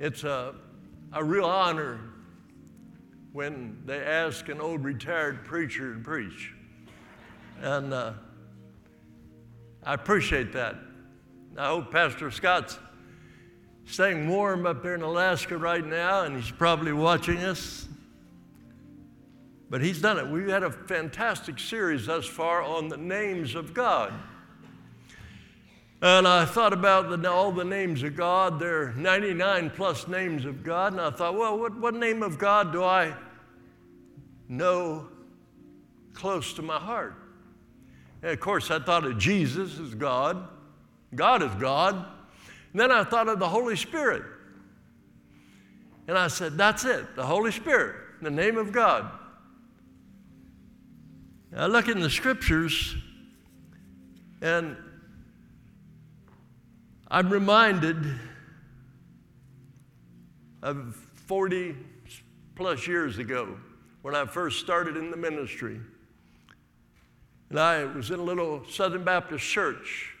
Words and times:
It's 0.00 0.24
a, 0.24 0.54
a 1.12 1.22
real 1.22 1.44
honor 1.44 2.00
when 3.32 3.80
they 3.84 4.00
ask 4.00 4.48
an 4.48 4.60
old 4.60 4.84
retired 4.84 5.44
preacher 5.44 5.94
to 5.94 6.00
preach. 6.00 6.52
And 7.60 7.92
uh, 7.92 8.12
I 9.84 9.94
appreciate 9.94 10.52
that. 10.52 10.76
I 11.56 11.68
hope 11.68 11.92
Pastor 11.92 12.30
Scott's 12.30 12.78
staying 13.86 14.28
warm 14.28 14.66
up 14.66 14.82
there 14.82 14.94
in 14.94 15.02
Alaska 15.02 15.56
right 15.56 15.84
now, 15.84 16.22
and 16.22 16.36
he's 16.36 16.50
probably 16.50 16.92
watching 16.92 17.38
us. 17.38 17.86
But 19.70 19.82
he's 19.82 20.00
done 20.00 20.18
it. 20.18 20.26
We've 20.26 20.48
had 20.48 20.64
a 20.64 20.70
fantastic 20.70 21.58
series 21.58 22.06
thus 22.06 22.26
far 22.26 22.62
on 22.62 22.88
the 22.88 22.96
names 22.96 23.54
of 23.54 23.74
God. 23.74 24.12
And 26.04 26.28
I 26.28 26.44
thought 26.44 26.74
about 26.74 27.08
the, 27.08 27.30
all 27.30 27.50
the 27.50 27.64
names 27.64 28.02
of 28.02 28.14
God. 28.14 28.60
There 28.60 28.88
are 28.88 28.92
99 28.92 29.70
plus 29.70 30.06
names 30.06 30.44
of 30.44 30.62
God. 30.62 30.92
And 30.92 31.00
I 31.00 31.08
thought, 31.08 31.34
well, 31.34 31.58
what, 31.58 31.74
what 31.80 31.94
name 31.94 32.22
of 32.22 32.36
God 32.36 32.72
do 32.72 32.84
I 32.84 33.14
know 34.46 35.08
close 36.12 36.52
to 36.52 36.62
my 36.62 36.78
heart? 36.78 37.14
And 38.20 38.32
of 38.32 38.38
course, 38.38 38.70
I 38.70 38.80
thought 38.80 39.06
of 39.06 39.16
Jesus 39.16 39.80
as 39.80 39.94
God. 39.94 40.46
God 41.14 41.42
is 41.42 41.54
God. 41.54 41.94
And 41.94 42.80
then 42.82 42.92
I 42.92 43.02
thought 43.02 43.26
of 43.30 43.38
the 43.38 43.48
Holy 43.48 43.74
Spirit. 43.74 44.24
And 46.06 46.18
I 46.18 46.28
said, 46.28 46.58
that's 46.58 46.84
it, 46.84 47.16
the 47.16 47.24
Holy 47.24 47.50
Spirit, 47.50 47.96
the 48.20 48.30
name 48.30 48.58
of 48.58 48.72
God. 48.72 49.10
I 51.56 51.64
look 51.64 51.88
in 51.88 52.00
the 52.00 52.10
scriptures 52.10 52.94
and 54.42 54.76
I'm 57.14 57.30
reminded 57.30 57.96
of 60.64 60.96
40 61.26 61.76
plus 62.56 62.88
years 62.88 63.18
ago 63.18 63.56
when 64.02 64.16
I 64.16 64.26
first 64.26 64.58
started 64.58 64.96
in 64.96 65.12
the 65.12 65.16
ministry. 65.16 65.78
And 67.50 67.60
I 67.60 67.84
was 67.84 68.10
in 68.10 68.18
a 68.18 68.22
little 68.24 68.64
Southern 68.68 69.04
Baptist 69.04 69.44
church, 69.44 70.12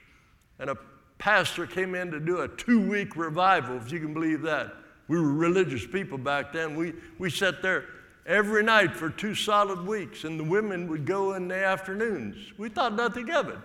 and 0.60 0.70
a 0.70 0.76
pastor 1.18 1.66
came 1.66 1.96
in 1.96 2.12
to 2.12 2.20
do 2.20 2.42
a 2.42 2.48
two 2.48 2.88
week 2.88 3.16
revival, 3.16 3.76
if 3.76 3.90
you 3.90 3.98
can 3.98 4.14
believe 4.14 4.42
that. 4.42 4.72
We 5.08 5.18
were 5.18 5.32
religious 5.32 5.84
people 5.84 6.16
back 6.16 6.52
then. 6.52 6.76
We, 6.76 6.92
we 7.18 7.28
sat 7.28 7.60
there 7.60 7.86
every 8.24 8.62
night 8.62 8.94
for 8.94 9.10
two 9.10 9.34
solid 9.34 9.84
weeks, 9.84 10.22
and 10.22 10.38
the 10.38 10.44
women 10.44 10.86
would 10.86 11.06
go 11.06 11.34
in 11.34 11.48
the 11.48 11.56
afternoons. 11.56 12.52
We 12.56 12.68
thought 12.68 12.94
nothing 12.94 13.32
of 13.32 13.48
it. 13.48 13.58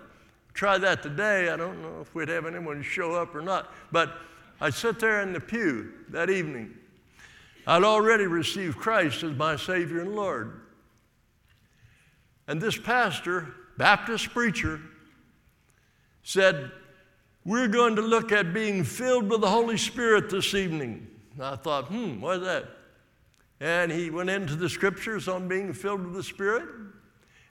Try 0.60 0.78
that 0.80 1.02
today. 1.02 1.48
I 1.48 1.56
don't 1.56 1.82
know 1.82 2.02
if 2.02 2.14
we'd 2.14 2.28
have 2.28 2.46
anyone 2.46 2.82
show 2.82 3.14
up 3.14 3.34
or 3.34 3.40
not. 3.42 3.72
But 3.94 4.18
I 4.60 4.72
sat 4.72 5.00
there 5.00 5.22
in 5.22 5.32
the 5.32 5.40
pew 5.40 5.94
that 6.10 6.30
evening. 6.30 6.76
I'd 7.66 7.86
already 7.86 8.26
received 8.26 8.76
Christ 8.76 9.24
as 9.24 9.38
my 9.38 9.56
Savior 9.56 10.02
and 10.02 10.18
Lord. 10.18 10.60
And 12.50 12.60
this 12.60 12.78
pastor, 12.78 13.56
Baptist 13.78 14.32
preacher, 14.32 14.82
said, 16.24 16.74
We're 17.46 17.70
going 17.70 17.96
to 17.96 18.02
look 18.02 18.34
at 18.34 18.54
being 18.54 18.84
filled 18.84 19.30
with 19.30 19.40
the 19.40 19.50
Holy 19.50 19.78
Spirit 19.78 20.30
this 20.30 20.54
evening. 20.54 21.08
And 21.36 21.44
I 21.46 21.56
thought, 21.56 21.86
hmm, 21.86 22.20
what's 22.20 22.44
that? 22.44 22.66
And 23.62 23.94
he 23.94 24.10
went 24.10 24.30
into 24.30 24.58
the 24.58 24.68
scriptures 24.68 25.30
on 25.30 25.48
being 25.48 25.72
filled 25.72 26.04
with 26.04 26.16
the 26.16 26.24
Spirit. 26.24 26.68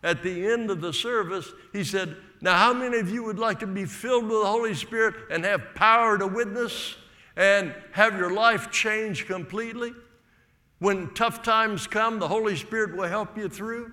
At 0.03 0.23
the 0.23 0.47
end 0.47 0.71
of 0.71 0.81
the 0.81 0.93
service, 0.93 1.53
he 1.73 1.83
said, 1.83 2.17
Now, 2.41 2.57
how 2.57 2.73
many 2.73 2.99
of 2.99 3.11
you 3.11 3.25
would 3.25 3.39
like 3.39 3.61
to 3.61 3.67
be 3.67 3.85
filled 3.85 4.25
with 4.25 4.41
the 4.43 4.47
Holy 4.47 4.75
Spirit 4.75 5.15
and 5.31 5.45
have 5.45 5.75
power 5.75 6.17
to 6.19 6.27
witness 6.27 6.95
and 7.37 7.75
have 7.93 8.17
your 8.17 8.33
life 8.33 8.71
change 8.71 9.27
completely? 9.27 9.93
When 10.79 11.13
tough 11.15 11.43
times 11.43 11.87
come, 11.87 12.21
the 12.21 12.29
Holy 12.29 12.55
Spirit 12.55 12.97
will 12.97 13.09
help 13.09 13.37
you 13.37 13.49
through. 13.49 13.93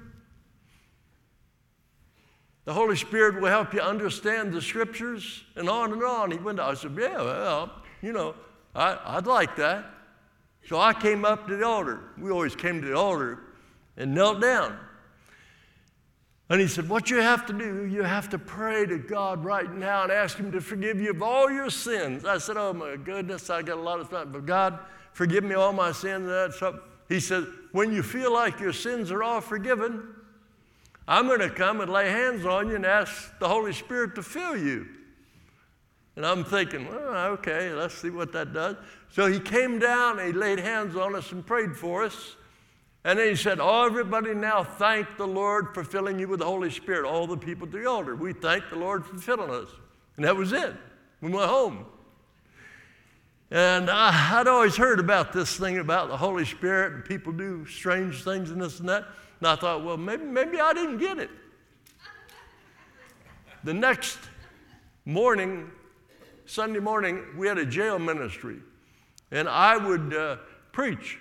The 2.65 2.73
Holy 2.73 2.95
Spirit 2.95 3.41
will 3.41 3.49
help 3.49 3.73
you 3.73 3.81
understand 3.81 4.51
the 4.51 4.61
scriptures 4.61 5.43
and 5.55 5.69
on 5.69 5.93
and 5.93 6.03
on. 6.03 6.31
He 6.31 6.37
went, 6.37 6.59
I 6.59 6.73
said, 6.75 6.95
Yeah, 6.99 7.21
well, 7.21 7.71
you 8.01 8.11
know, 8.11 8.35
I, 8.75 8.97
I'd 9.03 9.27
like 9.27 9.55
that. 9.55 9.85
So 10.67 10.79
I 10.79 10.93
came 10.93 11.25
up 11.25 11.47
to 11.47 11.57
the 11.57 11.65
altar. 11.65 11.99
We 12.17 12.31
always 12.31 12.55
came 12.55 12.81
to 12.81 12.87
the 12.87 12.97
altar 12.97 13.39
and 13.97 14.13
knelt 14.13 14.41
down. 14.41 14.77
And 16.49 16.61
he 16.61 16.67
said, 16.67 16.87
What 16.87 17.09
you 17.09 17.17
have 17.17 17.45
to 17.47 17.53
do, 17.53 17.85
you 17.85 18.03
have 18.03 18.29
to 18.29 18.37
pray 18.37 18.85
to 18.85 18.97
God 18.97 19.43
right 19.43 19.73
now 19.73 20.03
and 20.03 20.11
ask 20.11 20.37
Him 20.37 20.51
to 20.51 20.61
forgive 20.61 21.01
you 21.01 21.11
of 21.11 21.21
all 21.21 21.49
your 21.49 21.69
sins. 21.69 22.25
I 22.25 22.37
said, 22.37 22.57
Oh 22.57 22.73
my 22.73 22.97
goodness, 22.97 23.49
I 23.49 23.61
got 23.61 23.77
a 23.77 23.81
lot 23.81 23.99
of 23.99 24.07
stuff, 24.07 24.27
but 24.31 24.45
God, 24.45 24.79
forgive 25.13 25.43
me 25.43 25.55
all 25.55 25.73
my 25.73 25.91
sins. 25.91 26.27
That's 26.27 26.61
up. 26.61 26.87
He 27.09 27.19
said, 27.19 27.45
When 27.71 27.91
you 27.91 28.03
feel 28.03 28.31
like 28.31 28.59
your 28.59 28.73
sins 28.73 29.11
are 29.11 29.23
all 29.23 29.41
forgiven, 29.41 30.15
I'm 31.07 31.27
going 31.27 31.39
to 31.39 31.49
come 31.49 31.81
and 31.81 31.91
lay 31.91 32.09
hands 32.09 32.45
on 32.45 32.69
you 32.69 32.75
and 32.75 32.85
ask 32.85 33.37
the 33.39 33.47
Holy 33.47 33.73
Spirit 33.73 34.15
to 34.15 34.23
fill 34.23 34.57
you. 34.57 34.87
And 36.15 36.25
I'm 36.25 36.43
thinking, 36.43 36.87
well, 36.87 37.33
okay, 37.33 37.71
let's 37.73 37.95
see 37.95 38.09
what 38.09 38.31
that 38.33 38.53
does. 38.53 38.77
So 39.11 39.27
he 39.27 39.39
came 39.39 39.79
down 39.79 40.19
and 40.19 40.27
he 40.27 40.33
laid 40.33 40.59
hands 40.59 40.95
on 40.95 41.13
us 41.13 41.31
and 41.31 41.45
prayed 41.45 41.75
for 41.75 42.03
us. 42.03 42.35
And 43.05 43.19
then 43.19 43.29
he 43.29 43.35
said, 43.35 43.59
Oh, 43.61 43.85
everybody 43.85 44.33
now 44.33 44.63
thank 44.63 45.15
the 45.15 45.27
Lord 45.27 45.75
for 45.75 45.83
filling 45.83 46.17
you 46.17 46.27
with 46.27 46.39
the 46.39 46.45
Holy 46.45 46.71
Spirit. 46.71 47.05
All 47.07 47.27
the 47.27 47.37
people 47.37 47.67
at 47.67 47.71
the 47.71 47.85
altar. 47.85 48.15
We 48.15 48.33
thank 48.33 48.67
the 48.71 48.77
Lord 48.77 49.05
for 49.05 49.15
filling 49.19 49.51
us. 49.51 49.69
And 50.17 50.25
that 50.25 50.35
was 50.35 50.51
it. 50.51 50.73
We 51.21 51.29
went 51.29 51.47
home. 51.47 51.85
And 53.51 53.91
I, 53.91 54.39
would 54.39 54.47
always 54.47 54.75
heard 54.75 54.99
about 54.99 55.31
this 55.31 55.55
thing 55.55 55.77
about 55.77 56.09
the 56.09 56.17
Holy 56.17 56.45
Spirit, 56.45 56.93
and 56.93 57.05
people 57.05 57.31
do 57.31 57.63
strange 57.67 58.23
things 58.23 58.49
and 58.49 58.59
this 58.59 58.79
and 58.79 58.89
that. 58.89 59.05
And 59.39 59.47
I 59.49 59.55
thought, 59.55 59.85
well, 59.85 59.97
maybe, 59.97 60.25
maybe 60.25 60.59
I 60.59 60.73
didn't 60.73 60.97
get 60.97 61.19
it. 61.19 61.29
The 63.63 63.73
next 63.73 64.17
morning, 65.05 65.69
Sunday 66.47 66.79
morning, 66.79 67.23
we 67.37 67.47
had 67.47 67.59
a 67.59 67.65
jail 67.67 67.99
ministry, 67.99 68.57
and 69.29 69.47
I 69.47 69.77
would 69.77 70.11
uh, 70.15 70.37
preach. 70.71 71.19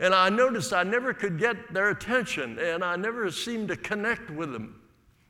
And 0.00 0.14
I 0.14 0.28
noticed 0.28 0.72
I 0.72 0.84
never 0.84 1.12
could 1.12 1.38
get 1.38 1.74
their 1.74 1.90
attention, 1.90 2.58
and 2.58 2.84
I 2.84 2.96
never 2.96 3.30
seemed 3.30 3.68
to 3.68 3.76
connect 3.76 4.30
with 4.30 4.52
them. 4.52 4.80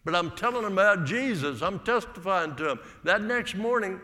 But 0.04 0.14
I'm 0.14 0.30
telling 0.32 0.62
them 0.62 0.74
about 0.74 1.04
Jesus, 1.04 1.62
I'm 1.62 1.80
testifying 1.80 2.54
to 2.56 2.64
them. 2.64 2.80
That 3.04 3.22
next 3.22 3.54
morning, 3.54 4.00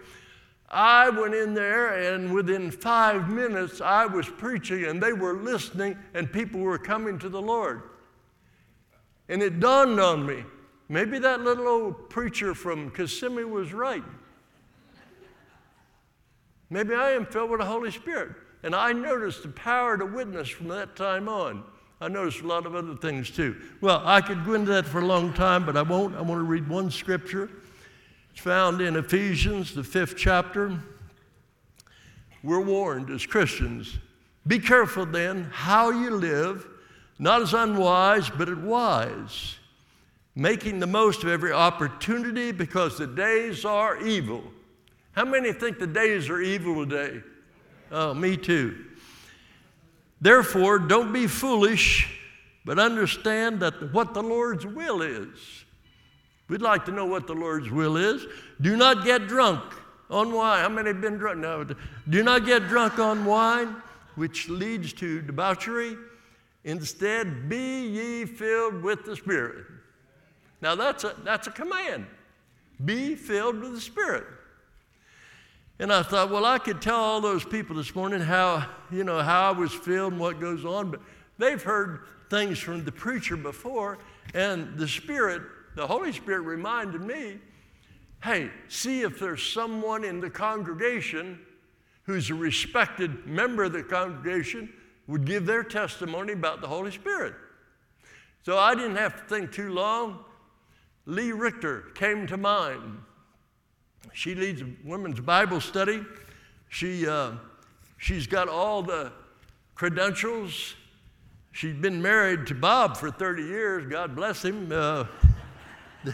I 0.70 1.10
went 1.10 1.34
in 1.34 1.54
there, 1.54 2.14
and 2.14 2.32
within 2.32 2.70
five 2.70 3.28
minutes, 3.28 3.80
I 3.80 4.06
was 4.06 4.28
preaching, 4.28 4.84
and 4.84 5.02
they 5.02 5.12
were 5.12 5.34
listening, 5.34 5.96
and 6.14 6.32
people 6.32 6.60
were 6.60 6.78
coming 6.78 7.18
to 7.20 7.28
the 7.28 7.40
Lord. 7.40 7.82
And 9.28 9.42
it 9.42 9.60
dawned 9.60 10.00
on 10.00 10.26
me 10.26 10.44
maybe 10.88 11.18
that 11.18 11.40
little 11.40 11.66
old 11.66 12.10
preacher 12.10 12.54
from 12.54 12.90
Kissimmee 12.90 13.44
was 13.44 13.72
right. 13.72 14.04
Maybe 16.70 16.94
I 16.94 17.10
am 17.12 17.26
filled 17.26 17.50
with 17.50 17.60
the 17.60 17.66
Holy 17.66 17.90
Spirit. 17.90 18.32
And 18.64 18.74
I 18.74 18.92
noticed 18.92 19.42
the 19.42 19.50
power 19.50 19.98
to 19.98 20.06
witness 20.06 20.48
from 20.48 20.68
that 20.68 20.96
time 20.96 21.28
on. 21.28 21.62
I 22.00 22.08
noticed 22.08 22.40
a 22.40 22.46
lot 22.46 22.64
of 22.64 22.74
other 22.74 22.96
things 22.96 23.30
too. 23.30 23.54
Well, 23.82 24.02
I 24.04 24.22
could 24.22 24.44
go 24.44 24.54
into 24.54 24.72
that 24.72 24.86
for 24.86 25.00
a 25.00 25.04
long 25.04 25.34
time, 25.34 25.66
but 25.66 25.76
I 25.76 25.82
won't. 25.82 26.16
I 26.16 26.22
want 26.22 26.40
to 26.40 26.44
read 26.44 26.66
one 26.66 26.90
scripture. 26.90 27.50
It's 28.32 28.40
found 28.40 28.80
in 28.80 28.96
Ephesians, 28.96 29.74
the 29.74 29.84
fifth 29.84 30.16
chapter. 30.16 30.80
We're 32.42 32.62
warned 32.62 33.10
as 33.10 33.24
Christians 33.26 33.98
be 34.46 34.58
careful 34.58 35.06
then 35.06 35.48
how 35.52 35.90
you 35.90 36.10
live, 36.10 36.66
not 37.18 37.42
as 37.42 37.54
unwise, 37.54 38.28
but 38.28 38.48
as 38.48 38.58
wise, 38.58 39.56
making 40.34 40.80
the 40.80 40.86
most 40.86 41.22
of 41.22 41.28
every 41.28 41.52
opportunity 41.52 42.52
because 42.52 42.98
the 42.98 43.06
days 43.06 43.64
are 43.64 44.02
evil. 44.02 44.42
How 45.12 45.24
many 45.24 45.52
think 45.52 45.78
the 45.78 45.86
days 45.86 46.28
are 46.28 46.40
evil 46.40 46.86
today? 46.86 47.22
Oh, 47.90 48.14
me 48.14 48.36
too. 48.36 48.84
Therefore, 50.20 50.78
don't 50.78 51.12
be 51.12 51.26
foolish, 51.26 52.20
but 52.64 52.78
understand 52.78 53.60
that 53.60 53.92
what 53.92 54.14
the 54.14 54.22
Lord's 54.22 54.64
will 54.64 55.02
is. 55.02 55.64
We'd 56.48 56.62
like 56.62 56.84
to 56.86 56.92
know 56.92 57.06
what 57.06 57.26
the 57.26 57.34
Lord's 57.34 57.70
will 57.70 57.96
is. 57.96 58.26
Do 58.60 58.76
not 58.76 59.04
get 59.04 59.28
drunk 59.28 59.62
on 60.10 60.32
wine. 60.32 60.62
How 60.62 60.68
many 60.68 60.88
have 60.88 61.00
been 61.00 61.16
drunk? 61.16 61.38
No. 61.38 61.66
Do 62.08 62.22
not 62.22 62.44
get 62.44 62.68
drunk 62.68 62.98
on 62.98 63.24
wine, 63.24 63.76
which 64.14 64.48
leads 64.48 64.92
to 64.94 65.22
debauchery. 65.22 65.96
Instead, 66.64 67.48
be 67.48 67.86
ye 67.88 68.24
filled 68.24 68.82
with 68.82 69.04
the 69.04 69.16
Spirit. 69.16 69.66
Now, 70.60 70.74
that's 70.74 71.04
a, 71.04 71.14
that's 71.24 71.46
a 71.46 71.50
command. 71.50 72.06
Be 72.84 73.14
filled 73.14 73.60
with 73.60 73.74
the 73.74 73.80
Spirit. 73.80 74.24
And 75.78 75.92
I 75.92 76.02
thought, 76.02 76.30
well, 76.30 76.44
I 76.44 76.58
could 76.58 76.80
tell 76.80 77.00
all 77.00 77.20
those 77.20 77.44
people 77.44 77.76
this 77.76 77.94
morning 77.94 78.20
how, 78.20 78.68
you 78.90 79.04
know, 79.04 79.20
how 79.20 79.52
I 79.52 79.58
was 79.58 79.72
filled 79.72 80.12
and 80.12 80.20
what 80.20 80.40
goes 80.40 80.64
on, 80.64 80.90
but 80.90 81.00
they've 81.38 81.62
heard 81.62 82.00
things 82.30 82.58
from 82.58 82.84
the 82.84 82.92
preacher 82.92 83.36
before, 83.36 83.98
and 84.34 84.78
the 84.78 84.88
Spirit 84.88 85.42
the 85.74 85.86
Holy 85.86 86.12
Spirit 86.12 86.42
reminded 86.42 87.00
me 87.00 87.38
hey, 88.22 88.50
see 88.68 89.02
if 89.02 89.18
there's 89.18 89.42
someone 89.42 90.02
in 90.02 90.18
the 90.18 90.30
congregation 90.30 91.38
who's 92.04 92.30
a 92.30 92.34
respected 92.34 93.26
member 93.26 93.64
of 93.64 93.72
the 93.74 93.82
congregation, 93.82 94.72
would 95.06 95.26
give 95.26 95.44
their 95.44 95.62
testimony 95.62 96.32
about 96.32 96.62
the 96.62 96.66
Holy 96.66 96.90
Spirit. 96.90 97.34
So 98.42 98.58
I 98.58 98.74
didn't 98.74 98.96
have 98.96 99.16
to 99.16 99.22
think 99.24 99.52
too 99.52 99.74
long. 99.74 100.24
Lee 101.04 101.32
Richter 101.32 101.82
came 101.94 102.26
to 102.28 102.38
mind. 102.38 102.98
She 104.12 104.34
leads 104.34 104.62
a 104.62 104.66
women's 104.84 105.20
Bible 105.20 105.60
study. 105.60 106.02
She, 106.68 107.06
uh, 107.06 107.32
she's 107.98 108.26
got 108.26 108.48
all 108.48 108.82
the 108.82 109.12
credentials. 109.74 110.74
She's 111.52 111.74
been 111.74 112.02
married 112.02 112.46
to 112.48 112.54
Bob 112.54 112.96
for 112.96 113.10
30 113.10 113.42
years, 113.44 113.86
God 113.86 114.14
bless 114.16 114.44
him. 114.44 114.70
Uh, 114.72 115.04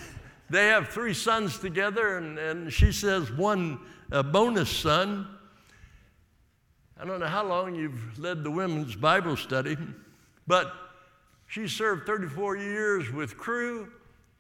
they 0.51 0.67
have 0.67 0.89
three 0.89 1.15
sons 1.15 1.59
together, 1.59 2.19
and, 2.19 2.39
and 2.39 2.73
she 2.73 2.93
says 2.93 3.33
one 3.33 3.79
bonus 4.11 4.71
son. 4.71 5.27
I 6.99 7.07
don't 7.07 7.21
know 7.21 7.27
how 7.27 7.47
long 7.47 7.75
you've 7.75 8.19
led 8.19 8.45
the 8.45 8.51
women's 8.51 8.95
Bible 8.95 9.37
study, 9.37 9.79
but 10.47 10.75
she 11.47 11.67
served 11.67 12.07
34 12.07 12.59
years 12.59 13.11
with 13.11 13.39
Cru, 13.39 13.91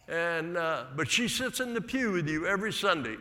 and, 0.06 0.58
uh, 0.58 0.84
but 0.94 1.10
she 1.10 1.26
sits 1.28 1.60
in 1.60 1.72
the 1.72 1.80
pew 1.80 2.12
with 2.12 2.28
you 2.28 2.46
every 2.46 2.72
Sunday. 2.72 3.16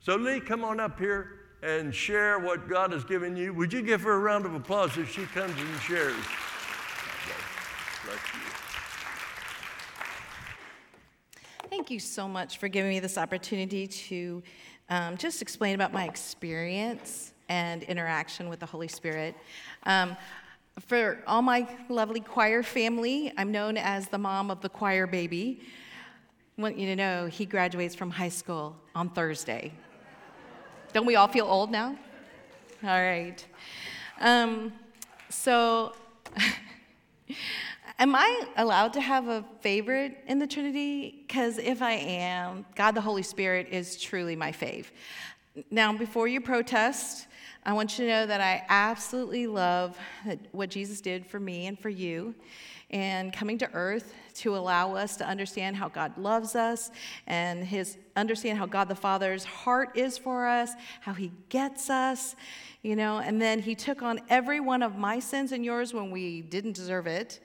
So, 0.00 0.16
Lee, 0.16 0.40
come 0.40 0.64
on 0.64 0.80
up 0.80 0.98
here 0.98 1.38
and 1.62 1.94
share 1.94 2.38
what 2.38 2.68
God 2.68 2.92
has 2.92 3.04
given 3.04 3.36
you. 3.36 3.52
Would 3.54 3.72
you 3.72 3.82
give 3.82 4.02
her 4.02 4.12
a 4.12 4.18
round 4.18 4.46
of 4.46 4.54
applause 4.54 4.96
if 4.96 5.12
she 5.12 5.22
comes 5.26 5.58
and 5.58 5.80
shares? 5.80 6.14
Thank 11.68 11.90
you 11.90 12.00
so 12.00 12.26
much 12.26 12.58
for 12.58 12.68
giving 12.68 12.90
me 12.90 13.00
this 13.00 13.18
opportunity 13.18 13.86
to 13.86 14.42
um, 14.88 15.16
just 15.16 15.42
explain 15.42 15.74
about 15.74 15.92
my 15.92 16.04
experience 16.04 17.32
and 17.48 17.82
interaction 17.82 18.48
with 18.48 18.60
the 18.60 18.66
Holy 18.66 18.88
Spirit. 18.88 19.34
Um, 19.84 20.16
for 20.86 21.22
all 21.26 21.42
my 21.42 21.68
lovely 21.88 22.20
choir 22.20 22.62
family, 22.62 23.32
I'm 23.36 23.50
known 23.50 23.76
as 23.76 24.08
the 24.08 24.18
mom 24.18 24.50
of 24.50 24.60
the 24.60 24.68
choir 24.68 25.06
baby. 25.06 25.60
I 26.56 26.62
want 26.62 26.78
you 26.78 26.86
to 26.86 26.96
know 26.96 27.26
he 27.26 27.44
graduates 27.44 27.94
from 27.94 28.10
high 28.10 28.28
school 28.28 28.76
on 28.94 29.10
Thursday. 29.10 29.72
Don't 30.98 31.06
we 31.06 31.14
all 31.14 31.28
feel 31.28 31.46
old 31.46 31.70
now? 31.70 31.94
All 32.82 32.88
right. 32.88 33.46
Um, 34.20 34.72
so, 35.28 35.94
am 38.00 38.16
I 38.16 38.42
allowed 38.56 38.94
to 38.94 39.00
have 39.00 39.28
a 39.28 39.44
favorite 39.60 40.18
in 40.26 40.40
the 40.40 40.46
Trinity? 40.48 41.22
Because 41.24 41.58
if 41.58 41.82
I 41.82 41.92
am, 41.92 42.66
God 42.74 42.96
the 42.96 43.00
Holy 43.00 43.22
Spirit 43.22 43.68
is 43.70 43.96
truly 43.96 44.34
my 44.34 44.50
fave. 44.50 44.86
Now, 45.70 45.92
before 45.92 46.26
you 46.26 46.40
protest, 46.40 47.28
I 47.64 47.74
want 47.74 47.96
you 47.96 48.06
to 48.06 48.10
know 48.10 48.26
that 48.26 48.40
I 48.40 48.64
absolutely 48.68 49.46
love 49.46 49.96
what 50.50 50.68
Jesus 50.68 51.00
did 51.00 51.24
for 51.24 51.38
me 51.38 51.68
and 51.68 51.78
for 51.78 51.90
you 51.90 52.34
and 52.90 53.32
coming 53.32 53.56
to 53.58 53.70
earth 53.72 54.14
to 54.38 54.56
allow 54.56 54.94
us 54.94 55.16
to 55.16 55.26
understand 55.26 55.76
how 55.76 55.88
God 55.88 56.16
loves 56.18 56.54
us 56.54 56.90
and 57.26 57.64
his 57.64 57.98
understand 58.16 58.58
how 58.58 58.66
God 58.66 58.88
the 58.88 58.94
Father's 58.94 59.44
heart 59.44 59.96
is 59.96 60.18
for 60.18 60.46
us, 60.46 60.72
how 61.00 61.12
he 61.12 61.30
gets 61.48 61.90
us, 61.90 62.36
you 62.82 62.96
know, 62.96 63.18
and 63.18 63.40
then 63.40 63.60
he 63.60 63.74
took 63.74 64.02
on 64.02 64.20
every 64.28 64.60
one 64.60 64.82
of 64.82 64.96
my 64.96 65.18
sins 65.18 65.52
and 65.52 65.64
yours 65.64 65.94
when 65.94 66.10
we 66.10 66.42
didn't 66.42 66.72
deserve 66.72 67.06
it. 67.06 67.40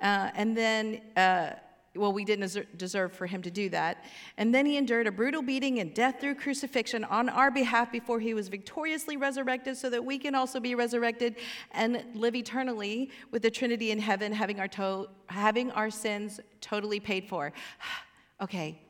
Uh, 0.00 0.30
and 0.34 0.56
then 0.56 1.00
uh, 1.16 1.50
well, 1.96 2.12
we 2.12 2.24
didn't 2.24 2.78
deserve 2.78 3.12
for 3.12 3.26
him 3.26 3.42
to 3.42 3.50
do 3.50 3.68
that. 3.70 4.04
And 4.36 4.54
then 4.54 4.66
he 4.66 4.76
endured 4.76 5.06
a 5.06 5.12
brutal 5.12 5.42
beating 5.42 5.78
and 5.78 5.94
death 5.94 6.20
through 6.20 6.36
crucifixion 6.36 7.04
on 7.04 7.28
our 7.28 7.50
behalf 7.50 7.90
before 7.90 8.20
he 8.20 8.34
was 8.34 8.48
victoriously 8.48 9.16
resurrected 9.16 9.76
so 9.76 9.90
that 9.90 10.04
we 10.04 10.18
can 10.18 10.34
also 10.34 10.60
be 10.60 10.74
resurrected 10.74 11.36
and 11.72 12.04
live 12.14 12.34
eternally 12.34 13.10
with 13.30 13.42
the 13.42 13.50
Trinity 13.50 13.90
in 13.90 13.98
heaven, 13.98 14.32
having 14.32 14.60
our, 14.60 14.68
to- 14.68 15.08
having 15.26 15.70
our 15.72 15.90
sins 15.90 16.40
totally 16.60 17.00
paid 17.00 17.28
for. 17.28 17.52
okay, 18.40 18.80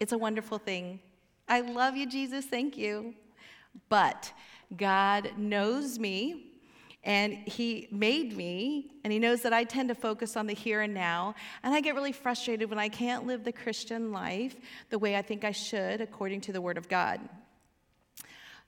it's 0.00 0.12
a 0.12 0.18
wonderful 0.18 0.58
thing. 0.58 1.00
I 1.48 1.60
love 1.60 1.96
you, 1.96 2.06
Jesus. 2.06 2.44
Thank 2.46 2.76
you. 2.76 3.14
But 3.88 4.32
God 4.76 5.32
knows 5.36 5.98
me 5.98 6.55
and 7.06 7.34
he 7.46 7.86
made 7.92 8.36
me, 8.36 8.90
and 9.04 9.12
he 9.12 9.20
knows 9.20 9.40
that 9.42 9.52
I 9.52 9.62
tend 9.62 9.90
to 9.90 9.94
focus 9.94 10.36
on 10.36 10.48
the 10.48 10.52
here 10.52 10.80
and 10.80 10.92
now. 10.92 11.36
And 11.62 11.72
I 11.72 11.80
get 11.80 11.94
really 11.94 12.10
frustrated 12.10 12.68
when 12.68 12.80
I 12.80 12.88
can't 12.88 13.24
live 13.28 13.44
the 13.44 13.52
Christian 13.52 14.10
life 14.10 14.56
the 14.90 14.98
way 14.98 15.14
I 15.14 15.22
think 15.22 15.44
I 15.44 15.52
should, 15.52 16.00
according 16.00 16.40
to 16.42 16.52
the 16.52 16.60
Word 16.60 16.76
of 16.76 16.88
God. 16.88 17.20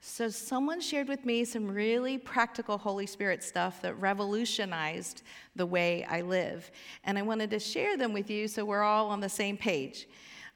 So, 0.01 0.29
someone 0.29 0.81
shared 0.81 1.09
with 1.09 1.27
me 1.27 1.45
some 1.45 1.67
really 1.67 2.17
practical 2.17 2.79
Holy 2.79 3.07
Spirit 3.07 3.43
stuff 3.43 3.83
that 3.83 4.01
revolutionized 4.01 5.25
the 5.57 5.67
way 5.67 6.07
I 6.09 6.21
live. 6.21 6.71
And 7.03 7.19
I 7.19 7.23
wanted 7.23 7.51
to 7.51 7.59
share 7.59 7.97
them 7.97 8.13
with 8.13 8.31
you 8.31 8.47
so 8.47 8.65
we're 8.65 8.85
all 8.85 9.09
on 9.09 9.19
the 9.19 9.29
same 9.29 9.57
page. 9.57 10.07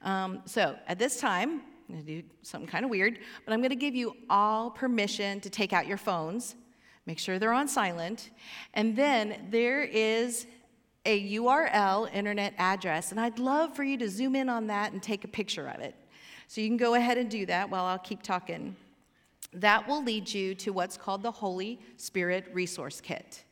Um, 0.03 0.43
so, 0.45 0.77
at 0.87 1.01
this 1.01 1.19
time, 1.19 1.63
I'm 1.89 1.95
going 1.97 2.07
to 2.07 2.23
do 2.23 2.29
something 2.43 2.69
kind 2.69 2.85
of 2.85 2.93
weird, 2.93 3.19
but 3.45 3.53
I'm 3.53 3.59
going 3.59 3.71
to 3.71 3.77
give 3.77 3.97
you 3.97 4.15
all 4.31 4.71
permission 4.71 5.41
to 5.41 5.51
take 5.51 5.73
out 5.73 5.89
your 5.89 5.99
phones 5.99 6.55
Make 7.07 7.19
sure 7.19 7.39
they're 7.39 7.53
on 7.53 7.69
silent. 7.69 8.31
And 8.75 8.95
then 8.95 9.49
there 9.51 9.83
is 9.83 10.47
a 11.05 11.35
URL 11.37 12.13
internet 12.15 12.55
address, 12.59 13.11
and 13.11 13.21
I'd 13.21 13.39
love 13.39 13.75
for 13.75 13.83
you 13.83 13.97
to 13.99 14.09
zoom 14.09 14.37
in 14.37 14.49
on 14.49 14.69
that 14.69 14.93
and 14.93 15.03
take 15.03 15.25
a 15.25 15.29
picture 15.29 15.67
of 15.67 15.81
it. 15.81 15.95
So 16.47 16.61
you 16.61 16.69
can 16.69 16.77
go 16.77 16.95
ahead 16.95 17.19
and 17.19 17.31
do 17.31 17.45
that 17.47 17.71
while 17.71 17.85
I'll 17.85 17.99
keep 17.99 18.23
talking. 18.23 18.77
That 19.53 19.89
will 19.89 20.03
lead 20.03 20.33
you 20.33 20.55
to 20.57 20.71
what's 20.71 20.97
called 20.97 21.23
the 21.23 21.31
Holy 21.31 21.81
Spirit 21.97 22.47
Resource 22.53 23.01
Kit. 23.01 23.45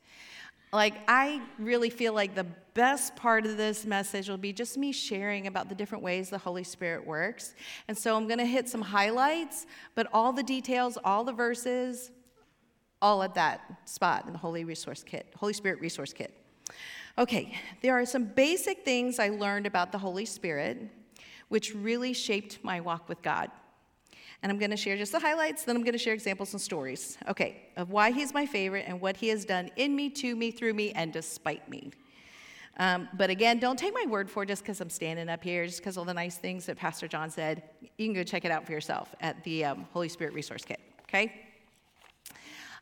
Like, 0.73 0.95
I 1.09 1.43
really 1.59 1.91
feel 1.91 2.13
like 2.13 2.37
the 2.37 2.47
best 2.75 3.17
part 3.17 3.45
of 3.45 3.57
this 3.57 3.85
message 3.85 4.29
will 4.29 4.37
be 4.37 4.53
just 4.53 4.79
me 4.79 4.93
sharing 4.93 5.49
about 5.49 5.69
the 5.69 5.75
different 5.75 6.05
ways 6.05 6.31
the 6.31 6.39
Holy 6.39 6.63
Spirit 6.63 7.05
works. 7.05 7.55
And 7.89 7.99
so 7.99 8.17
I'm 8.17 8.29
going 8.29 8.39
to 8.39 8.47
hit 8.47 8.69
some 8.69 8.83
highlights, 8.83 9.67
but 9.97 10.07
all 10.13 10.33
the 10.33 10.45
details, 10.45 10.97
all 11.05 11.25
the 11.25 11.33
verses, 11.33 12.13
all 13.03 13.23
at 13.23 13.35
that 13.35 13.61
spot 13.85 14.27
in 14.27 14.33
the 14.33 14.39
Holy 14.39 14.65
Resource 14.65 15.03
Kit, 15.03 15.33
Holy 15.37 15.53
Spirit 15.53 15.81
Resource 15.81 16.13
Kit. 16.13 16.35
Okay, 17.19 17.55
there 17.83 17.99
are 17.99 18.07
some 18.07 18.25
basic 18.25 18.85
things 18.85 19.19
I 19.19 19.29
learned 19.31 19.67
about 19.67 19.93
the 19.93 19.99
Holy 19.99 20.25
Spirit 20.25 20.91
which 21.49 21.75
really 21.75 22.13
shaped 22.13 22.59
my 22.63 22.81
walk 22.81 23.09
with 23.09 23.21
God. 23.23 23.51
And 24.43 24.51
I'm 24.51 24.59
going 24.59 24.71
to 24.71 24.77
share 24.77 24.97
just 24.97 25.13
the 25.13 25.19
highlights, 25.19 25.65
then 25.65 25.77
I'm 25.77 25.83
going 25.83 25.93
to 25.93 25.99
share 25.99 26.15
examples 26.15 26.53
and 26.55 26.61
stories, 26.61 27.19
okay, 27.29 27.69
of 27.77 27.91
why 27.91 28.11
He's 28.11 28.33
my 28.33 28.47
favorite 28.47 28.87
and 28.87 29.01
what 29.01 29.17
He 29.17 29.29
has 29.29 29.45
done 29.45 29.71
in 29.77 29.95
me, 29.95 30.09
to 30.11 30.35
me, 30.35 30.51
through 30.51 30.73
me, 30.73 30.93
and 30.93 31.13
despite 31.13 31.69
me. 31.69 31.91
Um, 32.79 33.09
but 33.13 33.29
again, 33.29 33.59
don't 33.59 33.79
take 33.79 33.93
my 33.93 34.07
word 34.09 34.31
for 34.31 34.45
it 34.45 34.47
just 34.47 34.63
because 34.63 34.81
I'm 34.81 34.89
standing 34.89 35.29
up 35.29 35.45
here, 35.45 35.67
just 35.67 35.81
because 35.81 35.99
all 35.99 36.07
the 36.07 36.15
nice 36.15 36.39
things 36.39 36.65
that 36.67 36.79
Pastor 36.79 37.07
John 37.07 37.29
said. 37.29 37.65
You 37.99 38.07
can 38.07 38.15
go 38.15 38.23
check 38.23 38.47
it 38.47 38.51
out 38.51 38.65
for 38.65 38.73
yourself 38.73 39.15
at 39.21 39.45
the 39.45 39.67
um, 39.67 39.87
Holy 39.93 40.09
Spirit 40.09 40.33
Resource 40.33 40.65
Kit, 40.65 40.81
okay? 41.03 41.50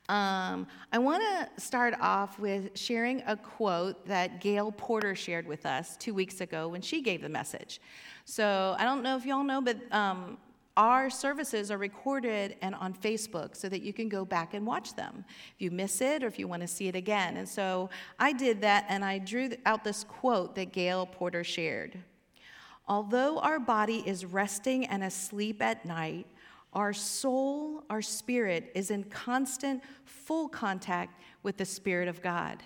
Um, 0.09 0.67
I 0.91 0.99
want 0.99 1.23
to 1.23 1.63
start 1.63 1.95
off 2.01 2.39
with 2.39 2.71
sharing 2.79 3.23
a 3.27 3.37
quote 3.37 4.07
that 4.07 4.41
Gail 4.41 4.73
Porter 4.73 5.15
shared 5.15 5.47
with 5.47 5.67
us 5.67 5.99
two 5.99 6.15
weeks 6.15 6.41
ago 6.41 6.69
when 6.69 6.81
she 6.81 7.03
gave 7.03 7.21
the 7.21 7.29
message. 7.29 7.81
So 8.25 8.75
I 8.79 8.85
don't 8.85 9.03
know 9.03 9.17
if 9.17 9.27
y'all 9.27 9.45
know, 9.45 9.61
but 9.61 9.77
um, 9.93 10.39
our 10.79 11.11
services 11.11 11.71
are 11.71 11.77
recorded 11.77 12.57
and 12.63 12.75
on 12.77 12.95
Facebook 12.95 13.55
so 13.55 13.69
that 13.69 13.83
you 13.83 13.93
can 13.93 14.09
go 14.09 14.25
back 14.25 14.55
and 14.55 14.65
watch 14.65 14.95
them 14.95 15.25
if 15.55 15.61
you 15.61 15.71
miss 15.71 16.01
it 16.01 16.23
or 16.23 16.27
if 16.27 16.39
you 16.39 16.49
want 16.49 16.63
to 16.63 16.69
see 16.69 16.89
it 16.89 16.95
again. 16.95 17.37
And 17.37 17.49
so 17.49 17.91
I 18.19 18.33
did 18.33 18.63
that 18.63 18.87
and 18.89 19.05
I 19.05 19.19
drew 19.19 19.51
out 19.67 19.85
this 19.85 20.05
quote 20.05 20.55
that 20.55 20.73
Gail 20.73 21.05
Porter 21.05 21.45
shared. 21.45 21.99
Although 22.87 23.41
our 23.41 23.59
body 23.59 24.03
is 24.07 24.25
resting 24.25 24.87
and 24.87 25.05
asleep 25.05 25.61
at 25.61 25.85
night, 25.85 26.27
our 26.73 26.93
soul, 26.93 27.85
our 27.89 28.03
spirit 28.03 28.71
is 28.75 28.91
in 28.91 29.05
constant, 29.05 29.83
full 30.05 30.49
contact 30.49 31.21
with 31.43 31.57
the 31.57 31.65
Spirit 31.65 32.09
of 32.09 32.23
God. 32.23 32.63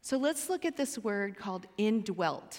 So 0.00 0.16
let's 0.16 0.48
look 0.48 0.64
at 0.64 0.76
this 0.76 0.98
word 0.98 1.36
called 1.36 1.66
indwelt. 1.76 2.58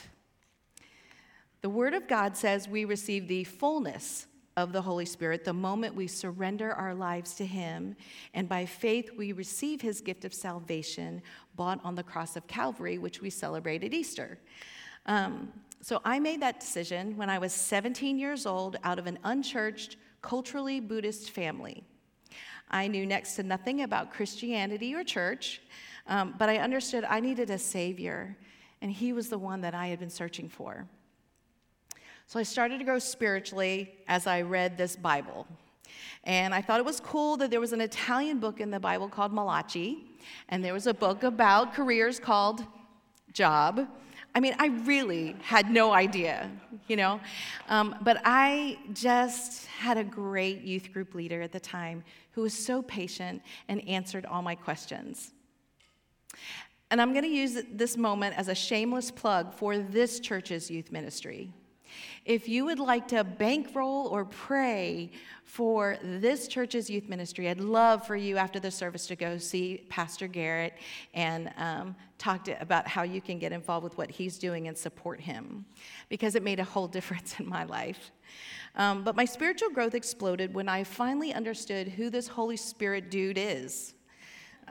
The 1.62 1.70
Word 1.70 1.94
of 1.94 2.08
God 2.08 2.36
says 2.36 2.68
we 2.68 2.86
receive 2.86 3.28
the 3.28 3.46
fullness 3.46 4.28
of 4.56 4.72
the 4.72 4.82
Holy 4.82 5.06
Spirit 5.06 5.44
the 5.44 5.54
moment 5.54 5.96
we 5.96 6.08
surrender 6.08 6.74
our 6.74 6.94
lives 6.94 7.34
to 7.36 7.46
Him, 7.46 7.96
and 8.34 8.48
by 8.48 8.66
faith 8.66 9.10
we 9.18 9.32
receive 9.32 9.82
His 9.82 10.02
gift 10.02 10.26
of 10.26 10.34
salvation 10.34 11.22
bought 11.56 11.80
on 11.84 11.96
the 11.96 12.04
cross 12.04 12.36
of 12.36 12.48
Calvary, 12.48 12.98
which 12.98 13.22
we 13.22 13.30
celebrate 13.30 13.84
at 13.84 13.94
Easter. 13.94 14.38
Um, 15.06 15.52
so 15.84 16.00
I 16.06 16.18
made 16.20 16.42
that 16.42 16.62
decision 16.62 17.18
when 17.18 17.30
I 17.30 17.40
was 17.40 17.52
17 17.52 18.18
years 18.18 18.46
old 18.46 18.78
out 18.86 19.00
of 19.00 19.06
an 19.06 19.20
unchurched, 19.26 19.98
culturally 20.22 20.80
Buddhist 20.80 21.32
family. 21.32 21.84
I 22.72 22.88
knew 22.88 23.06
next 23.06 23.36
to 23.36 23.44
nothing 23.44 23.82
about 23.82 24.14
Christianity 24.14 24.96
or 24.96 25.04
church, 25.04 25.62
um, 26.08 26.36
but 26.40 26.48
I 26.48 26.60
understood 26.60 27.04
I 27.04 27.20
needed 27.20 27.50
a 27.50 27.58
savior, 27.58 28.38
and 28.82 28.92
he 28.92 29.12
was 29.12 29.28
the 29.28 29.38
one 29.38 29.60
that 29.60 29.74
I 29.74 29.88
had 29.88 30.00
been 30.00 30.10
searching 30.10 30.48
for. 30.48 30.88
So 32.28 32.40
I 32.40 32.44
started 32.44 32.78
to 32.78 32.86
grow 32.86 32.98
spiritually 32.98 33.94
as 34.08 34.26
I 34.26 34.42
read 34.42 34.78
this 34.78 34.96
Bible. 34.96 35.46
And 36.24 36.54
I 36.54 36.62
thought 36.62 36.80
it 36.80 36.86
was 36.86 37.02
cool 37.02 37.36
that 37.38 37.52
there 37.52 37.60
was 37.60 37.74
an 37.74 37.82
Italian 37.82 38.40
book 38.40 38.62
in 38.62 38.72
the 38.72 38.80
Bible 38.80 39.10
called 39.10 39.34
Malachi, 39.34 40.06
and 40.48 40.64
there 40.64 40.74
was 40.74 40.88
a 40.88 40.94
book 40.94 41.24
about 41.24 41.74
careers 41.74 42.22
called 42.22 42.66
Job. 43.34 43.86
I 44.36 44.40
mean, 44.40 44.56
I 44.58 44.68
really 44.86 45.36
had 45.44 45.70
no 45.70 45.94
idea, 45.94 46.50
you 46.88 46.96
know? 46.96 47.20
Um, 47.70 47.96
but 48.02 48.22
I 48.26 48.80
just 48.94 49.68
had 49.68 49.98
a 49.98 50.04
great 50.04 50.62
youth 50.62 50.92
group 50.92 51.14
leader 51.14 51.42
at 51.42 51.52
the 51.52 51.60
time 51.60 52.04
who 52.32 52.42
was 52.42 52.54
so 52.54 52.82
patient 52.82 53.44
and 53.68 53.88
answered 53.88 54.26
all 54.26 54.42
my 54.42 54.56
questions. 54.56 55.34
And 56.90 57.00
I'm 57.02 57.12
going 57.12 57.26
to 57.26 57.30
use 57.30 57.62
this 57.72 57.96
moment 57.96 58.36
as 58.38 58.48
a 58.48 58.56
shameless 58.56 59.12
plug 59.12 59.54
for 59.54 59.78
this 59.78 60.20
church's 60.20 60.70
youth 60.70 60.92
ministry. 60.92 61.52
If 62.26 62.48
you 62.48 62.64
would 62.66 62.80
like 62.80 63.10
to 63.10 63.26
bankroll 63.26 64.08
or 64.08 64.24
pray 64.24 65.12
for 65.44 65.98
this 66.02 66.48
church's 66.48 66.90
youth 66.90 67.10
ministry, 67.10 67.50
I'd 67.50 67.60
love 67.60 68.08
for 68.08 68.16
you 68.16 68.38
after 68.38 68.62
the 68.62 68.72
service 68.72 69.08
to 69.08 69.18
go 69.18 69.38
see 69.38 69.86
Pastor 69.90 70.30
Garrett 70.30 70.74
and 71.14 71.52
um, 71.58 71.98
talk 72.18 72.46
to, 72.46 72.60
about 72.62 72.88
how 72.88 73.04
you 73.04 73.20
can 73.20 73.40
get 73.40 73.52
involved 73.52 73.84
with 73.84 73.98
what 73.98 74.10
he's 74.10 74.38
doing 74.38 74.70
and 74.70 74.78
support 74.78 75.20
him 75.20 75.66
because 76.08 76.36
it 76.36 76.44
made 76.44 76.62
a 76.62 76.64
whole 76.64 76.88
difference 76.98 77.42
in 77.42 77.50
my 77.50 77.66
life. 77.66 78.12
Um, 78.76 79.04
but 79.04 79.18
my 79.18 79.26
spiritual 79.26 79.70
growth 79.72 79.94
exploded 79.94 80.54
when 80.54 80.70
I 80.70 80.86
finally 80.86 81.34
understood 81.34 81.90
who 81.90 82.10
this 82.10 82.30
Holy 82.30 82.58
Spirit 82.58 83.12
dude 83.12 83.38
is. 83.38 83.96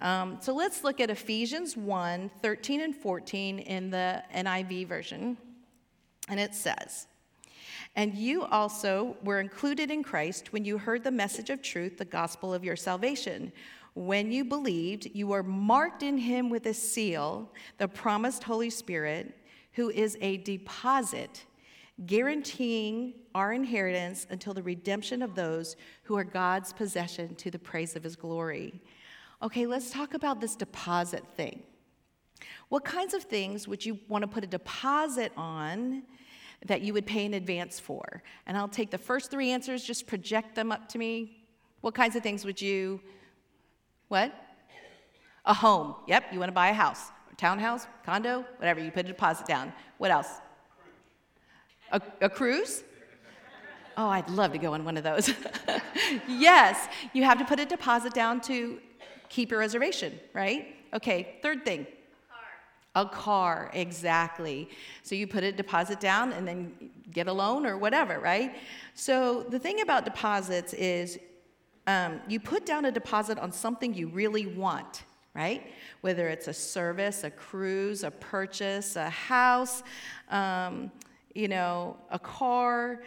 Um, 0.01 0.39
so 0.41 0.55
let's 0.55 0.85
look 0.85 1.01
at 1.01 1.11
Ephesians 1.11 1.77
1 1.77 2.31
13 2.41 2.81
and 2.81 2.97
14 2.97 3.59
in 3.59 3.91
the 3.91 4.23
NIV 4.35 4.87
version. 4.87 5.37
And 6.29 6.41
it 6.41 6.55
says, 6.55 7.09
and 7.95 8.15
you 8.15 8.45
also 8.45 9.17
were 9.23 9.41
included 9.41 9.91
in 9.91 10.03
Christ 10.03 10.53
when 10.53 10.65
you 10.65 10.79
heard 10.79 11.05
the 11.05 11.11
message 11.11 11.51
of 11.51 11.61
truth, 11.61 11.99
the 11.99 12.05
gospel 12.05 12.55
of 12.55 12.65
your 12.65 12.77
salvation. 12.77 13.53
When 13.95 14.33
you 14.33 14.45
believed, 14.45 15.11
you 15.13 15.27
were 15.27 15.43
marked 15.43 16.03
in 16.03 16.17
him 16.17 16.49
with 16.49 16.65
a 16.67 16.73
seal, 16.73 17.53
the 17.77 17.89
promised 17.89 18.45
Holy 18.45 18.71
Spirit, 18.71 19.37
who 19.73 19.91
is 19.91 20.17
a 20.23 20.39
deposit, 20.39 21.45
guaranteeing 22.07 23.13
our 23.35 23.53
inheritance 23.53 24.27
until 24.31 24.55
the 24.55 24.63
redemption 24.63 25.21
of 25.21 25.35
those 25.35 25.77
who 26.05 26.17
are 26.17 26.25
God's 26.25 26.73
possession 26.73 27.35
to 27.37 27.51
the 27.51 27.59
praise 27.59 27.95
of 27.95 28.03
his 28.03 28.17
glory. 28.17 28.81
Okay, 29.43 29.67
let's 29.67 29.91
talk 29.91 30.15
about 30.15 30.41
this 30.41 30.57
deposit 30.57 31.25
thing. 31.37 31.63
What 32.71 32.85
kinds 32.85 33.13
of 33.13 33.25
things 33.25 33.69
would 33.69 33.85
you 33.85 33.99
want 34.09 34.23
to 34.23 34.29
put 34.29 34.45
a 34.45 34.47
deposit 34.47 35.33
on 35.37 36.05
that 36.67 36.83
you 36.83 36.93
would 36.93 37.07
pay 37.07 37.25
in 37.25 37.35
advance 37.35 37.81
for? 37.81 38.23
And 38.47 38.57
I'll 38.57 38.69
take 38.69 38.91
the 38.91 38.99
first 38.99 39.31
three 39.31 39.51
answers, 39.51 39.85
just 39.85 40.07
project 40.07 40.55
them 40.55 40.73
up 40.73 40.89
to 40.91 40.99
me. 40.99 41.45
What 41.81 41.95
kinds 41.95 42.17
of 42.17 42.23
things 42.23 42.45
would 42.45 42.61
you? 42.61 43.01
What? 44.09 44.33
A 45.45 45.55
home. 45.55 45.97
Yep, 46.07 46.25
you 46.33 46.39
want 46.39 46.49
to 46.49 46.55
buy 46.55 46.69
a 46.69 46.75
house, 46.75 47.11
townhouse, 47.37 47.87
condo, 48.05 48.45
whatever. 48.59 48.81
You 48.81 48.91
put 48.91 49.07
a 49.07 49.09
deposit 49.09 49.47
down. 49.47 49.73
What 49.99 50.11
else? 50.11 50.29
A, 51.91 52.01
a 52.21 52.29
cruise? 52.29 52.85
Oh, 53.97 54.09
I'd 54.09 54.31
love 54.31 54.53
to 54.53 54.59
go 54.59 54.73
on 54.75 54.85
one 54.85 54.97
of 54.97 55.05
those. 55.05 55.33
yes, 56.29 56.89
you 57.13 57.25
have 57.25 57.39
to 57.39 57.45
put 57.45 57.61
a 57.61 57.67
deposit 57.67 58.15
down 58.15 58.41
to 58.43 58.79
keep 59.29 59.51
your 59.51 59.61
reservation, 59.61 60.19
right? 60.33 60.77
Okay, 60.95 61.39
third 61.43 61.65
thing 61.65 61.87
a 62.95 63.07
car, 63.07 63.71
exactly. 63.73 64.69
So 65.03 65.15
you 65.15 65.27
put 65.27 65.43
a 65.45 65.53
deposit 65.53 65.99
down 65.99 66.33
and 66.33 66.47
then 66.47 66.73
get 67.11 67.27
a 67.27 67.33
loan 67.33 67.65
or 67.65 67.79
whatever, 67.79 68.19
right? 68.19 68.57
So 68.95 69.43
the 69.45 69.59
thing 69.59 69.81
about 69.81 70.05
deposits 70.05 70.75
is 70.75 71.19
um, 71.87 72.21
you 72.29 72.39
put 72.39 72.67
down 72.67 72.85
a 72.85 72.93
deposit 72.93 73.39
on 73.39 73.51
something 73.51 73.95
you 73.95 74.09
really 74.09 74.47
want, 74.47 75.05
right? 75.35 75.73
Whether 76.03 76.29
it's 76.29 76.49
a 76.49 76.53
service, 76.53 77.25
a 77.25 77.31
cruise, 77.31 78.05
a 78.05 78.11
purchase, 78.11 78.97
a 78.97 79.09
house, 79.09 79.83
um, 80.29 80.93
you 81.35 81.49
know, 81.49 81.97
a 82.11 82.19
car. 82.19 83.03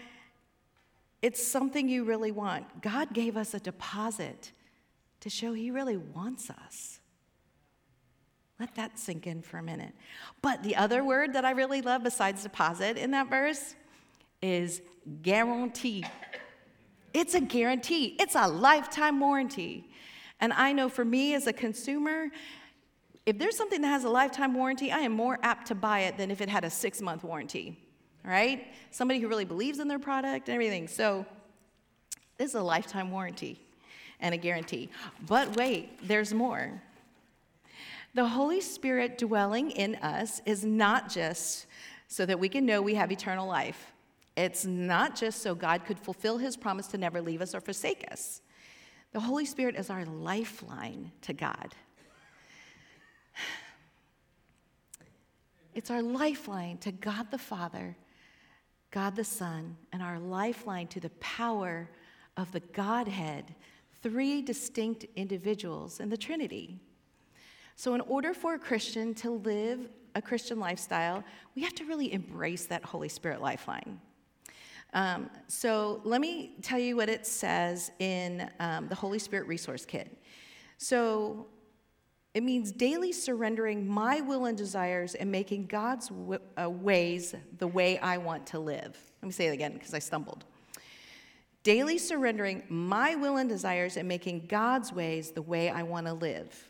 It's 1.22 1.46
something 1.46 1.88
you 1.88 2.04
really 2.04 2.32
want. 2.32 2.82
God 2.82 3.13
gave 3.13 3.38
us 3.38 3.54
a 3.54 3.60
deposit 3.60 4.51
to 5.22 5.30
show 5.30 5.54
He 5.54 5.72
really 5.72 5.98
wants 5.98 6.50
us. 6.50 6.94
Let 8.59 8.74
that 8.75 8.97
sink 8.97 9.27
in 9.27 9.41
for 9.41 9.57
a 9.57 9.63
minute. 9.63 9.93
But 10.41 10.63
the 10.63 10.75
other 10.75 11.03
word 11.03 11.33
that 11.33 11.43
I 11.43 11.51
really 11.51 11.81
love 11.81 12.03
besides 12.03 12.43
deposit 12.43 12.97
in 12.97 13.12
that 13.12 13.29
verse 13.29 13.75
is 14.41 14.81
guarantee. 15.21 16.05
It's 17.13 17.33
a 17.33 17.41
guarantee, 17.41 18.15
it's 18.19 18.35
a 18.35 18.47
lifetime 18.47 19.19
warranty. 19.19 19.89
And 20.41 20.51
I 20.53 20.74
know 20.74 20.89
for 20.89 21.05
me 21.05 21.33
as 21.33 21.47
a 21.47 21.53
consumer, 21.53 22.27
if 23.25 23.38
there's 23.39 23.57
something 23.57 23.81
that 23.81 23.88
has 23.88 24.03
a 24.03 24.09
lifetime 24.09 24.53
warranty, 24.53 24.91
I 24.91 25.00
am 25.00 25.13
more 25.13 25.39
apt 25.41 25.67
to 25.67 25.75
buy 25.75 26.01
it 26.01 26.17
than 26.17 26.29
if 26.29 26.41
it 26.41 26.50
had 26.50 26.63
a 26.63 26.69
six 26.69 27.01
month 27.01 27.24
warranty, 27.24 27.77
right? 28.24 28.67
Somebody 28.91 29.19
who 29.19 29.27
really 29.27 29.45
believes 29.45 29.79
in 29.79 29.88
their 29.88 30.00
product 30.00 30.47
and 30.47 30.55
everything. 30.55 30.88
So, 30.88 31.25
this 32.38 32.50
is 32.50 32.55
a 32.55 32.62
lifetime 32.62 33.12
warranty 33.12 33.62
and 34.19 34.35
a 34.35 34.38
guarantee. 34.38 34.89
But 35.25 35.55
wait, 35.55 36.05
there's 36.05 36.33
more. 36.33 36.81
The 38.15 38.25
Holy 38.25 38.62
Spirit 38.62 39.17
dwelling 39.17 39.72
in 39.72 39.95
us 39.95 40.41
is 40.45 40.63
not 40.63 41.10
just 41.10 41.67
so 42.07 42.25
that 42.25 42.39
we 42.39 42.48
can 42.48 42.65
know 42.65 42.81
we 42.81 42.95
have 42.95 43.12
eternal 43.12 43.45
life. 43.45 43.91
It's 44.38 44.65
not 44.65 45.17
just 45.17 45.41
so 45.41 45.53
God 45.53 45.84
could 45.84 46.00
fulfill 46.00 46.38
his 46.38 46.55
promise 46.55 46.88
to 46.88 46.98
never 46.98 47.22
leave 47.22 47.41
us 47.41 47.53
or 47.53 47.60
forsake 47.60 48.07
us. 48.10 48.41
The 49.12 49.19
Holy 49.19 49.43
Spirit 49.43 49.75
is 49.75 49.89
our 49.89 50.05
lifeline 50.05 51.12
to 51.24 51.34
God. 51.34 51.75
It's 55.74 55.91
our 55.91 56.01
lifeline 56.01 56.77
to 56.79 56.93
God 56.93 57.31
the 57.31 57.38
Father, 57.38 57.98
God 58.91 59.17
the 59.17 59.25
Son, 59.25 59.75
and 59.91 60.01
our 60.01 60.19
lifeline 60.19 60.88
to 60.88 61.01
the 61.01 61.10
power 61.19 61.89
of 62.38 62.50
the 62.53 62.62
Godhead, 62.62 63.55
three 64.01 64.41
distinct 64.41 65.05
individuals 65.17 66.00
in 66.00 66.07
the 66.07 66.15
Trinity. 66.15 66.79
So, 67.75 67.94
in 67.94 68.01
order 68.01 68.34
for 68.34 68.53
a 68.53 68.60
Christian 68.60 69.13
to 69.15 69.32
live 69.32 69.89
a 70.15 70.22
Christian 70.22 70.60
lifestyle, 70.60 71.24
we 71.55 71.62
have 71.63 71.75
to 71.75 71.86
really 71.86 72.13
embrace 72.13 72.65
that 72.65 72.86
Holy 72.86 73.10
Spirit 73.10 73.41
lifeline. 73.41 74.00
Um, 74.94 75.29
so, 75.48 76.00
let 76.05 76.22
me 76.22 76.55
tell 76.62 76.79
you 76.79 76.96
what 76.96 77.10
it 77.10 77.27
says 77.27 77.91
in 78.00 78.50
um, 78.62 78.88
the 78.88 78.96
Holy 78.96 79.20
Spirit 79.20 79.48
Resource 79.48 79.86
Kit. 79.86 80.17
So, 80.77 81.48
it 82.34 82.44
means 82.44 82.72
daily 82.72 83.12
surrendering 83.12 83.88
my 83.88 84.22
will 84.22 84.46
and 84.46 84.58
desires 84.58 85.15
and 85.15 85.32
making 85.32 85.67
God's 85.67 86.10
w- 86.10 86.39
uh, 86.62 86.70
ways 86.70 87.34
the 87.60 87.67
way 87.67 87.98
I 88.00 88.17
want 88.17 88.46
to 88.48 88.60
live. 88.60 88.98
Let 89.22 89.27
me 89.27 89.32
say 89.32 89.48
it 89.48 89.53
again 89.53 89.74
because 89.74 89.94
I 89.94 90.00
stumbled. 90.00 90.44
Daily 91.63 91.98
surrendering 91.98 92.63
my 92.70 93.15
will 93.15 93.38
and 93.38 93.50
desires 93.50 93.98
and 93.98 94.08
making 94.08 94.48
God's 94.48 94.94
ways 94.94 95.32
the 95.32 95.41
way 95.41 95.70
I 95.70 95.84
want 95.84 96.08
to 96.08 96.13
live. 96.13 96.70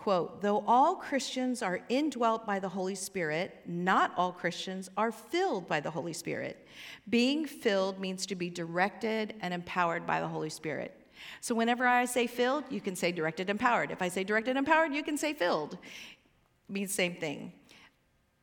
Quote, 0.00 0.40
though 0.40 0.64
all 0.66 0.94
Christians 0.94 1.60
are 1.60 1.80
indwelt 1.90 2.46
by 2.46 2.58
the 2.58 2.70
Holy 2.70 2.94
Spirit, 2.94 3.60
not 3.66 4.14
all 4.16 4.32
Christians 4.32 4.88
are 4.96 5.12
filled 5.12 5.68
by 5.68 5.78
the 5.78 5.90
Holy 5.90 6.14
Spirit. 6.14 6.66
Being 7.10 7.44
filled 7.44 8.00
means 8.00 8.24
to 8.24 8.34
be 8.34 8.48
directed 8.48 9.34
and 9.42 9.52
empowered 9.52 10.06
by 10.06 10.20
the 10.20 10.26
Holy 10.26 10.48
Spirit. 10.48 10.98
So 11.42 11.54
whenever 11.54 11.86
I 11.86 12.06
say 12.06 12.26
filled, 12.26 12.64
you 12.70 12.80
can 12.80 12.96
say 12.96 13.12
directed, 13.12 13.50
empowered. 13.50 13.90
If 13.90 14.00
I 14.00 14.08
say 14.08 14.24
directed, 14.24 14.56
empowered, 14.56 14.94
you 14.94 15.02
can 15.02 15.18
say 15.18 15.34
filled. 15.34 15.74
It 15.74 16.72
means 16.72 16.94
same 16.94 17.16
thing. 17.16 17.52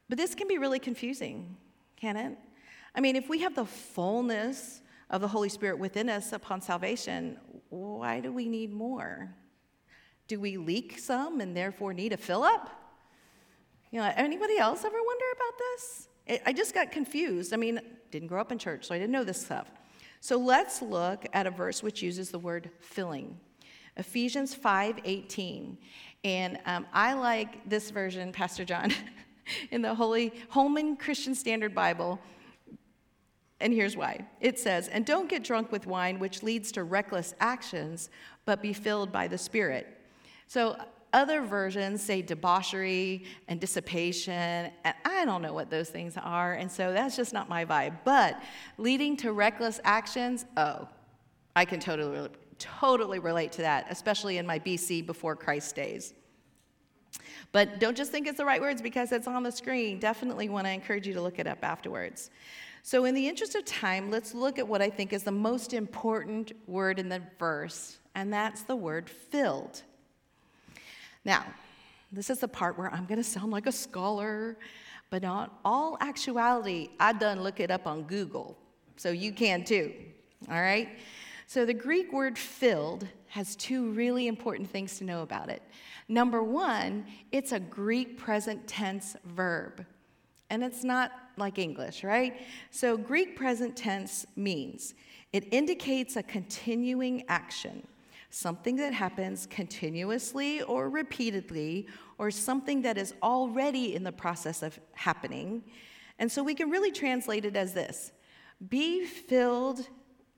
But 0.09 0.19
this 0.19 0.35
can 0.35 0.47
be 0.47 0.59
really 0.59 0.77
confusing, 0.77 1.57
can 1.95 2.17
it? 2.17 2.37
I 2.93 3.01
mean, 3.01 3.15
if 3.15 3.29
we 3.29 3.39
have 3.39 3.55
the 3.55 3.65
fullness 3.65 4.83
of 5.09 5.21
the 5.21 5.27
Holy 5.27 5.49
Spirit 5.49 5.79
within 5.79 6.07
us 6.07 6.33
upon 6.33 6.61
salvation, 6.61 7.39
why 7.69 8.19
do 8.19 8.31
we 8.31 8.47
need 8.47 8.71
more? 8.71 9.33
Do 10.27 10.39
we 10.39 10.57
leak 10.57 10.99
some 10.99 11.39
and 11.39 11.55
therefore 11.55 11.93
need 11.93 12.13
a 12.13 12.17
fill 12.17 12.43
up? 12.43 12.69
You 13.91 13.99
know, 13.99 14.11
anybody 14.15 14.57
else 14.57 14.83
ever 14.83 14.97
wonder 15.01 15.25
about 15.35 15.57
this? 15.57 16.07
I 16.45 16.51
just 16.53 16.73
got 16.73 16.91
confused. 16.91 17.53
I 17.53 17.57
mean, 17.57 17.79
didn't 18.11 18.27
grow 18.27 18.41
up 18.41 18.51
in 18.51 18.59
church, 18.59 18.85
so 18.85 18.95
I 18.95 18.97
didn't 18.97 19.13
know 19.13 19.23
this 19.23 19.41
stuff. 19.41 19.71
So 20.19 20.37
let's 20.37 20.81
look 20.81 21.25
at 21.31 21.47
a 21.47 21.51
verse 21.51 21.81
which 21.81 22.01
uses 22.01 22.31
the 22.31 22.39
word 22.39 22.69
filling. 22.79 23.39
Ephesians 23.95 24.53
5:18. 24.55 25.77
And 26.23 26.59
um, 26.65 26.85
I 26.91 27.13
like 27.13 27.67
this 27.69 27.89
version, 27.91 28.31
Pastor 28.31 28.65
John, 28.65 28.91
in 29.71 29.81
the 29.81 29.95
Holy 29.95 30.33
Holman 30.49 30.97
Christian 30.97 31.33
Standard 31.35 31.73
Bible. 31.73 32.19
And 33.59 33.73
here's 33.73 33.95
why. 33.95 34.27
It 34.39 34.59
says, 34.59 34.87
And 34.87 35.05
don't 35.05 35.29
get 35.29 35.43
drunk 35.43 35.71
with 35.71 35.87
wine, 35.87 36.19
which 36.19 36.43
leads 36.43 36.71
to 36.73 36.83
reckless 36.83 37.33
actions, 37.39 38.09
but 38.45 38.61
be 38.61 38.73
filled 38.73 39.11
by 39.11 39.27
the 39.27 39.37
Spirit. 39.37 39.96
So 40.47 40.77
other 41.13 41.41
versions 41.41 42.01
say 42.01 42.21
debauchery 42.21 43.25
and 43.47 43.59
dissipation, 43.59 44.33
and 44.33 44.95
I 45.05 45.25
don't 45.25 45.41
know 45.41 45.53
what 45.53 45.69
those 45.69 45.89
things 45.89 46.15
are, 46.17 46.53
and 46.53 46.71
so 46.71 46.93
that's 46.93 47.15
just 47.15 47.33
not 47.33 47.49
my 47.49 47.65
vibe. 47.65 47.97
But 48.03 48.41
leading 48.77 49.17
to 49.17 49.31
reckless 49.31 49.79
actions, 49.83 50.45
oh, 50.57 50.87
I 51.55 51.65
can 51.65 51.79
totally, 51.79 52.29
totally 52.59 53.19
relate 53.19 53.51
to 53.53 53.61
that, 53.61 53.87
especially 53.89 54.37
in 54.37 54.45
my 54.45 54.59
BC 54.59 55.05
before 55.05 55.35
Christ 55.35 55.75
days. 55.75 56.13
But 57.51 57.79
don't 57.79 57.95
just 57.95 58.11
think 58.11 58.27
it's 58.27 58.37
the 58.37 58.45
right 58.45 58.61
words 58.61 58.81
because 58.81 59.11
it's 59.11 59.27
on 59.27 59.43
the 59.43 59.51
screen. 59.51 59.99
Definitely 59.99 60.49
want 60.49 60.67
to 60.67 60.71
encourage 60.71 61.07
you 61.07 61.13
to 61.13 61.21
look 61.21 61.39
it 61.39 61.47
up 61.47 61.59
afterwards. 61.63 62.29
So, 62.83 63.05
in 63.05 63.15
the 63.15 63.27
interest 63.27 63.55
of 63.55 63.65
time, 63.65 64.11
let's 64.11 64.33
look 64.33 64.59
at 64.59 64.67
what 64.67 64.81
I 64.81 64.89
think 64.89 65.11
is 65.11 65.23
the 65.23 65.31
most 65.31 65.73
important 65.73 66.53
word 66.67 66.99
in 66.99 67.09
the 67.09 67.21
verse, 67.37 67.97
and 68.15 68.31
that's 68.31 68.63
the 68.63 68.75
word 68.75 69.09
filled. 69.09 69.83
Now, 71.27 71.43
this 72.09 72.29
is 72.29 72.39
the 72.39 72.47
part 72.47 72.77
where 72.77 72.91
I'm 72.91 73.05
going 73.05 73.21
to 73.21 73.23
sound 73.23 73.51
like 73.51 73.67
a 73.67 73.71
scholar, 73.71 74.57
but 75.09 75.21
not 75.21 75.59
all 75.65 75.97
actuality. 75.99 76.89
I 77.01 77.11
done 77.11 77.43
look 77.43 77.59
it 77.59 77.69
up 77.69 77.85
on 77.85 78.03
Google, 78.03 78.57
so 78.95 79.11
you 79.11 79.33
can 79.33 79.65
too. 79.65 79.91
All 80.49 80.61
right? 80.61 80.87
So, 81.45 81.65
the 81.65 81.73
Greek 81.73 82.13
word 82.13 82.37
filled 82.37 83.07
has 83.27 83.57
two 83.57 83.91
really 83.91 84.27
important 84.27 84.69
things 84.69 84.97
to 84.99 85.03
know 85.03 85.21
about 85.21 85.49
it. 85.49 85.61
Number 86.07 86.41
one, 86.41 87.05
it's 87.33 87.51
a 87.51 87.59
Greek 87.59 88.17
present 88.17 88.65
tense 88.65 89.17
verb. 89.25 89.85
And 90.49 90.63
it's 90.63 90.85
not 90.85 91.11
like 91.35 91.59
English, 91.59 92.05
right? 92.05 92.41
So, 92.71 92.95
Greek 92.95 93.35
present 93.35 93.75
tense 93.75 94.25
means 94.37 94.93
it 95.33 95.53
indicates 95.53 96.15
a 96.15 96.23
continuing 96.23 97.25
action, 97.27 97.85
something 98.29 98.75
that 98.77 98.93
happens 98.93 99.47
continuously 99.47 100.61
or 100.63 100.89
repeatedly, 100.89 101.87
or 102.17 102.31
something 102.31 102.81
that 102.81 102.97
is 102.97 103.13
already 103.21 103.95
in 103.95 104.03
the 104.03 104.11
process 104.11 104.63
of 104.63 104.79
happening. 104.93 105.63
And 106.19 106.31
so, 106.31 106.43
we 106.43 106.55
can 106.55 106.69
really 106.69 106.91
translate 106.91 107.45
it 107.45 107.55
as 107.55 107.73
this 107.73 108.11
be 108.69 109.05
filled 109.05 109.87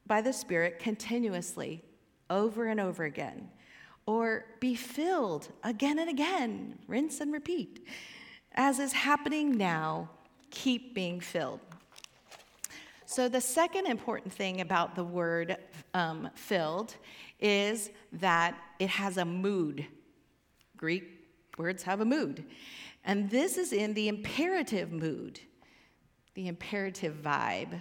by 0.06 0.22
the 0.22 0.34
Spirit 0.34 0.80
continuously, 0.80 1.84
over 2.30 2.66
and 2.68 2.80
over 2.80 3.06
again 3.06 3.50
or 4.10 4.44
be 4.60 4.74
filled 4.74 5.50
again 5.64 6.00
and 6.00 6.10
again, 6.10 6.80
rinse 6.88 7.22
and 7.22 7.32
repeat. 7.32 7.86
As 8.54 8.80
is 8.80 8.92
happening 8.92 9.56
now, 9.56 10.10
keep 10.50 10.96
being 10.96 11.20
filled. 11.20 11.60
So, 13.06 13.30
the 13.30 13.40
second 13.40 13.86
important 13.86 14.34
thing 14.34 14.62
about 14.62 14.96
the 14.96 15.04
word 15.04 15.58
um, 15.94 16.28
filled 16.34 16.96
is 17.40 17.90
that 18.14 18.56
it 18.80 18.90
has 18.90 19.18
a 19.18 19.26
mood. 19.26 19.86
Greek 20.78 21.30
words 21.58 21.84
have 21.84 22.02
a 22.02 22.06
mood. 22.06 22.46
And 23.04 23.30
this 23.30 23.58
is 23.58 23.74
in 23.74 23.94
the 23.94 24.08
imperative 24.08 24.92
mood, 24.92 25.40
the 26.34 26.48
imperative 26.48 27.16
vibe. 27.24 27.80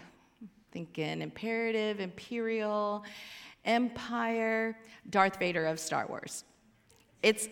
Thinking 0.70 1.22
imperative, 1.22 1.98
imperial, 1.98 3.02
Empire, 3.64 4.76
Darth 5.08 5.38
Vader 5.38 5.64
of 5.64 5.80
Star 5.80 6.06
Wars. 6.06 6.44
It's 7.22 7.48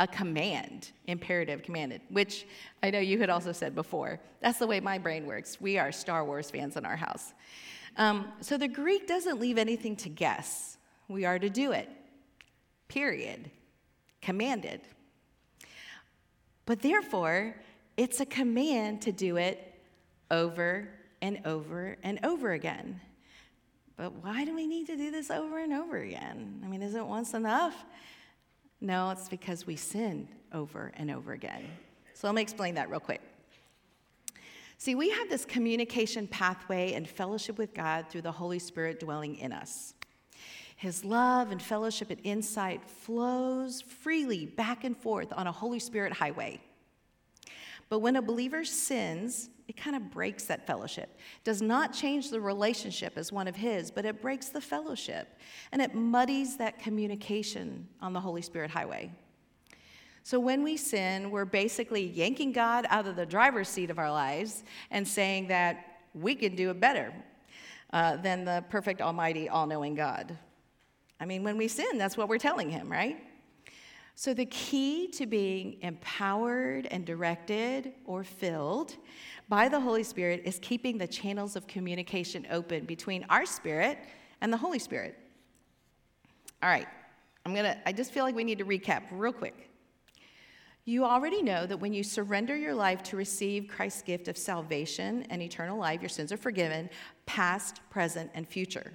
a 0.00 0.06
command, 0.06 0.92
imperative 1.06 1.62
commanded, 1.62 2.00
which 2.10 2.46
I 2.82 2.90
know 2.90 3.00
you 3.00 3.18
had 3.18 3.28
also 3.28 3.52
said 3.52 3.74
before. 3.74 4.20
That's 4.40 4.58
the 4.58 4.66
way 4.66 4.80
my 4.80 4.98
brain 4.98 5.26
works. 5.26 5.60
We 5.60 5.78
are 5.78 5.92
Star 5.92 6.24
Wars 6.24 6.50
fans 6.50 6.76
in 6.76 6.84
our 6.84 6.96
house. 6.96 7.32
Um, 7.96 8.32
so 8.40 8.56
the 8.56 8.68
Greek 8.68 9.06
doesn't 9.06 9.40
leave 9.40 9.58
anything 9.58 9.94
to 9.96 10.08
guess. 10.08 10.78
We 11.08 11.24
are 11.24 11.38
to 11.38 11.50
do 11.50 11.72
it, 11.72 11.88
period. 12.88 13.50
Commanded. 14.22 14.80
But 16.66 16.80
therefore, 16.80 17.54
it's 17.96 18.20
a 18.20 18.26
command 18.26 19.02
to 19.02 19.12
do 19.12 19.36
it 19.36 19.74
over 20.30 20.88
and 21.20 21.40
over 21.44 21.96
and 22.02 22.18
over 22.24 22.52
again. 22.52 23.00
But 23.96 24.12
why 24.22 24.44
do 24.44 24.54
we 24.54 24.66
need 24.66 24.86
to 24.86 24.96
do 24.96 25.10
this 25.10 25.30
over 25.30 25.58
and 25.58 25.72
over 25.72 25.98
again? 25.98 26.60
I 26.64 26.68
mean, 26.68 26.82
isn't 26.82 27.06
once 27.06 27.34
enough? 27.34 27.84
No, 28.80 29.10
it's 29.10 29.28
because 29.28 29.66
we 29.66 29.76
sin 29.76 30.28
over 30.52 30.92
and 30.96 31.10
over 31.10 31.32
again. 31.32 31.68
So 32.14 32.26
let 32.26 32.34
me 32.34 32.42
explain 32.42 32.74
that 32.74 32.90
real 32.90 33.00
quick. 33.00 33.20
See, 34.78 34.94
we 34.94 35.10
have 35.10 35.28
this 35.30 35.44
communication 35.44 36.26
pathway 36.26 36.92
and 36.94 37.08
fellowship 37.08 37.56
with 37.56 37.72
God 37.72 38.06
through 38.10 38.22
the 38.22 38.32
Holy 38.32 38.58
Spirit 38.58 39.00
dwelling 39.00 39.36
in 39.36 39.52
us. 39.52 39.94
His 40.84 41.02
love 41.02 41.50
and 41.50 41.62
fellowship 41.62 42.10
and 42.10 42.20
insight 42.24 42.86
flows 42.86 43.80
freely 43.80 44.44
back 44.44 44.84
and 44.84 44.94
forth 44.94 45.32
on 45.34 45.46
a 45.46 45.50
Holy 45.50 45.78
Spirit 45.78 46.12
highway. 46.12 46.60
But 47.88 48.00
when 48.00 48.16
a 48.16 48.20
believer 48.20 48.66
sins, 48.66 49.48
it 49.66 49.78
kind 49.78 49.96
of 49.96 50.10
breaks 50.10 50.44
that 50.44 50.66
fellowship. 50.66 51.18
Does 51.42 51.62
not 51.62 51.94
change 51.94 52.28
the 52.28 52.38
relationship 52.38 53.16
as 53.16 53.32
one 53.32 53.48
of 53.48 53.56
his, 53.56 53.90
but 53.90 54.04
it 54.04 54.20
breaks 54.20 54.50
the 54.50 54.60
fellowship 54.60 55.38
and 55.72 55.80
it 55.80 55.94
muddies 55.94 56.58
that 56.58 56.78
communication 56.78 57.88
on 58.02 58.12
the 58.12 58.20
Holy 58.20 58.42
Spirit 58.42 58.70
highway. 58.70 59.10
So 60.22 60.38
when 60.38 60.62
we 60.62 60.76
sin, 60.76 61.30
we're 61.30 61.46
basically 61.46 62.08
yanking 62.08 62.52
God 62.52 62.84
out 62.90 63.06
of 63.06 63.16
the 63.16 63.24
driver's 63.24 63.70
seat 63.70 63.88
of 63.88 63.98
our 63.98 64.12
lives 64.12 64.64
and 64.90 65.08
saying 65.08 65.48
that 65.48 66.02
we 66.12 66.34
can 66.34 66.54
do 66.54 66.68
it 66.68 66.78
better 66.78 67.10
uh, 67.94 68.16
than 68.16 68.44
the 68.44 68.62
perfect, 68.68 69.00
almighty, 69.00 69.48
all 69.48 69.66
knowing 69.66 69.94
God. 69.94 70.36
I 71.24 71.26
mean, 71.26 71.42
when 71.42 71.56
we 71.56 71.68
sin, 71.68 71.96
that's 71.96 72.18
what 72.18 72.28
we're 72.28 72.36
telling 72.36 72.68
him, 72.68 72.92
right? 72.92 73.16
So, 74.14 74.34
the 74.34 74.44
key 74.44 75.08
to 75.12 75.24
being 75.24 75.78
empowered 75.80 76.86
and 76.90 77.06
directed 77.06 77.94
or 78.04 78.24
filled 78.24 78.94
by 79.48 79.70
the 79.70 79.80
Holy 79.80 80.02
Spirit 80.02 80.42
is 80.44 80.58
keeping 80.60 80.98
the 80.98 81.06
channels 81.06 81.56
of 81.56 81.66
communication 81.66 82.46
open 82.50 82.84
between 82.84 83.24
our 83.30 83.46
spirit 83.46 84.00
and 84.42 84.52
the 84.52 84.58
Holy 84.58 84.78
Spirit. 84.78 85.18
All 86.62 86.68
right, 86.68 86.86
I'm 87.46 87.54
gonna, 87.54 87.78
I 87.86 87.92
just 87.92 88.12
feel 88.12 88.24
like 88.24 88.34
we 88.34 88.44
need 88.44 88.58
to 88.58 88.66
recap 88.66 89.04
real 89.10 89.32
quick. 89.32 89.70
You 90.84 91.06
already 91.06 91.40
know 91.40 91.64
that 91.64 91.78
when 91.78 91.94
you 91.94 92.02
surrender 92.02 92.54
your 92.54 92.74
life 92.74 93.02
to 93.04 93.16
receive 93.16 93.66
Christ's 93.66 94.02
gift 94.02 94.28
of 94.28 94.36
salvation 94.36 95.26
and 95.30 95.40
eternal 95.40 95.78
life, 95.78 96.02
your 96.02 96.10
sins 96.10 96.32
are 96.32 96.36
forgiven, 96.36 96.90
past, 97.24 97.80
present, 97.88 98.30
and 98.34 98.46
future. 98.46 98.92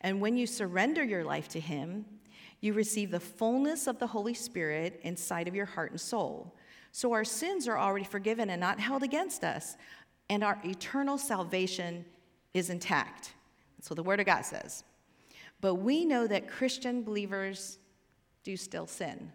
And 0.00 0.20
when 0.20 0.36
you 0.36 0.46
surrender 0.46 1.04
your 1.04 1.24
life 1.24 1.48
to 1.48 1.60
Him, 1.60 2.04
you 2.60 2.72
receive 2.72 3.10
the 3.10 3.20
fullness 3.20 3.86
of 3.86 3.98
the 3.98 4.06
Holy 4.06 4.34
Spirit 4.34 5.00
inside 5.02 5.48
of 5.48 5.54
your 5.54 5.66
heart 5.66 5.90
and 5.90 6.00
soul. 6.00 6.54
So 6.92 7.12
our 7.12 7.24
sins 7.24 7.68
are 7.68 7.78
already 7.78 8.04
forgiven 8.04 8.50
and 8.50 8.60
not 8.60 8.80
held 8.80 9.02
against 9.02 9.44
us, 9.44 9.76
and 10.28 10.42
our 10.42 10.60
eternal 10.64 11.18
salvation 11.18 12.04
is 12.54 12.70
intact. 12.70 13.32
That's 13.76 13.90
what 13.90 13.96
the 13.96 14.02
Word 14.02 14.20
of 14.20 14.26
God 14.26 14.42
says. 14.42 14.84
But 15.60 15.76
we 15.76 16.04
know 16.04 16.26
that 16.26 16.48
Christian 16.48 17.02
believers 17.02 17.78
do 18.44 18.56
still 18.56 18.86
sin. 18.86 19.32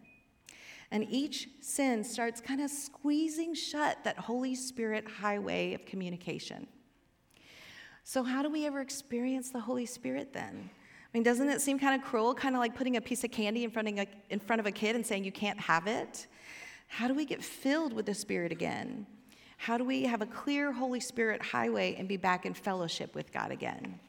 And 0.91 1.05
each 1.09 1.49
sin 1.61 2.03
starts 2.03 2.41
kind 2.41 2.61
of 2.61 2.69
squeezing 2.69 3.53
shut 3.53 4.03
that 4.03 4.17
Holy 4.17 4.55
Spirit 4.55 5.07
highway 5.07 5.73
of 5.73 5.85
communication. 5.85 6.67
So, 8.07 8.21
how 8.21 8.43
do 8.43 8.51
we 8.51 8.67
ever 8.67 8.81
experience 8.81 9.49
the 9.49 9.59
Holy 9.59 9.87
Spirit 9.87 10.31
then? 10.31 10.69
I 10.69 11.17
mean, 11.17 11.23
doesn't 11.23 11.49
it 11.49 11.59
seem 11.59 11.79
kind 11.79 11.99
of 11.99 12.07
cruel, 12.07 12.35
kind 12.35 12.53
of 12.53 12.59
like 12.59 12.75
putting 12.75 12.97
a 12.97 13.01
piece 13.01 13.23
of 13.23 13.31
candy 13.31 13.63
in 13.63 13.71
front, 13.71 13.87
of 13.87 13.97
a, 13.97 14.07
in 14.29 14.39
front 14.39 14.59
of 14.59 14.67
a 14.67 14.71
kid 14.71 14.95
and 14.95 15.03
saying 15.03 15.23
you 15.23 15.31
can't 15.31 15.59
have 15.59 15.87
it? 15.87 16.27
How 16.87 17.07
do 17.07 17.15
we 17.15 17.25
get 17.25 17.43
filled 17.43 17.93
with 17.93 18.05
the 18.05 18.13
Spirit 18.13 18.51
again? 18.51 19.07
How 19.57 19.79
do 19.79 19.83
we 19.83 20.03
have 20.03 20.21
a 20.21 20.27
clear 20.27 20.71
Holy 20.71 20.99
Spirit 20.99 21.41
highway 21.41 21.95
and 21.97 22.07
be 22.07 22.15
back 22.15 22.45
in 22.45 22.53
fellowship 22.53 23.15
with 23.15 23.33
God 23.33 23.51
again? 23.51 23.99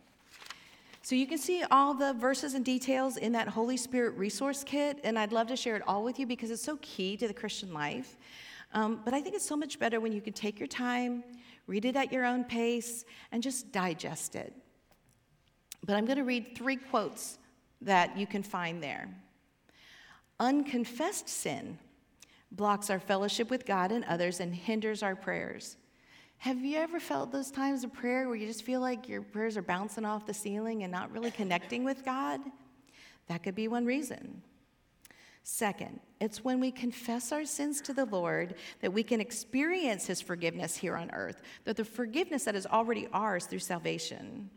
So 1.00 1.14
you 1.14 1.26
can 1.26 1.38
see 1.38 1.64
all 1.70 1.94
the 1.94 2.12
verses 2.12 2.52
and 2.52 2.66
details 2.66 3.16
in 3.16 3.32
that 3.32 3.48
Holy 3.48 3.78
Spirit 3.78 4.14
resource 4.18 4.62
kit, 4.62 4.98
and 5.04 5.18
I'd 5.18 5.32
love 5.32 5.46
to 5.46 5.56
share 5.56 5.74
it 5.74 5.82
all 5.86 6.04
with 6.04 6.18
you 6.18 6.26
because 6.26 6.50
it's 6.50 6.62
so 6.62 6.76
key 6.82 7.16
to 7.16 7.26
the 7.26 7.34
Christian 7.34 7.72
life. 7.72 8.18
Um, 8.74 9.00
but 9.06 9.14
I 9.14 9.22
think 9.22 9.34
it's 9.34 9.46
so 9.46 9.56
much 9.56 9.78
better 9.78 10.00
when 10.00 10.12
you 10.12 10.20
can 10.20 10.34
take 10.34 10.60
your 10.60 10.66
time, 10.66 11.24
read 11.66 11.84
it 11.84 11.96
at 11.96 12.12
your 12.12 12.24
own 12.24 12.44
pace, 12.44 13.04
and 13.32 13.42
just 13.42 13.72
digest 13.72 14.36
it. 14.36 14.52
But 15.84 15.96
I'm 15.96 16.04
going 16.04 16.18
to 16.18 16.24
read 16.24 16.56
three 16.56 16.76
quotes 16.76 17.38
that 17.80 18.16
you 18.16 18.26
can 18.26 18.42
find 18.42 18.82
there. 18.82 19.08
Unconfessed 20.40 21.28
sin 21.28 21.78
blocks 22.52 22.90
our 22.90 23.00
fellowship 23.00 23.50
with 23.50 23.66
God 23.66 23.92
and 23.92 24.04
others, 24.04 24.40
and 24.40 24.54
hinders 24.54 25.02
our 25.02 25.16
prayers. 25.16 25.76
Have 26.38 26.64
you 26.64 26.78
ever 26.78 27.00
felt 27.00 27.32
those 27.32 27.50
times 27.50 27.82
of 27.82 27.92
prayer 27.92 28.28
where 28.28 28.36
you 28.36 28.46
just 28.46 28.62
feel 28.62 28.80
like 28.80 29.08
your 29.08 29.22
prayers 29.22 29.56
are 29.56 29.62
bouncing 29.62 30.04
off 30.04 30.26
the 30.26 30.34
ceiling 30.34 30.82
and 30.82 30.92
not 30.92 31.10
really 31.12 31.30
connecting 31.30 31.84
with 31.84 32.04
God? 32.04 32.40
That 33.28 33.42
could 33.42 33.54
be 33.54 33.68
one 33.68 33.84
reason. 33.84 34.42
Second, 35.48 36.00
it's 36.20 36.42
when 36.42 36.58
we 36.58 36.72
confess 36.72 37.30
our 37.30 37.44
sins 37.44 37.80
to 37.82 37.94
the 37.94 38.04
Lord 38.06 38.56
that 38.80 38.92
we 38.92 39.04
can 39.04 39.20
experience 39.20 40.04
His 40.04 40.20
forgiveness 40.20 40.74
here 40.74 40.96
on 40.96 41.08
earth, 41.12 41.40
that 41.62 41.76
the 41.76 41.84
forgiveness 41.84 42.42
that 42.42 42.56
is 42.56 42.66
already 42.66 43.06
ours 43.12 43.46
through 43.46 43.60
salvation. 43.60 44.50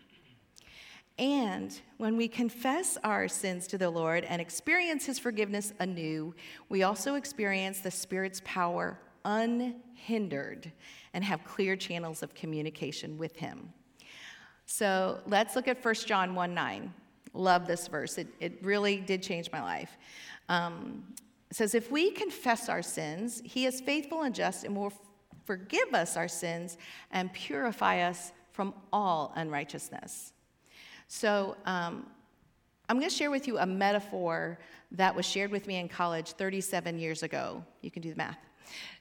And 1.20 1.80
when 2.00 2.18
we 2.18 2.28
confess 2.28 2.98
our 3.04 3.28
sins 3.28 3.68
to 3.68 3.78
the 3.78 3.92
Lord 3.92 4.24
and 4.24 4.42
experience 4.42 5.06
His 5.06 5.20
forgiveness 5.20 5.74
anew, 5.80 6.34
we 6.70 6.82
also 6.82 7.14
experience 7.14 7.82
the 7.82 7.92
Spirit's 7.92 8.42
power 8.44 9.00
unhindered 9.26 10.72
and 11.14 11.24
have 11.24 11.44
clear 11.44 11.76
channels 11.76 12.24
of 12.24 12.34
communication 12.34 13.16
with 13.20 13.36
Him. 13.36 13.72
So 14.66 15.20
let's 15.28 15.56
look 15.56 15.68
at 15.68 15.86
1 15.86 15.94
John 16.08 16.34
1 16.34 16.52
9. 16.56 16.94
Love 17.34 17.68
this 17.68 17.88
verse. 17.88 18.18
It, 18.18 18.28
it 18.40 18.58
really 18.64 18.98
did 18.98 19.22
change 19.22 19.52
my 19.52 19.62
life. 19.62 19.98
Um, 20.50 21.06
says, 21.52 21.74
If 21.74 21.92
we 21.92 22.12
confess 22.12 22.68
our 22.68 22.82
sins, 22.82 23.42
he 23.46 23.66
is 23.66 23.80
faithful 23.80 24.24
and 24.24 24.36
just 24.36 24.66
and 24.66 24.76
will 24.76 24.94
forgive 25.46 25.94
us 25.94 26.18
our 26.18 26.28
sins 26.28 26.78
and 27.12 27.32
purify 27.34 28.02
us 28.02 28.34
from 28.52 28.74
all 28.92 29.32
unrighteousness. 29.36 30.34
So, 31.08 31.56
um, 31.66 32.06
I'm 32.88 32.98
going 32.98 33.10
to 33.10 33.16
share 33.16 33.30
with 33.30 33.48
you 33.48 33.60
a 33.60 33.68
metaphor 33.68 34.58
that 34.94 35.16
was 35.16 35.24
shared 35.24 35.52
with 35.52 35.68
me 35.68 35.78
in 35.78 35.88
college 35.88 36.32
37 36.32 36.98
years 36.98 37.22
ago. 37.22 37.64
You 37.82 37.92
can 37.92 38.02
do 38.02 38.10
the 38.10 38.16
math. 38.16 38.40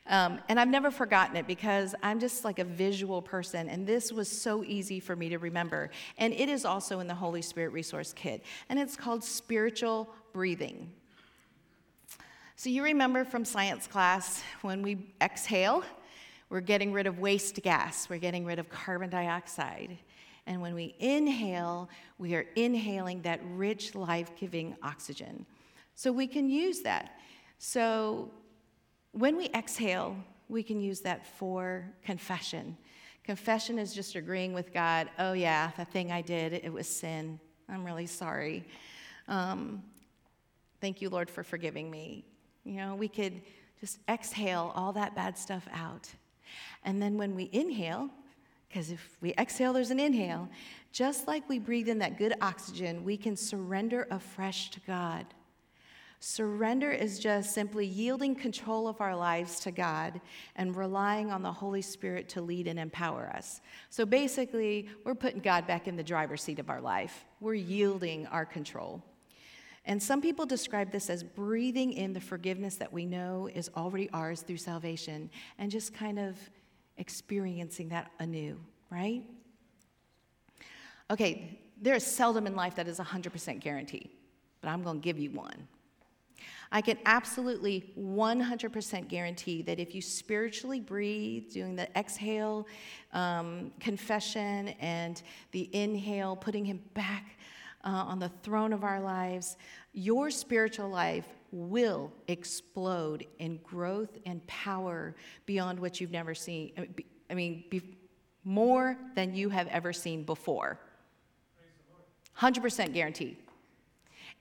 Um, 0.06 0.40
and 0.48 0.60
I've 0.60 0.68
never 0.68 0.90
forgotten 0.90 1.36
it 1.36 1.46
because 1.46 1.94
I'm 2.02 2.20
just 2.20 2.44
like 2.44 2.58
a 2.58 2.64
visual 2.64 3.20
person, 3.22 3.68
and 3.68 3.86
this 3.86 4.12
was 4.12 4.28
so 4.28 4.62
easy 4.64 5.00
for 5.00 5.16
me 5.16 5.30
to 5.30 5.38
remember. 5.38 5.90
And 6.18 6.32
it 6.34 6.48
is 6.48 6.64
also 6.64 7.00
in 7.00 7.06
the 7.06 7.14
Holy 7.14 7.42
Spirit 7.42 7.70
Resource 7.70 8.12
Kit, 8.12 8.42
and 8.68 8.78
it's 8.78 8.96
called 8.96 9.24
spiritual 9.24 10.08
breathing. 10.32 10.90
So, 12.60 12.70
you 12.70 12.82
remember 12.82 13.24
from 13.24 13.44
science 13.44 13.86
class 13.86 14.42
when 14.62 14.82
we 14.82 15.14
exhale, 15.20 15.84
we're 16.50 16.60
getting 16.60 16.92
rid 16.92 17.06
of 17.06 17.20
waste 17.20 17.62
gas, 17.62 18.10
we're 18.10 18.18
getting 18.18 18.44
rid 18.44 18.58
of 18.58 18.68
carbon 18.68 19.10
dioxide. 19.10 19.96
And 20.44 20.60
when 20.60 20.74
we 20.74 20.96
inhale, 20.98 21.88
we 22.18 22.34
are 22.34 22.46
inhaling 22.56 23.22
that 23.22 23.38
rich, 23.52 23.94
life 23.94 24.32
giving 24.34 24.74
oxygen. 24.82 25.46
So 25.94 26.10
we 26.10 26.26
can 26.26 26.50
use 26.50 26.80
that. 26.80 27.20
So 27.60 28.28
when 29.12 29.36
we 29.36 29.50
exhale, 29.50 30.16
we 30.48 30.64
can 30.64 30.80
use 30.80 30.98
that 31.02 31.24
for 31.24 31.88
confession. 32.02 32.76
Confession 33.22 33.78
is 33.78 33.94
just 33.94 34.16
agreeing 34.16 34.52
with 34.52 34.74
God, 34.74 35.08
oh, 35.20 35.32
yeah, 35.32 35.70
the 35.76 35.84
thing 35.84 36.10
I 36.10 36.22
did, 36.22 36.54
it 36.54 36.72
was 36.72 36.88
sin. 36.88 37.38
I'm 37.68 37.84
really 37.84 38.06
sorry. 38.06 38.66
Um, 39.28 39.80
thank 40.80 41.00
you, 41.00 41.08
Lord, 41.08 41.30
for 41.30 41.44
forgiving 41.44 41.88
me. 41.88 42.24
You 42.68 42.76
know, 42.76 42.94
we 42.94 43.08
could 43.08 43.40
just 43.80 43.98
exhale 44.08 44.72
all 44.74 44.92
that 44.92 45.14
bad 45.14 45.38
stuff 45.38 45.66
out. 45.72 46.08
And 46.84 47.00
then 47.00 47.16
when 47.16 47.34
we 47.34 47.48
inhale, 47.52 48.10
because 48.68 48.90
if 48.90 49.16
we 49.20 49.32
exhale, 49.38 49.72
there's 49.72 49.90
an 49.90 50.00
inhale. 50.00 50.48
Just 50.92 51.26
like 51.26 51.48
we 51.48 51.58
breathe 51.58 51.88
in 51.88 51.98
that 52.00 52.18
good 52.18 52.34
oxygen, 52.42 53.04
we 53.04 53.16
can 53.16 53.36
surrender 53.36 54.06
afresh 54.10 54.70
to 54.70 54.80
God. 54.80 55.24
Surrender 56.20 56.90
is 56.90 57.18
just 57.18 57.54
simply 57.54 57.86
yielding 57.86 58.34
control 58.34 58.88
of 58.88 59.00
our 59.00 59.14
lives 59.14 59.60
to 59.60 59.70
God 59.70 60.20
and 60.56 60.76
relying 60.76 61.30
on 61.30 61.42
the 61.42 61.52
Holy 61.52 61.80
Spirit 61.80 62.28
to 62.30 62.42
lead 62.42 62.66
and 62.66 62.78
empower 62.78 63.30
us. 63.34 63.60
So 63.88 64.04
basically, 64.04 64.88
we're 65.04 65.14
putting 65.14 65.40
God 65.40 65.66
back 65.66 65.86
in 65.86 65.96
the 65.96 66.02
driver's 66.02 66.42
seat 66.42 66.58
of 66.58 66.68
our 66.68 66.80
life, 66.80 67.24
we're 67.40 67.54
yielding 67.54 68.26
our 68.26 68.44
control. 68.44 69.02
And 69.88 70.02
some 70.02 70.20
people 70.20 70.44
describe 70.44 70.92
this 70.92 71.08
as 71.08 71.24
breathing 71.24 71.94
in 71.94 72.12
the 72.12 72.20
forgiveness 72.20 72.76
that 72.76 72.92
we 72.92 73.06
know 73.06 73.48
is 73.54 73.70
already 73.74 74.10
ours 74.12 74.42
through 74.42 74.58
salvation 74.58 75.30
and 75.58 75.70
just 75.70 75.94
kind 75.94 76.18
of 76.18 76.36
experiencing 76.98 77.88
that 77.88 78.10
anew, 78.18 78.60
right? 78.90 79.24
Okay, 81.10 81.58
there 81.80 81.94
is 81.94 82.06
seldom 82.06 82.46
in 82.46 82.54
life 82.54 82.74
that 82.74 82.86
is 82.86 82.98
100% 82.98 83.60
guarantee, 83.60 84.10
but 84.60 84.68
I'm 84.68 84.82
going 84.82 85.00
to 85.00 85.02
give 85.02 85.18
you 85.18 85.30
one. 85.30 85.66
I 86.70 86.82
can 86.82 86.98
absolutely 87.06 87.94
100% 87.98 89.08
guarantee 89.08 89.62
that 89.62 89.80
if 89.80 89.94
you 89.94 90.02
spiritually 90.02 90.80
breathe, 90.80 91.50
doing 91.50 91.76
the 91.76 91.88
exhale, 91.98 92.66
um, 93.14 93.72
confession, 93.80 94.68
and 94.80 95.22
the 95.52 95.70
inhale, 95.72 96.36
putting 96.36 96.66
Him 96.66 96.82
back 96.92 97.38
uh, 97.84 97.88
on 97.88 98.18
the 98.18 98.28
throne 98.42 98.72
of 98.72 98.84
our 98.84 99.00
lives, 99.00 99.56
your 99.92 100.30
spiritual 100.30 100.88
life 100.88 101.26
will 101.50 102.12
explode 102.26 103.26
in 103.38 103.58
growth 103.58 104.18
and 104.26 104.46
power 104.46 105.14
beyond 105.46 105.78
what 105.78 106.00
you've 106.00 106.10
never 106.10 106.34
seen. 106.34 106.72
I 107.30 107.34
mean, 107.34 107.64
be, 107.70 107.82
more 108.44 108.96
than 109.14 109.34
you 109.34 109.48
have 109.50 109.68
ever 109.68 109.92
seen 109.92 110.24
before. 110.24 110.78
100% 112.38 112.92
guaranteed. 112.92 113.36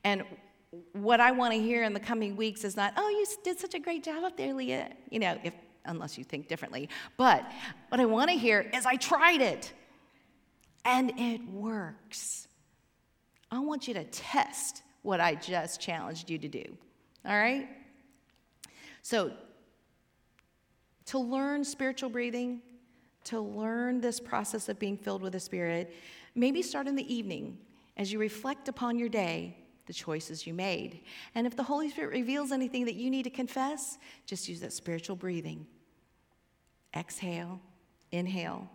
And 0.04 0.24
what 0.94 1.20
I 1.20 1.32
want 1.32 1.54
to 1.54 1.60
hear 1.60 1.84
in 1.84 1.94
the 1.94 2.00
coming 2.00 2.36
weeks 2.36 2.64
is 2.64 2.76
not, 2.76 2.94
oh, 2.98 3.10
you 3.10 3.26
did 3.44 3.60
such 3.60 3.74
a 3.74 3.80
great 3.80 4.04
job 4.04 4.24
up 4.24 4.38
there, 4.38 4.54
Leah, 4.54 4.92
you 5.10 5.20
know, 5.20 5.38
if, 5.44 5.54
unless 5.86 6.18
you 6.18 6.24
think 6.24 6.48
differently. 6.48 6.90
But 7.16 7.50
what 7.90 8.00
I 8.00 8.06
want 8.06 8.30
to 8.30 8.38
hear 8.38 8.70
is, 8.74 8.86
I 8.86 8.96
tried 8.96 9.42
it 9.42 9.74
and 10.86 11.12
it 11.18 11.44
works. 11.50 12.47
I 13.52 13.60
want 13.60 13.88
you 13.88 13.94
to 13.94 14.04
test 14.06 14.84
what 15.02 15.20
I 15.22 15.36
just 15.36 15.80
challenged 15.80 16.30
you 16.30 16.38
to 16.38 16.48
do. 16.48 16.66
All 17.26 17.38
right? 17.38 17.70
So, 19.02 19.32
to 21.06 21.20
learn 21.20 21.64
spiritual 21.64 22.10
breathing, 22.10 22.62
to 23.26 23.40
learn 23.40 24.02
this 24.02 24.20
process 24.20 24.68
of 24.68 24.78
being 24.80 24.98
filled 24.98 25.22
with 25.22 25.34
the 25.34 25.40
Spirit, 25.40 25.94
maybe 26.36 26.62
start 26.62 26.88
in 26.88 26.96
the 26.96 27.14
evening 27.14 27.58
as 27.96 28.12
you 28.12 28.20
reflect 28.20 28.68
upon 28.68 29.00
your 29.00 29.10
day, 29.10 29.58
the 29.86 29.94
choices 29.94 30.46
you 30.46 30.54
made. 30.54 31.02
And 31.34 31.48
if 31.48 31.56
the 31.56 31.64
Holy 31.64 31.90
Spirit 31.90 32.12
reveals 32.12 32.52
anything 32.52 32.86
that 32.86 32.96
you 32.96 33.10
need 33.10 33.24
to 33.24 33.30
confess, 33.30 33.98
just 34.26 34.48
use 34.50 34.60
that 34.60 34.74
spiritual 34.74 35.16
breathing. 35.16 35.66
Exhale, 36.96 37.60
inhale. 38.12 38.70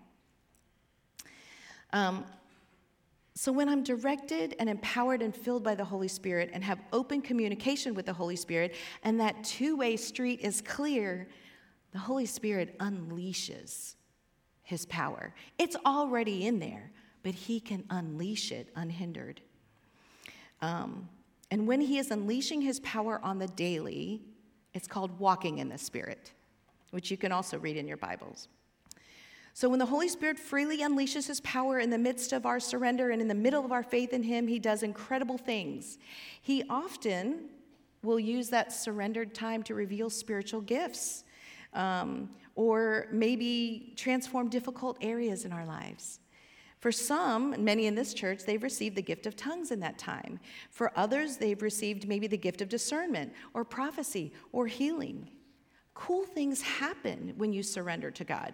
Um, 1.93 2.25
so, 3.35 3.51
when 3.51 3.69
I'm 3.69 3.83
directed 3.83 4.55
and 4.59 4.69
empowered 4.69 5.23
and 5.23 5.35
filled 5.35 5.65
by 5.65 5.75
the 5.75 5.85
Holy 5.85 6.09
Spirit 6.09 6.51
and 6.53 6.63
have 6.63 6.79
open 6.93 7.23
communication 7.23 7.95
with 7.95 8.05
the 8.05 8.13
Holy 8.13 8.37
Spirit, 8.37 8.75
and 9.03 9.19
that 9.21 9.43
two 9.43 9.77
way 9.77 9.97
street 9.97 10.41
is 10.41 10.61
clear, 10.61 11.29
the 11.93 11.99
Holy 11.99 12.27
Spirit 12.27 12.79
unleashes 12.79 13.95
his 14.63 14.85
power. 14.87 15.35
It's 15.59 15.77
already 15.87 16.47
in 16.47 16.59
there, 16.59 16.93
but 17.23 17.35
he 17.35 17.59
can 17.59 17.85
unleash 17.89 18.53
it 18.53 18.69
unhindered. 18.77 19.41
Um, 20.61 21.09
and 21.51 21.67
when 21.67 21.81
he 21.81 21.99
is 21.99 22.11
unleashing 22.11 22.61
his 22.61 22.81
power 22.81 23.19
on 23.23 23.39
the 23.39 23.49
daily, 23.49 24.23
it's 24.75 24.87
called 24.87 25.19
walking 25.19 25.59
in 25.59 25.71
the 25.71 25.79
Spirit, 25.79 26.33
which 26.91 27.11
you 27.11 27.17
can 27.17 27.33
also 27.33 27.59
read 27.59 27.77
in 27.79 27.89
your 27.89 27.97
Bibles. 27.97 28.49
So, 29.55 29.69
when 29.69 29.79
the 29.79 29.87
Holy 29.87 30.09
Spirit 30.09 30.39
freely 30.39 30.79
unleashes 30.79 31.27
his 31.27 31.41
power 31.43 31.79
in 31.79 31.91
the 31.91 31.99
midst 31.99 32.33
of 32.33 32.47
our 32.47 32.59
surrender 32.59 33.11
and 33.11 33.21
in 33.21 33.29
the 33.29 33.35
middle 33.35 33.65
of 33.65 33.73
our 33.73 33.83
faith 33.83 34.13
in 34.13 34.23
him, 34.23 34.49
he 34.49 34.59
does 34.59 34.83
incredible 34.83 35.37
things. 35.37 35.99
He 36.41 36.65
often 36.71 37.51
will 38.03 38.19
use 38.19 38.49
that 38.49 38.73
surrendered 38.73 39.35
time 39.35 39.63
to 39.65 39.75
reveal 39.75 40.11
spiritual 40.11 40.61
gifts 40.63 41.25
um, 41.75 42.31
or 42.55 43.07
maybe 43.13 43.93
transform 43.97 44.49
difficult 44.49 44.97
areas 45.01 45.45
in 45.45 45.53
our 45.53 45.67
lives. 45.67 46.19
For 46.81 46.91
some, 46.91 47.55
many 47.63 47.87
in 47.87 47.95
this 47.95 48.13
church, 48.13 48.41
they've 48.45 48.63
received 48.63 48.97
the 48.97 49.03
gift 49.03 49.27
of 49.27 49.37
tongues 49.37 49.71
in 49.71 49.79
that 49.81 49.99
time. 49.99 50.41
For 50.71 50.91
others, 50.97 51.37
they've 51.37 51.63
received 51.63 52.09
maybe 52.09 52.27
the 52.27 52.37
gift 52.37 52.61
of 52.61 52.69
discernment 52.69 53.33
or 53.55 53.65
prophecy 53.65 54.33
or 54.51 54.67
healing. 54.67 55.31
Cool 55.95 56.25
things 56.25 56.61
happen 56.61 57.35
when 57.37 57.53
you 57.53 57.63
surrender 57.63 58.11
to 58.11 58.25
God. 58.25 58.53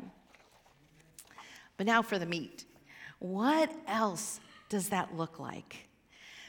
But 1.79 1.87
now 1.87 2.03
for 2.03 2.19
the 2.19 2.27
meat. 2.27 2.67
What 3.21 3.73
else 3.87 4.41
does 4.69 4.91
that 4.91 5.17
look 5.17 5.39
like? 5.39 5.89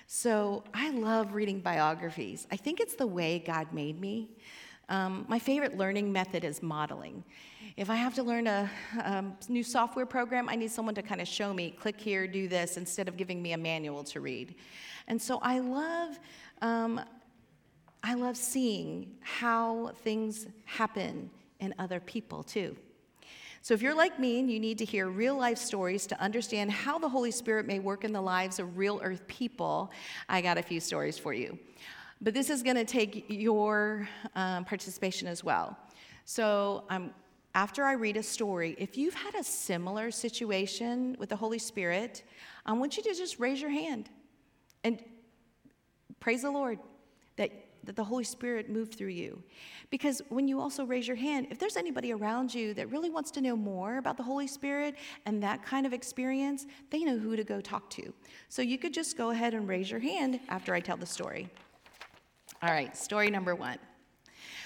So 0.07 0.63
I 0.73 0.89
love 0.89 1.33
reading 1.33 1.59
biographies. 1.61 2.47
I 2.51 2.57
think 2.57 2.79
it's 2.79 2.95
the 2.95 3.07
way 3.07 3.39
God 3.39 3.71
made 3.71 4.01
me. 4.01 4.31
Um, 4.89 5.25
my 5.29 5.37
favorite 5.37 5.77
learning 5.77 6.11
method 6.11 6.43
is 6.43 6.63
modeling. 6.63 7.23
If 7.77 7.91
I 7.91 7.95
have 7.95 8.15
to 8.15 8.23
learn 8.23 8.47
a 8.47 8.69
um, 9.03 9.37
new 9.47 9.63
software 9.63 10.07
program, 10.07 10.49
I 10.49 10.55
need 10.55 10.71
someone 10.71 10.95
to 10.95 11.03
kind 11.03 11.21
of 11.21 11.27
show 11.27 11.53
me, 11.53 11.69
click 11.69 12.01
here, 12.01 12.27
do 12.27 12.47
this, 12.47 12.75
instead 12.75 13.07
of 13.07 13.15
giving 13.15 13.39
me 13.39 13.53
a 13.53 13.57
manual 13.57 14.03
to 14.05 14.19
read. 14.19 14.55
And 15.07 15.21
so 15.21 15.39
I 15.43 15.59
love, 15.59 16.19
um, 16.63 17.01
I 18.03 18.15
love 18.15 18.35
seeing 18.35 19.15
how 19.21 19.91
things 20.03 20.47
happen 20.65 21.29
in 21.59 21.75
other 21.77 21.99
people 21.99 22.41
too. 22.41 22.75
So, 23.61 23.73
if 23.73 23.81
you're 23.81 23.95
like 23.95 24.19
me 24.19 24.39
and 24.39 24.49
you 24.49 24.59
need 24.59 24.77
to 24.77 24.85
hear 24.85 25.09
real 25.09 25.35
life 25.35 25.57
stories 25.57 26.07
to 26.07 26.19
understand 26.21 26.71
how 26.71 26.97
the 26.97 27.09
Holy 27.09 27.31
Spirit 27.31 27.67
may 27.67 27.79
work 27.79 28.05
in 28.05 28.13
the 28.13 28.21
lives 28.21 28.57
of 28.57 28.77
real 28.77 29.01
earth 29.03 29.27
people, 29.27 29.91
I 30.29 30.41
got 30.41 30.57
a 30.57 30.63
few 30.63 30.79
stories 30.79 31.17
for 31.17 31.33
you. 31.33 31.59
But 32.21 32.33
this 32.33 32.49
is 32.49 32.63
going 32.63 32.77
to 32.77 32.85
take 32.85 33.25
your 33.27 34.07
um, 34.35 34.63
participation 34.65 35.27
as 35.27 35.43
well. 35.43 35.77
So, 36.23 36.85
um, 36.89 37.11
after 37.53 37.83
I 37.83 37.93
read 37.93 38.15
a 38.15 38.23
story, 38.23 38.75
if 38.77 38.97
you've 38.97 39.13
had 39.13 39.35
a 39.35 39.43
similar 39.43 40.11
situation 40.11 41.17
with 41.19 41.29
the 41.29 41.35
Holy 41.35 41.59
Spirit, 41.59 42.23
I 42.65 42.73
want 42.73 42.95
you 42.95 43.03
to 43.03 43.13
just 43.13 43.39
raise 43.39 43.59
your 43.59 43.71
hand 43.71 44.09
and 44.83 45.03
praise 46.19 46.43
the 46.43 46.51
Lord 46.51 46.79
that 47.35 47.51
that 47.83 47.95
the 47.95 48.03
Holy 48.03 48.23
Spirit 48.23 48.69
moved 48.69 48.95
through 48.95 49.09
you. 49.09 49.41
Because 49.89 50.21
when 50.29 50.47
you 50.47 50.59
also 50.59 50.85
raise 50.85 51.07
your 51.07 51.17
hand, 51.17 51.47
if 51.49 51.59
there's 51.59 51.77
anybody 51.77 52.11
around 52.13 52.53
you 52.53 52.73
that 52.75 52.91
really 52.91 53.09
wants 53.09 53.31
to 53.31 53.41
know 53.41 53.55
more 53.55 53.97
about 53.97 54.17
the 54.17 54.23
Holy 54.23 54.47
Spirit 54.47 54.95
and 55.25 55.41
that 55.43 55.63
kind 55.63 55.85
of 55.85 55.93
experience, 55.93 56.67
they 56.89 57.03
know 57.03 57.17
who 57.17 57.35
to 57.35 57.43
go 57.43 57.61
talk 57.61 57.89
to. 57.91 58.13
So 58.49 58.61
you 58.61 58.77
could 58.77 58.93
just 58.93 59.17
go 59.17 59.31
ahead 59.31 59.53
and 59.53 59.67
raise 59.67 59.89
your 59.89 59.99
hand 59.99 60.39
after 60.49 60.73
I 60.73 60.79
tell 60.79 60.97
the 60.97 61.05
story. 61.05 61.49
All 62.61 62.71
right, 62.71 62.95
story 62.95 63.29
number 63.29 63.55
one. 63.55 63.77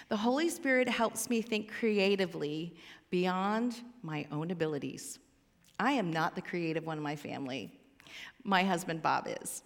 The 0.10 0.18
Holy 0.18 0.50
Spirit 0.50 0.90
helps 0.90 1.30
me 1.30 1.42
think 1.42 1.72
creatively 1.72 2.76
beyond 3.10 3.82
my 4.02 4.26
own 4.32 4.52
abilities. 4.52 5.20
I 5.80 5.94
am 5.94 6.12
not 6.12 6.36
the 6.36 6.42
creative 6.42 6.86
one 6.86 6.98
in 6.98 7.04
my 7.04 7.16
family. 7.16 7.72
My 8.44 8.64
husband, 8.64 9.02
Bob, 9.02 9.28
is. 9.42 9.64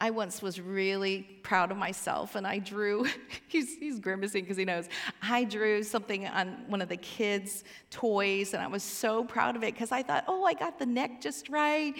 I 0.00 0.10
once 0.10 0.42
was 0.42 0.60
really 0.60 1.22
proud 1.42 1.72
of 1.72 1.76
myself 1.76 2.36
and 2.36 2.46
I 2.46 2.58
drew, 2.58 3.06
he's, 3.48 3.76
he's 3.76 3.98
grimacing 3.98 4.44
because 4.44 4.56
he 4.56 4.64
knows, 4.64 4.88
I 5.22 5.42
drew 5.42 5.82
something 5.82 6.26
on 6.26 6.64
one 6.68 6.80
of 6.80 6.88
the 6.88 6.96
kids' 6.96 7.64
toys 7.90 8.54
and 8.54 8.62
I 8.62 8.68
was 8.68 8.84
so 8.84 9.24
proud 9.24 9.56
of 9.56 9.64
it 9.64 9.74
because 9.74 9.90
I 9.90 10.02
thought, 10.04 10.24
oh, 10.28 10.44
I 10.44 10.54
got 10.54 10.78
the 10.78 10.86
neck 10.86 11.20
just 11.20 11.48
right. 11.48 11.94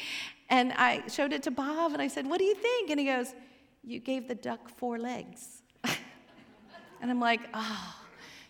And 0.49 0.73
I 0.75 1.07
showed 1.09 1.33
it 1.33 1.43
to 1.45 1.51
Bob 1.51 1.93
and 1.93 2.01
I 2.01 2.07
said, 2.07 2.27
what 2.27 2.39
do 2.39 2.45
you 2.45 2.55
think? 2.55 2.91
And 2.91 3.01
he 3.01 3.07
goes, 3.07 3.35
you 3.83 3.99
gave 3.99 4.29
the 4.29 4.35
duck 4.35 4.69
four 4.69 4.99
legs. 4.99 5.63
and 5.83 7.11
I'm 7.11 7.21
like, 7.21 7.41
oh, 7.53 7.97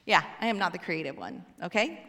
yeah, 0.05 0.25
I 0.41 0.47
am 0.47 0.59
not 0.59 0.73
the 0.73 0.79
creative 0.79 1.17
one, 1.17 1.45
okay? 1.63 2.05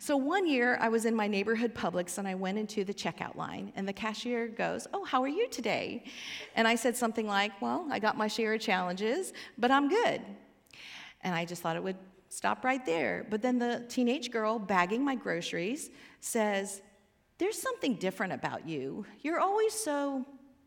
So 0.00 0.16
one 0.16 0.46
year 0.46 0.78
I 0.80 0.88
was 0.88 1.04
in 1.06 1.14
my 1.14 1.26
neighborhood 1.26 1.74
Publix 1.74 2.18
and 2.18 2.28
I 2.28 2.34
went 2.34 2.56
into 2.56 2.84
the 2.84 2.94
checkout 2.94 3.34
line 3.34 3.72
and 3.74 3.86
the 3.86 3.92
cashier 3.92 4.46
goes, 4.46 4.86
"Oh, 4.94 5.04
how 5.04 5.22
are 5.22 5.28
you 5.28 5.48
today?" 5.48 6.04
And 6.54 6.68
I 6.68 6.76
said 6.76 6.96
something 6.96 7.26
like, 7.26 7.60
"Well, 7.60 7.86
I 7.90 7.98
got 7.98 8.16
my 8.16 8.28
share 8.28 8.54
of 8.54 8.60
challenges, 8.60 9.32
but 9.58 9.70
I'm 9.70 9.88
good." 9.88 10.22
And 11.22 11.34
I 11.34 11.44
just 11.44 11.62
thought 11.62 11.74
it 11.74 11.82
would 11.82 11.98
stop 12.28 12.64
right 12.64 12.84
there. 12.86 13.26
But 13.28 13.42
then 13.42 13.58
the 13.58 13.84
teenage 13.88 14.30
girl 14.30 14.58
bagging 14.58 15.04
my 15.04 15.16
groceries 15.16 15.90
says, 16.20 16.80
"There's 17.38 17.60
something 17.60 17.94
different 17.94 18.32
about 18.32 18.68
you. 18.68 19.04
You're 19.22 19.40
always 19.40 19.72
so 19.72 20.24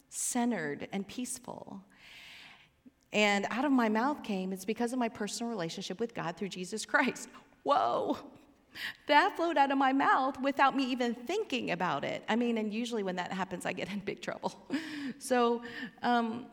centered 0.09 0.89
and 0.91 1.07
peaceful." 1.07 1.85
And 3.13 3.45
out 3.49 3.63
of 3.63 3.71
my 3.71 3.87
mouth 3.87 4.23
came, 4.23 4.51
it's 4.51 4.65
because 4.65 4.91
of 4.93 4.99
my 4.99 5.09
personal 5.09 5.49
relationship 5.49 5.99
with 5.99 6.13
God 6.13 6.35
through 6.37 6.49
Jesus 6.49 6.85
Christ. 6.85 7.29
Whoa, 7.63 8.17
that 9.07 9.35
flowed 9.35 9.57
out 9.57 9.71
of 9.71 9.77
my 9.77 9.93
mouth 9.93 10.39
without 10.41 10.75
me 10.75 10.83
even 10.85 11.13
thinking 11.13 11.71
about 11.71 12.03
it. 12.03 12.23
I 12.29 12.35
mean, 12.35 12.57
and 12.57 12.73
usually 12.73 13.03
when 13.03 13.15
that 13.17 13.31
happens, 13.31 13.65
I 13.65 13.73
get 13.73 13.91
in 13.91 13.99
big 13.99 14.21
trouble. 14.21 14.53
so, 15.19 15.61
um, 16.01 16.45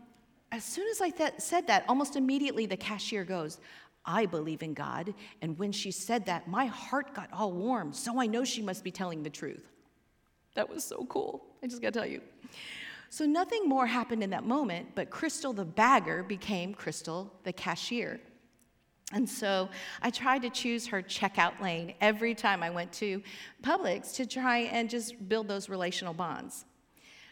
as 0.50 0.64
soon 0.64 0.88
as 0.88 1.00
I 1.00 1.10
th- 1.10 1.34
said 1.38 1.66
that, 1.66 1.84
almost 1.88 2.16
immediately 2.16 2.66
the 2.66 2.76
cashier 2.76 3.24
goes, 3.24 3.58
I 4.04 4.24
believe 4.24 4.62
in 4.62 4.72
God. 4.72 5.12
And 5.42 5.58
when 5.58 5.70
she 5.70 5.90
said 5.90 6.24
that, 6.26 6.48
my 6.48 6.66
heart 6.66 7.14
got 7.14 7.28
all 7.32 7.52
warm, 7.52 7.92
so 7.92 8.20
I 8.20 8.26
know 8.26 8.44
she 8.44 8.62
must 8.62 8.82
be 8.82 8.90
telling 8.90 9.22
the 9.22 9.30
truth. 9.30 9.68
That 10.54 10.68
was 10.68 10.82
so 10.82 11.06
cool. 11.08 11.44
I 11.62 11.66
just 11.66 11.82
gotta 11.82 11.92
tell 11.92 12.06
you. 12.06 12.22
So, 13.10 13.24
nothing 13.24 13.68
more 13.68 13.86
happened 13.86 14.22
in 14.22 14.30
that 14.30 14.44
moment, 14.44 14.88
but 14.94 15.08
Crystal 15.10 15.52
the 15.52 15.64
bagger 15.64 16.22
became 16.22 16.74
Crystal 16.74 17.32
the 17.44 17.52
cashier. 17.52 18.20
And 19.12 19.28
so 19.28 19.70
I 20.02 20.10
tried 20.10 20.42
to 20.42 20.50
choose 20.50 20.86
her 20.88 21.02
checkout 21.02 21.60
lane 21.60 21.94
every 22.00 22.34
time 22.34 22.62
I 22.62 22.68
went 22.68 22.92
to 22.94 23.22
Publix 23.62 24.14
to 24.16 24.26
try 24.26 24.58
and 24.58 24.90
just 24.90 25.28
build 25.28 25.48
those 25.48 25.70
relational 25.70 26.12
bonds. 26.12 26.66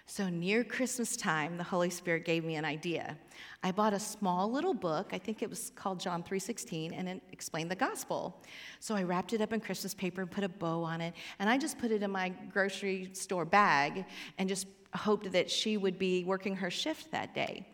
So 0.08 0.28
near 0.28 0.62
Christmas 0.62 1.16
time, 1.16 1.56
the 1.56 1.64
Holy 1.64 1.90
Spirit 1.90 2.24
gave 2.24 2.44
me 2.44 2.54
an 2.54 2.64
idea. 2.64 3.18
I 3.64 3.72
bought 3.72 3.92
a 3.92 3.98
small 3.98 4.50
little 4.50 4.72
book, 4.72 5.10
I 5.12 5.18
think 5.18 5.42
it 5.42 5.50
was 5.50 5.72
called 5.74 5.98
John 5.98 6.22
3:16, 6.22 6.92
and 6.94 7.08
it 7.08 7.22
explained 7.32 7.72
the 7.72 7.76
gospel. 7.76 8.40
So 8.78 8.94
I 8.94 9.02
wrapped 9.02 9.32
it 9.32 9.40
up 9.40 9.52
in 9.52 9.60
Christmas 9.60 9.94
paper 9.94 10.22
and 10.22 10.30
put 10.30 10.44
a 10.44 10.48
bow 10.48 10.84
on 10.84 11.00
it, 11.00 11.12
and 11.40 11.50
I 11.50 11.58
just 11.58 11.76
put 11.76 11.90
it 11.90 12.04
in 12.04 12.10
my 12.12 12.28
grocery 12.28 13.10
store 13.14 13.44
bag 13.44 14.04
and 14.38 14.48
just 14.48 14.68
hoped 14.94 15.32
that 15.32 15.50
she 15.50 15.76
would 15.76 15.98
be 15.98 16.22
working 16.22 16.54
her 16.54 16.70
shift 16.70 17.10
that 17.10 17.34
day. 17.34 17.66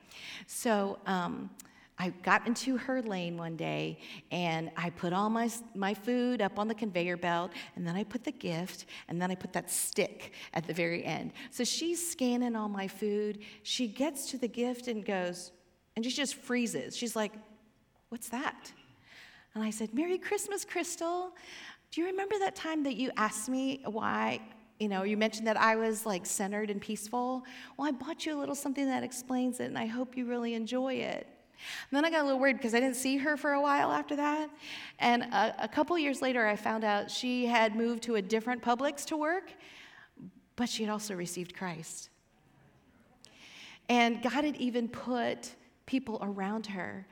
So 0.47 0.99
um, 1.05 1.51
I 2.03 2.09
got 2.25 2.49
into 2.49 2.77
her 2.79 3.01
lane 3.01 3.37
one 3.37 3.55
day 3.55 4.01
and 4.33 4.73
I 4.77 4.91
put 4.91 5.13
all 5.13 5.31
my, 5.31 5.49
my 5.77 5.95
food 5.95 6.43
up 6.43 6.59
on 6.59 6.67
the 6.67 6.75
conveyor 6.75 7.17
belt, 7.17 7.53
and 7.77 7.87
then 7.87 7.95
I 7.95 8.03
put 8.03 8.25
the 8.25 8.33
gift, 8.33 8.87
and 9.07 9.23
then 9.23 9.31
I 9.31 9.37
put 9.37 9.53
that 9.53 9.71
stick 9.71 10.33
at 10.53 10.67
the 10.67 10.75
very 10.75 11.05
end. 11.05 11.31
So 11.53 11.63
she's 11.63 12.05
scanning 12.11 12.57
all 12.57 12.69
my 12.69 12.89
food. 12.89 13.39
She 13.63 13.87
gets 13.87 14.33
to 14.33 14.37
the 14.37 14.49
gift 14.49 14.89
and 14.89 15.05
goes, 15.05 15.53
and 15.95 16.05
she 16.05 16.11
just 16.11 16.35
freezes. 16.35 16.97
She's 16.97 17.15
like, 17.15 17.35
What's 18.09 18.29
that? 18.31 18.73
And 19.55 19.63
I 19.63 19.71
said, 19.71 19.95
Merry 19.95 20.19
Christmas, 20.19 20.65
Crystal. 20.65 21.31
Do 21.93 22.01
you 22.01 22.09
remember 22.09 22.37
that 22.41 22.57
time 22.57 22.83
that 22.83 22.97
you 22.97 23.13
asked 23.17 23.49
me 23.49 23.81
why? 23.85 24.41
You 24.81 24.89
know, 24.89 25.05
you 25.05 25.17
mentioned 25.17 25.47
that 25.47 25.57
I 25.57 25.77
was 25.77 26.05
like 26.05 26.27
centered 26.27 26.69
and 26.69 26.81
peaceful. 26.81 27.45
Well, 27.77 27.87
I 27.87 27.93
bought 27.93 28.27
you 28.27 28.37
a 28.37 28.39
little 28.39 28.57
something 28.57 28.87
that 28.87 29.05
explains 29.05 29.61
it, 29.61 29.67
and 29.67 29.79
I 29.79 29.87
hope 29.87 30.17
you 30.17 30.27
really 30.27 30.55
enjoy 30.55 30.95
it. 30.95 31.29
And 31.91 31.97
then 31.97 32.05
I 32.05 32.11
got 32.11 32.23
a 32.23 32.25
little 32.25 32.39
worried 32.39 32.57
because 32.57 32.75
I 32.75 32.81
didn't 32.81 32.97
see 32.97 33.17
her 33.19 33.37
for 33.37 33.53
a 33.53 33.61
while 33.61 33.93
after 33.93 34.17
that. 34.17 34.51
And 34.99 35.23
a, 35.25 35.65
a 35.65 35.69
couple 35.69 35.99
years 35.99 36.23
later, 36.23 36.47
I 36.47 36.57
found 36.57 36.85
out 36.85 37.11
she 37.11 37.47
had 37.47 37.77
moved 37.77 38.03
to 38.05 38.17
a 38.17 38.23
different 38.23 38.63
Publix 38.63 39.05
to 39.07 39.17
work, 39.17 39.53
but 40.57 40.69
she 40.69 40.83
had 40.83 40.93
also 40.93 41.15
received 41.15 41.57
Christ. 41.57 42.11
And 43.89 44.23
God 44.23 44.45
had 44.45 44.57
even 44.57 44.89
put 44.89 45.55
people 45.87 46.19
around 46.23 46.67
her 46.67 47.07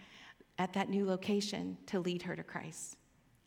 at 0.59 0.73
that 0.75 0.89
new 0.89 1.05
location 1.07 1.77
to 1.87 2.01
lead 2.01 2.23
her 2.23 2.37
to 2.37 2.43
Christ. 2.43 2.97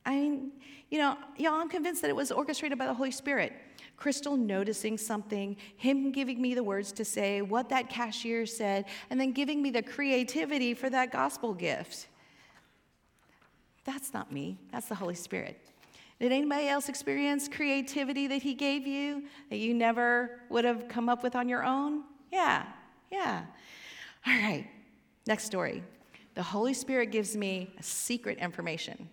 I 0.06 0.16
mean, 0.16 0.52
you 0.90 0.98
know, 0.98 1.18
y'all, 1.38 1.54
I'm 1.54 1.70
convinced 1.70 2.02
that 2.02 2.10
it 2.10 2.16
was 2.16 2.32
orchestrated 2.32 2.78
by 2.78 2.86
the 2.86 2.94
Holy 2.94 3.12
Spirit. 3.12 3.54
Crystal 3.96 4.36
noticing 4.36 4.98
something, 4.98 5.56
him 5.78 6.12
giving 6.12 6.42
me 6.42 6.54
the 6.54 6.64
words 6.64 6.92
to 6.94 7.06
say, 7.06 7.42
what 7.42 7.70
that 7.70 7.90
cashier 7.90 8.46
said, 8.46 8.86
and 9.10 9.20
then 9.20 9.32
giving 9.32 9.62
me 9.62 9.72
the 9.72 9.82
creativity 9.82 10.74
for 10.74 10.90
that 10.90 11.12
gospel 11.12 11.54
gift. 11.54 12.08
That's 13.86 14.14
not 14.14 14.32
me, 14.32 14.58
that's 14.72 14.88
the 14.88 14.96
Holy 14.96 15.16
Spirit. 15.16 15.60
Did 16.20 16.32
anybody 16.32 16.68
else 16.68 16.90
experience 16.90 17.50
creativity 17.50 18.28
that 18.28 18.42
he 18.42 18.54
gave 18.54 18.88
you 18.88 19.24
that 19.50 19.58
you 19.58 19.74
never 19.74 20.40
would 20.50 20.64
have 20.64 20.88
come 20.88 21.10
up 21.10 21.24
with 21.24 21.36
on 21.36 21.50
your 21.50 21.64
own? 21.64 22.04
Yeah, 22.32 22.66
yeah. 23.12 23.44
All 24.26 24.34
right, 24.34 24.68
next 25.28 25.46
story. 25.46 25.84
The 26.36 26.44
Holy 26.44 26.74
Spirit 26.74 27.12
gives 27.12 27.36
me 27.36 27.76
secret 27.82 28.38
information. 28.40 29.10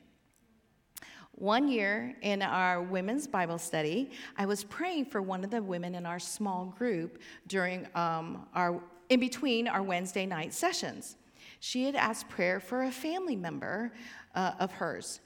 One 1.41 1.69
year 1.69 2.15
in 2.21 2.43
our 2.43 2.83
women's 2.83 3.27
Bible 3.27 3.57
study, 3.57 4.11
I 4.37 4.45
was 4.45 4.63
praying 4.63 5.07
for 5.07 5.23
one 5.23 5.43
of 5.43 5.51
the 5.51 5.63
women 5.63 5.95
in 5.95 6.05
our 6.05 6.19
small 6.19 6.67
group 6.77 7.19
during 7.47 7.87
um, 7.95 8.47
our, 8.55 8.79
in 9.09 9.21
between 9.21 9.67
our 9.67 9.83
Wednesday 9.83 10.27
night 10.27 10.53
sessions. 10.53 11.17
She 11.61 11.85
had 11.85 11.95
asked 11.97 12.29
prayer 12.29 12.61
for 12.61 12.83
a 12.83 12.91
family 12.91 13.37
member 13.37 13.91
uh, 14.35 14.53
of 14.61 14.71
hers. 14.73 15.21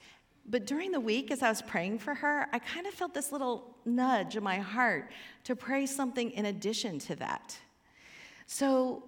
But 0.45 0.65
during 0.65 0.93
the 0.93 1.01
week, 1.01 1.31
as 1.31 1.43
I 1.43 1.49
was 1.49 1.61
praying 1.61 1.99
for 1.99 2.13
her, 2.13 2.47
I 2.53 2.59
kind 2.59 2.87
of 2.87 2.93
felt 2.93 3.13
this 3.13 3.33
little 3.33 3.75
nudge 3.83 4.37
in 4.37 4.43
my 4.43 4.59
heart 4.59 5.11
to 5.43 5.53
pray 5.53 5.85
something 5.85 6.31
in 6.31 6.45
addition 6.45 6.97
to 6.99 7.17
that. 7.17 7.57
So 8.47 9.03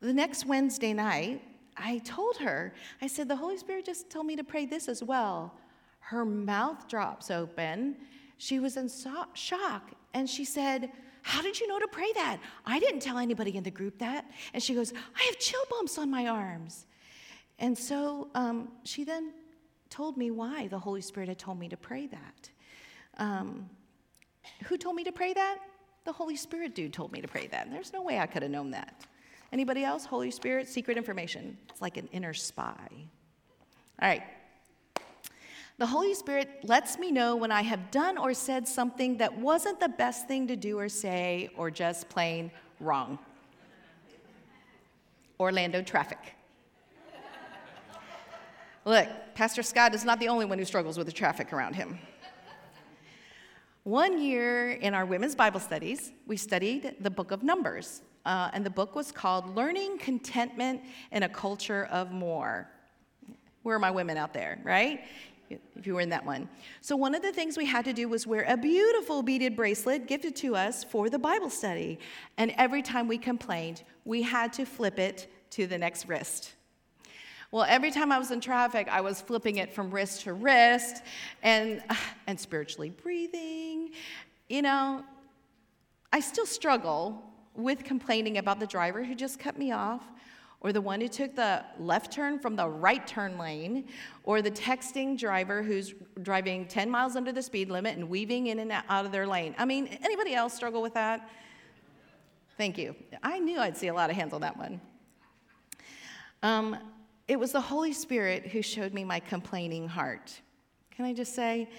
the 0.00 0.14
next 0.14 0.46
Wednesday 0.46 0.94
night, 0.94 1.42
I 1.76 1.98
told 1.98 2.38
her, 2.38 2.72
I 3.02 3.08
said, 3.08 3.28
the 3.28 3.36
Holy 3.36 3.58
Spirit 3.58 3.84
just 3.84 4.08
told 4.08 4.24
me 4.24 4.36
to 4.36 4.44
pray 4.44 4.64
this 4.64 4.88
as 4.88 5.04
well. 5.04 5.52
Her 6.00 6.24
mouth 6.24 6.88
drops 6.88 7.30
open. 7.30 7.96
She 8.38 8.58
was 8.58 8.76
in 8.76 8.88
so- 8.88 9.26
shock 9.34 9.92
and 10.14 10.28
she 10.28 10.44
said, 10.44 10.90
How 11.22 11.42
did 11.42 11.60
you 11.60 11.68
know 11.68 11.78
to 11.78 11.88
pray 11.88 12.10
that? 12.14 12.38
I 12.66 12.80
didn't 12.80 13.00
tell 13.00 13.18
anybody 13.18 13.56
in 13.56 13.62
the 13.62 13.70
group 13.70 13.98
that. 13.98 14.30
And 14.54 14.62
she 14.62 14.74
goes, 14.74 14.92
I 14.92 15.22
have 15.24 15.38
chill 15.38 15.62
bumps 15.70 15.98
on 15.98 16.10
my 16.10 16.26
arms. 16.26 16.86
And 17.58 17.76
so 17.76 18.28
um, 18.34 18.68
she 18.84 19.04
then 19.04 19.32
told 19.90 20.16
me 20.16 20.30
why 20.30 20.68
the 20.68 20.78
Holy 20.78 21.02
Spirit 21.02 21.28
had 21.28 21.38
told 21.38 21.58
me 21.58 21.68
to 21.68 21.76
pray 21.76 22.06
that. 22.06 22.50
Um, 23.18 23.68
who 24.64 24.78
told 24.78 24.96
me 24.96 25.04
to 25.04 25.12
pray 25.12 25.34
that? 25.34 25.58
The 26.04 26.12
Holy 26.12 26.36
Spirit 26.36 26.74
dude 26.74 26.92
told 26.92 27.12
me 27.12 27.20
to 27.20 27.28
pray 27.28 27.46
that. 27.48 27.70
There's 27.70 27.92
no 27.92 28.02
way 28.02 28.18
I 28.18 28.26
could 28.26 28.42
have 28.42 28.50
known 28.50 28.70
that. 28.70 29.06
Anybody 29.52 29.84
else? 29.84 30.06
Holy 30.06 30.30
Spirit, 30.30 30.68
secret 30.68 30.96
information. 30.96 31.58
It's 31.68 31.82
like 31.82 31.96
an 31.96 32.08
inner 32.12 32.32
spy. 32.32 32.88
All 34.00 34.08
right, 34.08 34.22
the 35.80 35.86
Holy 35.86 36.12
Spirit 36.12 36.60
lets 36.62 36.98
me 36.98 37.10
know 37.10 37.34
when 37.36 37.50
I 37.50 37.62
have 37.62 37.90
done 37.90 38.18
or 38.18 38.34
said 38.34 38.68
something 38.68 39.16
that 39.16 39.34
wasn't 39.34 39.80
the 39.80 39.88
best 39.88 40.28
thing 40.28 40.46
to 40.48 40.54
do 40.54 40.78
or 40.78 40.90
say, 40.90 41.48
or 41.56 41.70
just 41.70 42.06
plain 42.10 42.50
wrong. 42.80 43.18
Orlando 45.40 45.80
traffic. 45.80 46.18
Look, 48.84 49.08
Pastor 49.34 49.62
Scott 49.62 49.94
is 49.94 50.04
not 50.04 50.20
the 50.20 50.28
only 50.28 50.44
one 50.44 50.58
who 50.58 50.66
struggles 50.66 50.98
with 50.98 51.06
the 51.06 51.14
traffic 51.14 51.50
around 51.50 51.74
him. 51.74 51.98
One 53.84 54.20
year 54.20 54.72
in 54.72 54.92
our 54.92 55.06
women's 55.06 55.34
Bible 55.34 55.60
studies, 55.60 56.12
we 56.26 56.36
studied 56.36 56.96
the 57.00 57.10
book 57.10 57.30
of 57.30 57.42
Numbers. 57.42 58.02
uh, 58.26 58.50
and 58.52 58.66
the 58.66 58.70
book 58.70 58.94
was 58.94 59.10
called 59.10 59.56
Learning 59.56 59.96
Contentment 59.96 60.82
in 61.10 61.22
a 61.22 61.28
Culture 61.28 61.88
of 61.90 62.12
More. 62.12 62.68
Where 63.62 63.76
are 63.76 63.80
my 63.80 63.90
women 63.90 64.16
out 64.16 64.32
there, 64.32 64.58
right? 64.64 65.00
If 65.50 65.86
you 65.86 65.94
were 65.94 66.00
in 66.00 66.10
that 66.10 66.24
one. 66.24 66.48
So, 66.80 66.94
one 66.94 67.14
of 67.14 67.22
the 67.22 67.32
things 67.32 67.56
we 67.56 67.66
had 67.66 67.84
to 67.86 67.92
do 67.92 68.08
was 68.08 68.26
wear 68.26 68.44
a 68.46 68.56
beautiful 68.56 69.22
beaded 69.22 69.56
bracelet 69.56 70.06
gifted 70.06 70.36
to 70.36 70.54
us 70.54 70.84
for 70.84 71.10
the 71.10 71.18
Bible 71.18 71.50
study. 71.50 71.98
And 72.36 72.52
every 72.56 72.82
time 72.82 73.08
we 73.08 73.18
complained, 73.18 73.82
we 74.04 74.22
had 74.22 74.52
to 74.54 74.64
flip 74.64 74.98
it 74.98 75.26
to 75.50 75.66
the 75.66 75.76
next 75.76 76.06
wrist. 76.06 76.54
Well, 77.52 77.64
every 77.68 77.90
time 77.90 78.12
I 78.12 78.18
was 78.18 78.30
in 78.30 78.40
traffic, 78.40 78.86
I 78.88 79.00
was 79.00 79.20
flipping 79.20 79.56
it 79.56 79.72
from 79.72 79.90
wrist 79.90 80.22
to 80.22 80.34
wrist 80.34 81.02
and, 81.42 81.82
and 82.28 82.38
spiritually 82.38 82.90
breathing. 82.90 83.90
You 84.48 84.62
know, 84.62 85.04
I 86.12 86.20
still 86.20 86.46
struggle 86.46 87.22
with 87.56 87.82
complaining 87.82 88.38
about 88.38 88.60
the 88.60 88.66
driver 88.66 89.02
who 89.02 89.14
just 89.16 89.40
cut 89.40 89.58
me 89.58 89.72
off, 89.72 90.04
or 90.60 90.72
the 90.72 90.80
one 90.80 91.00
who 91.00 91.08
took 91.08 91.34
the 91.34 91.64
left 91.78 92.12
turn 92.12 92.38
from 92.38 92.54
the 92.54 92.68
right 92.68 93.06
turn 93.06 93.38
lane, 93.38 93.86
or 94.24 94.42
the 94.42 94.50
texting 94.50 95.18
driver 95.18 95.62
who's 95.62 95.94
driving 96.22 96.66
10 96.66 96.90
miles 96.90 97.16
under 97.16 97.32
the 97.32 97.42
speed 97.42 97.70
limit 97.70 97.96
and 97.96 98.08
weaving 98.08 98.48
in 98.48 98.58
and 98.58 98.70
out 98.88 99.06
of 99.06 99.12
their 99.12 99.26
lane. 99.26 99.54
I 99.58 99.64
mean, 99.64 99.86
anybody 100.02 100.34
else 100.34 100.52
struggle 100.52 100.82
with 100.82 100.94
that? 100.94 101.28
Thank 102.58 102.76
you. 102.76 102.94
I 103.22 103.38
knew 103.38 103.58
I'd 103.58 103.76
see 103.76 103.86
a 103.86 103.94
lot 103.94 104.10
of 104.10 104.16
hands 104.16 104.34
on 104.34 104.42
that 104.42 104.56
one. 104.56 104.80
Um, 106.42 106.76
it 107.26 107.38
was 107.38 107.52
the 107.52 107.60
Holy 107.60 107.92
Spirit 107.92 108.46
who 108.48 108.60
showed 108.60 108.92
me 108.92 109.02
my 109.02 109.20
complaining 109.20 109.88
heart. 109.88 110.38
Can 110.94 111.06
I 111.06 111.14
just 111.14 111.34
say? 111.34 111.70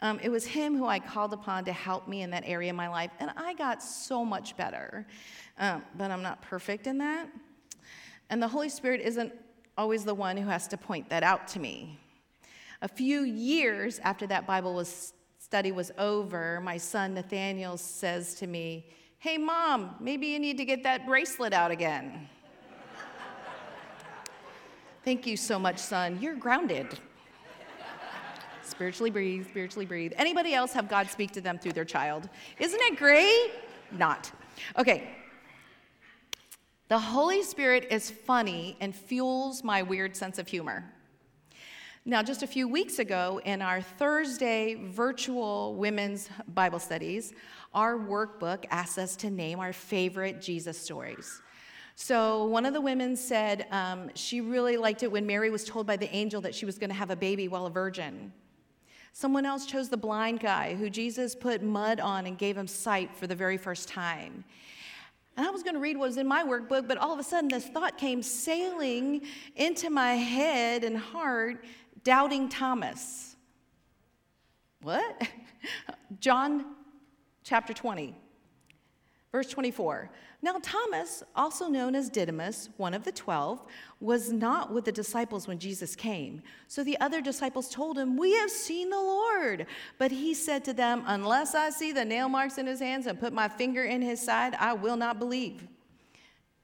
Um, 0.00 0.18
it 0.22 0.30
was 0.30 0.46
Him 0.46 0.78
who 0.78 0.86
I 0.86 0.98
called 0.98 1.34
upon 1.34 1.66
to 1.66 1.72
help 1.72 2.08
me 2.08 2.22
in 2.22 2.30
that 2.30 2.44
area 2.46 2.70
of 2.70 2.76
my 2.76 2.88
life, 2.88 3.10
and 3.20 3.30
I 3.36 3.52
got 3.52 3.82
so 3.82 4.24
much 4.24 4.56
better. 4.56 5.06
Um, 5.58 5.82
but 5.98 6.10
I'm 6.10 6.22
not 6.22 6.40
perfect 6.40 6.86
in 6.86 6.96
that. 6.98 7.28
And 8.30 8.40
the 8.40 8.48
Holy 8.48 8.68
Spirit 8.68 9.00
isn't 9.00 9.32
always 9.76 10.04
the 10.04 10.14
one 10.14 10.36
who 10.36 10.48
has 10.48 10.68
to 10.68 10.76
point 10.76 11.10
that 11.10 11.24
out 11.24 11.48
to 11.48 11.58
me. 11.58 11.98
A 12.80 12.88
few 12.88 13.22
years 13.22 13.98
after 14.04 14.26
that 14.28 14.46
Bible 14.46 14.72
was, 14.72 15.12
study 15.38 15.72
was 15.72 15.90
over, 15.98 16.60
my 16.62 16.76
son 16.76 17.12
Nathaniel 17.12 17.76
says 17.76 18.34
to 18.36 18.46
me, 18.46 18.86
Hey, 19.18 19.36
mom, 19.36 19.96
maybe 20.00 20.28
you 20.28 20.38
need 20.38 20.56
to 20.56 20.64
get 20.64 20.82
that 20.84 21.06
bracelet 21.06 21.52
out 21.52 21.70
again. 21.70 22.26
Thank 25.04 25.26
you 25.26 25.36
so 25.36 25.58
much, 25.58 25.78
son. 25.78 26.18
You're 26.22 26.36
grounded. 26.36 26.98
spiritually 28.62 29.10
breathe, 29.10 29.46
spiritually 29.46 29.84
breathe. 29.84 30.14
Anybody 30.16 30.54
else 30.54 30.72
have 30.72 30.88
God 30.88 31.10
speak 31.10 31.32
to 31.32 31.42
them 31.42 31.58
through 31.58 31.72
their 31.72 31.84
child? 31.84 32.30
Isn't 32.58 32.80
it 32.80 32.96
great? 32.96 33.50
Not. 33.92 34.32
Okay. 34.78 35.10
The 36.90 36.98
Holy 36.98 37.44
Spirit 37.44 37.86
is 37.88 38.10
funny 38.10 38.76
and 38.80 38.92
fuels 38.92 39.62
my 39.62 39.80
weird 39.80 40.16
sense 40.16 40.40
of 40.40 40.48
humor. 40.48 40.92
Now, 42.04 42.20
just 42.20 42.42
a 42.42 42.48
few 42.48 42.66
weeks 42.66 42.98
ago, 42.98 43.40
in 43.44 43.62
our 43.62 43.80
Thursday 43.80 44.74
virtual 44.74 45.76
women's 45.76 46.28
Bible 46.48 46.80
studies, 46.80 47.32
our 47.74 47.96
workbook 47.96 48.64
asked 48.72 48.98
us 48.98 49.14
to 49.18 49.30
name 49.30 49.60
our 49.60 49.72
favorite 49.72 50.42
Jesus 50.42 50.76
stories. 50.76 51.40
So 51.94 52.46
one 52.46 52.66
of 52.66 52.72
the 52.74 52.80
women 52.80 53.14
said 53.14 53.68
um, 53.70 54.10
she 54.16 54.40
really 54.40 54.76
liked 54.76 55.04
it 55.04 55.12
when 55.12 55.24
Mary 55.24 55.50
was 55.50 55.62
told 55.64 55.86
by 55.86 55.96
the 55.96 56.12
angel 56.12 56.40
that 56.40 56.56
she 56.56 56.66
was 56.66 56.76
going 56.76 56.90
to 56.90 56.96
have 56.96 57.10
a 57.10 57.16
baby 57.16 57.46
while 57.46 57.66
a 57.66 57.70
virgin. 57.70 58.32
Someone 59.12 59.46
else 59.46 59.64
chose 59.64 59.88
the 59.90 59.96
blind 59.96 60.40
guy 60.40 60.74
who 60.74 60.90
Jesus 60.90 61.36
put 61.36 61.62
mud 61.62 62.00
on 62.00 62.26
and 62.26 62.36
gave 62.36 62.56
him 62.56 62.66
sight 62.66 63.14
for 63.14 63.28
the 63.28 63.36
very 63.36 63.58
first 63.58 63.88
time. 63.88 64.42
And 65.36 65.46
I 65.46 65.50
was 65.50 65.62
going 65.62 65.74
to 65.74 65.80
read 65.80 65.96
what 65.96 66.08
was 66.08 66.16
in 66.16 66.26
my 66.26 66.42
workbook, 66.42 66.86
but 66.86 66.98
all 66.98 67.12
of 67.12 67.18
a 67.18 67.22
sudden 67.22 67.48
this 67.48 67.66
thought 67.66 67.96
came 67.96 68.22
sailing 68.22 69.22
into 69.56 69.90
my 69.90 70.14
head 70.14 70.84
and 70.84 70.96
heart 70.96 71.64
doubting 72.04 72.48
Thomas. 72.48 73.36
What? 74.82 75.28
John 76.20 76.74
chapter 77.44 77.72
20, 77.72 78.14
verse 79.32 79.48
24. 79.48 80.10
Now, 80.42 80.56
Thomas, 80.62 81.22
also 81.36 81.68
known 81.68 81.94
as 81.94 82.08
Didymus, 82.08 82.70
one 82.78 82.94
of 82.94 83.04
the 83.04 83.12
twelve, 83.12 83.62
was 84.00 84.32
not 84.32 84.72
with 84.72 84.86
the 84.86 84.92
disciples 84.92 85.46
when 85.46 85.58
Jesus 85.58 85.94
came. 85.94 86.42
So 86.66 86.82
the 86.82 86.98
other 87.00 87.20
disciples 87.20 87.68
told 87.68 87.98
him, 87.98 88.16
We 88.16 88.32
have 88.36 88.50
seen 88.50 88.88
the 88.88 88.96
Lord. 88.96 89.66
But 89.98 90.10
he 90.10 90.32
said 90.32 90.64
to 90.64 90.72
them, 90.72 91.02
Unless 91.06 91.54
I 91.54 91.70
see 91.70 91.92
the 91.92 92.04
nail 92.04 92.30
marks 92.30 92.56
in 92.56 92.66
his 92.66 92.80
hands 92.80 93.06
and 93.06 93.20
put 93.20 93.34
my 93.34 93.48
finger 93.48 93.84
in 93.84 94.00
his 94.00 94.20
side, 94.20 94.54
I 94.58 94.72
will 94.72 94.96
not 94.96 95.18
believe. 95.18 95.68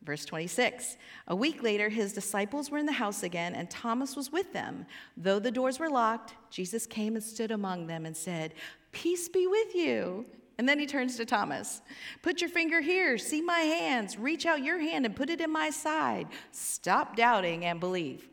Verse 0.03 0.25
26 0.25 0.97
A 1.29 1.37
week 1.37 1.63
later, 1.63 1.91
his 1.91 2.15
disciples 2.15 2.71
were 2.71 2.79
in 2.79 2.87
the 2.87 2.93
house 2.93 3.23
again, 3.25 3.55
and 3.55 3.69
Thomas 3.69 4.17
was 4.17 4.33
with 4.33 4.53
them. 4.55 4.87
Though 5.17 5.41
the 5.41 5.51
doors 5.51 5.79
were 5.79 5.91
locked, 5.91 6.35
Jesus 6.51 6.87
came 6.87 7.17
and 7.17 7.25
stood 7.25 7.51
among 7.51 7.89
them 7.89 8.07
and 8.07 8.17
said, 8.17 8.55
Peace 8.93 9.29
be 9.29 9.47
with 9.47 9.75
you. 9.75 10.25
And 10.59 10.69
then 10.69 10.79
he 10.79 10.87
turns 10.87 11.17
to 11.17 11.27
Thomas. 11.27 11.83
Put 12.23 12.41
your 12.41 12.49
finger 12.49 12.81
here, 12.81 13.19
see 13.19 13.43
my 13.43 13.61
hands, 13.61 14.19
reach 14.19 14.47
out 14.47 14.63
your 14.63 14.79
hand 14.79 15.05
and 15.05 15.15
put 15.15 15.29
it 15.29 15.41
in 15.41 15.51
my 15.53 15.71
side. 15.71 16.29
Stop 16.51 17.15
doubting 17.15 17.65
and 17.67 17.79
believe. 17.79 18.27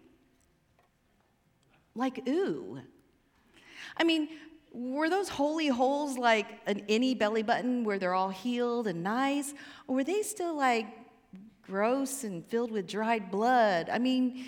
Like, 1.96 2.28
ooh. 2.28 2.80
I 3.98 4.04
mean, 4.04 4.30
were 4.72 5.10
those 5.10 5.30
holy 5.30 5.68
holes 5.68 6.18
like 6.18 6.48
an 6.66 6.84
any 6.90 7.14
belly 7.14 7.44
button 7.44 7.84
where 7.84 8.00
they're 8.00 8.16
all 8.16 8.30
healed 8.30 8.88
and 8.88 9.04
nice? 9.04 9.54
Or 9.88 9.96
were 9.96 10.04
they 10.04 10.24
still 10.24 10.56
like 10.56 10.88
gross 11.62 12.24
and 12.24 12.46
filled 12.46 12.72
with 12.72 12.88
dried 12.88 13.30
blood? 13.30 13.90
I 13.90 14.00
mean, 14.00 14.46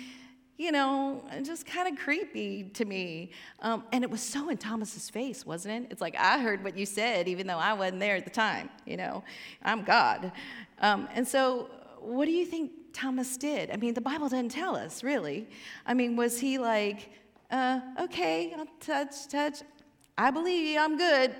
you 0.58 0.72
know, 0.72 1.22
just 1.42 1.66
kind 1.66 1.92
of 1.92 2.02
creepy 2.02 2.64
to 2.74 2.84
me. 2.84 3.30
Um, 3.60 3.84
and 3.92 4.02
it 4.02 4.10
was 4.10 4.22
so 4.22 4.48
in 4.48 4.56
Thomas's 4.56 5.10
face, 5.10 5.44
wasn't 5.44 5.84
it? 5.84 5.92
It's 5.92 6.00
like, 6.00 6.16
I 6.18 6.38
heard 6.38 6.64
what 6.64 6.76
you 6.76 6.86
said, 6.86 7.28
even 7.28 7.46
though 7.46 7.58
I 7.58 7.74
wasn't 7.74 8.00
there 8.00 8.16
at 8.16 8.24
the 8.24 8.30
time, 8.30 8.70
you 8.86 8.96
know, 8.96 9.22
I'm 9.62 9.84
God. 9.84 10.32
Um, 10.80 11.08
and 11.14 11.26
so, 11.26 11.68
what 12.00 12.26
do 12.26 12.32
you 12.32 12.46
think 12.46 12.70
Thomas 12.92 13.36
did? 13.36 13.70
I 13.70 13.76
mean, 13.76 13.94
the 13.94 14.00
Bible 14.00 14.28
doesn't 14.28 14.50
tell 14.50 14.76
us, 14.76 15.02
really. 15.02 15.46
I 15.84 15.92
mean, 15.92 16.16
was 16.16 16.38
he 16.38 16.58
like, 16.58 17.10
uh, 17.50 17.80
okay, 18.00 18.54
I'll 18.56 18.66
touch, 18.80 19.28
touch, 19.28 19.62
I 20.18 20.30
believe 20.30 20.78
I'm 20.78 20.96
good, 20.96 21.34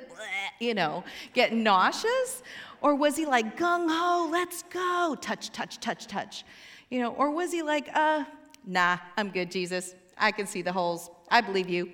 you 0.60 0.74
know, 0.74 1.04
getting 1.32 1.62
nauseous? 1.62 2.42
Or 2.82 2.94
was 2.94 3.16
he 3.16 3.24
like, 3.24 3.56
gung 3.56 3.88
ho, 3.88 4.28
let's 4.30 4.62
go, 4.64 5.16
touch, 5.20 5.50
touch, 5.50 5.80
touch, 5.80 6.06
touch? 6.06 6.44
You 6.90 7.00
know, 7.00 7.12
or 7.12 7.30
was 7.30 7.52
he 7.52 7.62
like, 7.62 7.88
uh, 7.94 8.24
Nah, 8.66 8.98
I'm 9.16 9.30
good, 9.30 9.50
Jesus. 9.50 9.94
I 10.18 10.32
can 10.32 10.46
see 10.46 10.60
the 10.60 10.72
holes. 10.72 11.08
I 11.30 11.40
believe 11.40 11.68
you. 11.68 11.90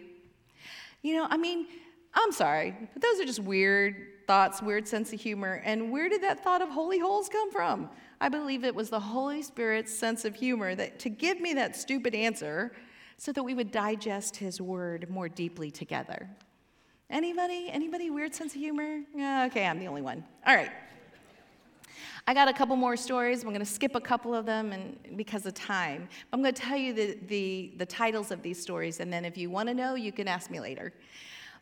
You 1.02 1.16
know, 1.16 1.26
I 1.28 1.36
mean, 1.36 1.66
I'm 2.14 2.32
sorry, 2.32 2.74
but 2.92 3.02
those 3.02 3.20
are 3.20 3.24
just 3.24 3.40
weird 3.40 4.26
thoughts, 4.26 4.62
weird 4.62 4.88
sense 4.88 5.12
of 5.12 5.20
humor. 5.20 5.60
And 5.64 5.90
where 5.90 6.08
did 6.08 6.22
that 6.22 6.42
thought 6.42 6.62
of 6.62 6.68
holy 6.68 6.98
holes 6.98 7.28
come 7.28 7.50
from? 7.50 7.90
I 8.20 8.28
believe 8.28 8.64
it 8.64 8.74
was 8.74 8.88
the 8.88 9.00
Holy 9.00 9.42
Spirit's 9.42 9.92
sense 9.92 10.24
of 10.24 10.34
humor 10.34 10.74
that 10.74 10.98
to 11.00 11.08
give 11.08 11.40
me 11.40 11.54
that 11.54 11.76
stupid 11.76 12.14
answer 12.14 12.72
so 13.16 13.32
that 13.32 13.42
we 13.42 13.54
would 13.54 13.70
digest 13.70 14.36
his 14.36 14.60
word 14.60 15.10
more 15.10 15.28
deeply 15.28 15.70
together. 15.70 16.28
Anybody? 17.10 17.68
Anybody 17.70 18.10
weird 18.10 18.34
sense 18.34 18.54
of 18.54 18.60
humor? 18.60 19.00
Okay, 19.14 19.66
I'm 19.66 19.78
the 19.78 19.88
only 19.88 20.02
one. 20.02 20.24
All 20.46 20.54
right. 20.54 20.70
I 22.26 22.34
got 22.34 22.48
a 22.48 22.52
couple 22.52 22.76
more 22.76 22.96
stories. 22.96 23.42
I'm 23.42 23.48
going 23.48 23.60
to 23.60 23.66
skip 23.66 23.96
a 23.96 24.00
couple 24.00 24.34
of 24.34 24.46
them 24.46 24.72
and 24.72 25.16
because 25.16 25.44
of 25.44 25.54
time. 25.54 26.08
I'm 26.32 26.40
going 26.40 26.54
to 26.54 26.62
tell 26.62 26.76
you 26.76 26.92
the, 26.92 27.18
the, 27.26 27.72
the 27.78 27.86
titles 27.86 28.30
of 28.30 28.42
these 28.42 28.60
stories, 28.60 29.00
and 29.00 29.12
then 29.12 29.24
if 29.24 29.36
you 29.36 29.50
want 29.50 29.68
to 29.68 29.74
know, 29.74 29.94
you 29.94 30.12
can 30.12 30.28
ask 30.28 30.50
me 30.50 30.60
later. 30.60 30.92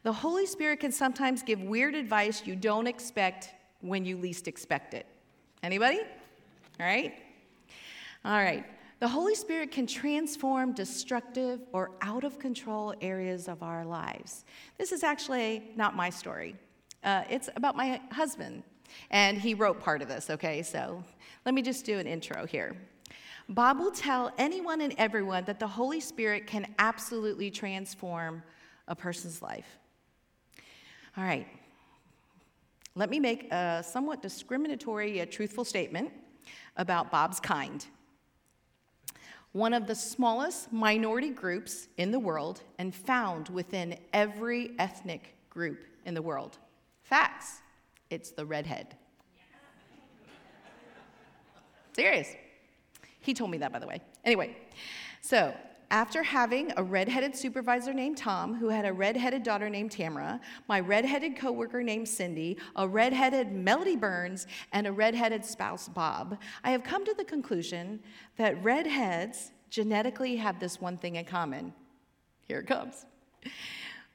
The 0.03 0.13
Holy 0.13 0.47
Spirit 0.47 0.81
can 0.81 0.93
sometimes 0.93 1.43
give 1.43 1.61
weird 1.61 1.95
advice 1.95 2.43
you 2.47 2.57
don't 2.57 2.87
expect 2.87 3.55
when 3.81 4.05
you 4.05 4.17
least 4.17 4.49
expect 4.49 4.95
it. 4.95 5.07
Anybody? 5.63 6.01
All 6.79 6.87
right? 6.87 7.15
All 8.25 8.33
right. 8.39 8.65
The 9.01 9.09
Holy 9.09 9.35
Spirit 9.35 9.71
can 9.71 9.87
transform 9.87 10.73
destructive 10.73 11.61
or 11.73 11.93
out 12.03 12.23
of 12.23 12.39
control 12.39 12.95
areas 13.01 13.49
of 13.49 13.63
our 13.63 13.85
lives. 13.85 14.45
This 14.77 14.93
is 14.93 15.03
actually 15.03 15.71
not 15.75 15.97
my 15.97 16.11
story. 16.11 16.55
Uh, 17.03 17.25
it's 17.31 17.49
about 17.57 17.77
my 17.77 17.99
husband, 18.13 18.63
and 19.11 19.39
he 19.39 19.55
wrote 19.55 19.81
part 19.81 20.03
of 20.03 20.09
this, 20.09 20.31
okay? 20.31 20.63
So 20.63 21.03
let 21.45 21.55
me 21.55 21.63
just 21.63 21.85
do 21.85 21.99
an 21.99 22.07
intro 22.07 22.47
here. 22.47 22.77
Bob 23.49 23.81
will 23.81 23.91
tell 23.91 24.33
anyone 24.39 24.81
and 24.81 24.95
everyone 24.97 25.45
that 25.45 25.59
the 25.59 25.67
Holy 25.67 26.01
Spirit 26.01 26.47
can 26.47 26.73
absolutely 26.79 27.51
transform 27.51 28.43
a 28.87 28.95
person's 28.95 29.43
life. 29.43 29.67
All 31.17 31.25
right. 31.25 31.47
Let 32.95 33.11
me 33.11 33.19
make 33.19 33.51
a 33.53 33.83
somewhat 33.87 34.23
discriminatory 34.23 35.17
yet 35.17 35.33
truthful 35.33 35.65
statement 35.65 36.13
about 36.77 37.11
Bob's 37.11 37.41
kind. 37.41 37.85
One 39.53 39.75
of 39.75 39.89
the 39.89 39.97
smallest 39.97 40.73
minority 40.73 41.31
groups 41.31 41.89
in 41.97 42.13
the 42.13 42.21
world 42.21 42.63
and 42.79 42.95
found 42.95 43.49
within 43.49 43.99
every 44.13 44.73
ethnic 44.79 45.35
group 45.51 45.85
in 46.05 46.15
the 46.15 46.23
world. 46.23 46.59
Facts. 47.03 47.63
It's 48.11 48.33
the 48.33 48.45
redhead. 48.45 48.97
Serious. 51.95 52.29
He 53.21 53.35
told 53.35 53.51
me 53.51 53.59
that, 53.59 53.73
by 53.73 53.79
the 53.79 53.87
way. 53.87 54.01
Anyway, 54.25 54.57
so 55.21 55.55
after 55.91 56.23
having 56.23 56.73
a 56.77 56.83
redheaded 56.83 57.35
supervisor 57.35 57.93
named 57.93 58.17
Tom, 58.17 58.55
who 58.55 58.69
had 58.69 58.85
a 58.85 58.93
redheaded 58.93 59.43
daughter 59.43 59.69
named 59.69 59.91
Tamara, 59.91 60.41
my 60.69 60.79
redheaded 60.79 61.37
coworker 61.37 61.83
named 61.83 62.09
Cindy, 62.09 62.59
a 62.77 62.87
redheaded 62.87 63.53
Melody 63.53 63.97
Burns, 63.97 64.47
and 64.73 64.87
a 64.87 64.93
redheaded 64.93 65.45
spouse 65.45 65.89
Bob, 65.89 66.39
I 66.63 66.71
have 66.71 66.85
come 66.85 67.05
to 67.05 67.15
the 67.15 67.25
conclusion 67.25 68.01
that 68.37 68.63
redheads 68.63 69.51
genetically 69.69 70.37
have 70.37 70.61
this 70.61 70.81
one 70.81 70.97
thing 70.97 71.17
in 71.17 71.25
common. 71.25 71.75
Here 72.47 72.61
it 72.61 72.67
comes. 72.67 73.05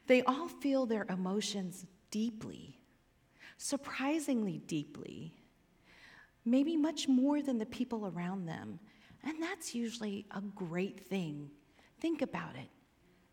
They 0.08 0.22
all 0.24 0.48
feel 0.48 0.86
their 0.86 1.06
emotions 1.10 1.86
deeply, 2.10 2.75
surprisingly 3.58 4.60
deeply, 4.68 5.34
maybe 6.46 6.76
much 6.76 7.08
more 7.08 7.42
than 7.42 7.58
the 7.58 7.66
people 7.66 8.08
around 8.08 8.46
them. 8.46 8.80
And 9.24 9.42
that's 9.42 9.74
usually 9.74 10.26
a 10.32 10.42
great 10.42 11.08
thing. 11.08 11.50
Think 12.00 12.22
about 12.22 12.56
it 12.56 12.70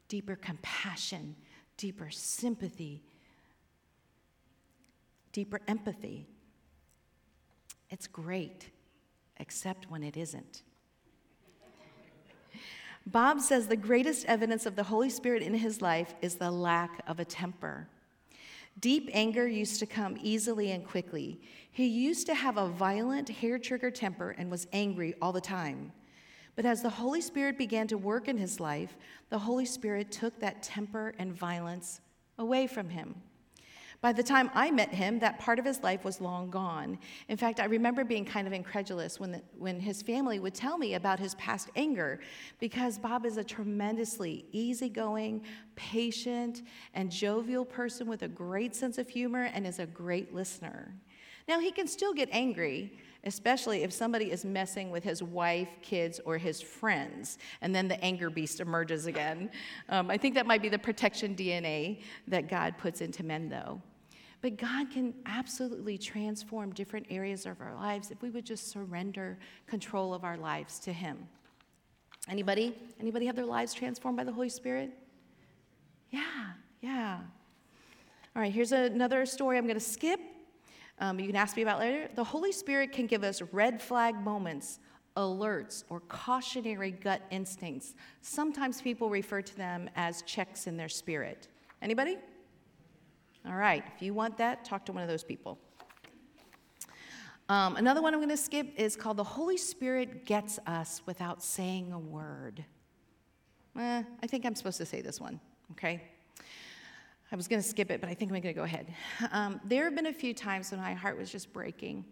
deeper 0.09 0.37
compassion, 0.37 1.35
deeper 1.77 2.11
sympathy, 2.11 3.03
deeper 5.33 5.61
empathy. 5.67 6.27
It's 7.89 8.07
great, 8.07 8.71
except 9.39 9.91
when 9.91 10.03
it 10.03 10.17
isn't. 10.17 10.63
Bob 13.07 13.41
says 13.41 13.67
the 13.67 13.77
greatest 13.77 14.27
evidence 14.27 14.65
of 14.65 14.77
the 14.77 14.85
Holy 14.85 15.11
Spirit 15.11 15.43
in 15.43 15.55
his 15.55 15.83
life 15.83 16.15
is 16.23 16.37
the 16.37 16.51
lack 16.51 17.03
of 17.07 17.19
a 17.19 17.25
temper. 17.25 17.89
Deep 18.83 19.09
anger 19.13 19.47
used 19.47 19.79
to 19.79 19.87
come 19.87 20.19
easily 20.21 20.73
and 20.73 20.85
quickly. 20.85 21.41
He 21.71 21.87
used 21.87 22.27
to 22.27 22.35
have 22.35 22.57
a 22.57 22.69
violent, 22.69 23.29
hair 23.29 23.57
trigger 23.57 23.93
temper 23.93 24.35
and 24.37 24.51
was 24.51 24.67
angry 24.73 25.15
all 25.23 25.33
the 25.33 25.41
time. 25.41 25.93
But 26.57 26.67
as 26.67 26.83
the 26.83 26.91
Holy 26.91 27.21
Spirit 27.21 27.57
began 27.57 27.87
to 27.87 27.97
work 27.97 28.27
in 28.27 28.37
his 28.37 28.59
life, 28.59 28.97
the 29.31 29.39
Holy 29.39 29.67
Spirit 29.67 30.11
took 30.11 30.39
that 30.41 30.65
temper 30.65 31.15
and 31.19 31.33
violence 31.33 32.01
away 32.39 32.67
from 32.67 32.91
him. 32.91 33.15
By 34.03 34.13
the 34.13 34.23
time 34.23 34.51
I 34.53 34.73
met 34.73 34.93
him, 34.93 35.21
that 35.21 35.39
part 35.39 35.61
of 35.61 35.65
his 35.65 35.81
life 35.85 36.05
was 36.05 36.21
long 36.21 36.51
gone. 36.51 36.99
In 37.29 37.37
fact, 37.37 37.61
I 37.61 37.67
remember 37.67 38.05
being 38.05 38.25
kind 38.25 38.49
of 38.49 38.53
incredulous 38.53 39.21
when, 39.21 39.31
the, 39.31 39.43
when 39.57 39.79
his 39.79 40.03
family 40.03 40.41
would 40.41 40.55
tell 40.55 40.77
me 40.77 40.95
about 40.95 41.21
his 41.21 41.37
past 41.37 41.71
anger, 41.77 42.19
because 42.59 42.99
Bob 42.99 43.25
is 43.25 43.37
a 43.37 43.45
tremendously 43.45 44.45
easygoing, 44.51 45.45
patient, 45.77 46.63
and 46.95 47.13
jovial 47.13 47.65
person 47.65 48.09
with 48.09 48.23
a 48.23 48.29
great 48.29 48.75
sense 48.75 48.99
of 48.99 49.09
humor 49.09 49.45
and 49.55 49.65
is 49.69 49.79
a 49.79 49.87
great 49.87 50.35
listener. 50.35 50.93
Now, 51.47 51.61
he 51.61 51.71
can 51.71 51.87
still 51.87 52.13
get 52.13 52.29
angry, 52.33 52.99
especially 53.23 53.85
if 53.85 53.93
somebody 53.93 54.33
is 54.33 54.45
messing 54.45 54.91
with 54.91 55.05
his 55.05 55.23
wife, 55.23 55.69
kids, 55.81 56.21
or 56.25 56.39
his 56.39 56.61
friends, 56.61 57.39
and 57.61 57.73
then 57.73 57.87
the 57.87 58.03
anger 58.03 58.31
beast 58.31 58.59
emerges 58.59 59.07
again. 59.07 59.49
Um, 59.89 60.11
I 60.11 60.17
think 60.17 60.35
that 60.37 60.47
might 60.47 60.63
be 60.63 60.71
the 60.71 60.79
protection 60.79 61.35
DNA 61.35 62.01
that 62.29 62.49
God 62.49 62.79
puts 62.79 63.01
into 63.01 63.23
men, 63.23 63.49
though. 63.49 63.83
But 64.43 64.57
God 64.57 64.91
can 64.91 65.15
absolutely 65.25 65.97
transform 65.97 66.73
different 66.73 67.07
areas 67.09 67.47
of 67.47 67.61
our 67.61 67.75
lives 67.77 68.11
if 68.11 68.21
we 68.23 68.31
would 68.31 68.45
just 68.45 68.71
surrender 68.71 69.39
control 69.69 70.13
of 70.13 70.25
our 70.25 70.37
lives 70.37 70.81
to 70.81 70.93
Him. 70.93 71.29
Anybody? 72.29 72.77
Anybody 73.01 73.27
have 73.27 73.37
their 73.37 73.47
lives 73.47 73.73
transformed 73.73 74.17
by 74.17 74.25
the 74.25 74.33
Holy 74.33 74.49
Spirit? 74.49 74.91
Yeah, 76.11 76.21
yeah. 76.81 77.21
All 78.35 78.43
right, 78.43 78.53
here's 78.53 78.73
another 78.73 79.25
story 79.27 79.59
I'm 79.59 79.65
going 79.65 79.75
to 79.75 79.81
skip. 79.81 80.21
Um, 80.99 81.21
you 81.21 81.27
can 81.27 81.37
ask 81.37 81.57
me 81.57 81.63
about 81.63 81.79
later. 81.79 82.09
The 82.15 82.25
Holy 82.25 82.53
Spirit 82.53 82.93
can 82.93 83.07
give 83.07 83.23
us 83.23 83.43
red 83.53 83.81
flag 83.81 84.17
moments, 84.17 84.81
alerts, 85.17 85.85
or 85.89 86.01
cautionary 86.01 86.91
gut 86.91 87.23
instincts. 87.31 87.95
Sometimes 88.23 88.83
people 88.83 89.09
refer 89.09 89.41
to 89.41 89.57
them 89.57 89.89
as 89.95 90.23
checks 90.23 90.67
in 90.67 90.77
their 90.77 90.89
spirit. 90.89 91.49
Anybody? 91.81 92.19
All 93.45 93.55
right, 93.57 93.83
if 93.97 94.01
you 94.01 94.15
want 94.15 94.39
that, 94.39 94.65
talk 94.65 94.87
to 94.87 94.93
one 94.93 95.03
of 95.03 95.09
those 95.09 95.25
people. 95.25 95.59
Um, 97.49 97.75
another 97.77 98.01
one 98.01 98.15
I'm 98.15 98.21
going 98.21 98.31
to 98.31 98.37
skip 98.37 98.69
is 98.77 98.95
called 98.95 99.17
The 99.17 99.25
Holy 99.25 99.57
Spirit 99.57 100.27
Gets 100.27 100.61
Us 100.67 101.03
Without 101.07 101.43
Saying 101.43 101.93
a 101.93 101.99
Word. 101.99 102.65
Eh, 103.77 104.03
I 104.23 104.27
think 104.29 104.47
I'm 104.47 104.55
supposed 104.55 104.79
to 104.79 104.87
say 104.87 105.01
this 105.03 105.21
one, 105.21 105.41
okay? 105.73 106.03
I 107.33 107.37
was 107.37 107.49
going 107.49 107.61
to 107.61 107.69
skip 107.69 107.91
it, 107.91 108.01
but 108.01 108.09
I 108.09 108.15
think 108.15 108.31
I'm 108.31 108.41
going 108.41 108.55
to 108.55 108.59
go 108.59 108.63
ahead. 108.63 108.95
Um, 109.33 109.61
there 109.65 109.85
have 109.85 109.97
been 109.97 110.07
a 110.07 110.13
few 110.13 110.35
times 110.35 110.71
when 110.71 110.79
my 110.79 110.95
heart 110.95 111.19
was 111.19 111.31
just 111.31 111.53
breaking. 111.53 112.05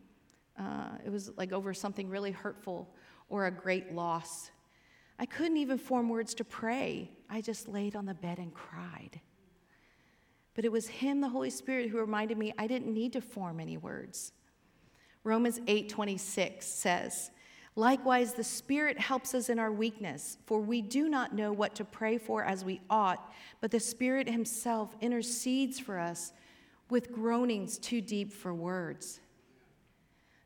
Uh, 0.58 0.96
it 1.04 1.10
was 1.10 1.30
like 1.36 1.52
over 1.52 1.72
something 1.72 2.08
really 2.08 2.32
hurtful 2.32 2.92
or 3.28 3.46
a 3.46 3.50
great 3.52 3.94
loss. 3.94 4.50
I 5.20 5.26
couldn't 5.26 5.58
even 5.58 5.78
form 5.78 6.08
words 6.08 6.34
to 6.34 6.44
pray. 6.44 7.12
I 7.28 7.40
just 7.40 7.68
laid 7.68 7.94
on 7.94 8.04
the 8.04 8.14
bed 8.14 8.38
and 8.38 8.52
cried. 8.52 9.20
But 10.54 10.64
it 10.64 10.72
was 10.72 10.88
Him, 10.88 11.20
the 11.20 11.28
Holy 11.28 11.50
Spirit, 11.50 11.90
who 11.90 11.98
reminded 11.98 12.38
me 12.38 12.52
I 12.58 12.66
didn't 12.66 12.92
need 12.92 13.12
to 13.14 13.20
form 13.20 13.60
any 13.60 13.76
words. 13.76 14.32
Romans 15.24 15.60
8:26 15.60 16.62
says, 16.62 17.30
Likewise, 17.76 18.34
the 18.34 18.44
Spirit 18.44 18.98
helps 18.98 19.34
us 19.34 19.48
in 19.48 19.58
our 19.58 19.70
weakness, 19.70 20.38
for 20.46 20.60
we 20.60 20.82
do 20.82 21.08
not 21.08 21.34
know 21.34 21.52
what 21.52 21.74
to 21.76 21.84
pray 21.84 22.18
for 22.18 22.44
as 22.44 22.64
we 22.64 22.80
ought, 22.90 23.32
but 23.60 23.70
the 23.70 23.78
Spirit 23.78 24.28
Himself 24.28 24.96
intercedes 25.00 25.78
for 25.78 25.98
us 25.98 26.32
with 26.90 27.12
groanings 27.12 27.78
too 27.78 28.00
deep 28.00 28.32
for 28.32 28.52
words. 28.52 29.20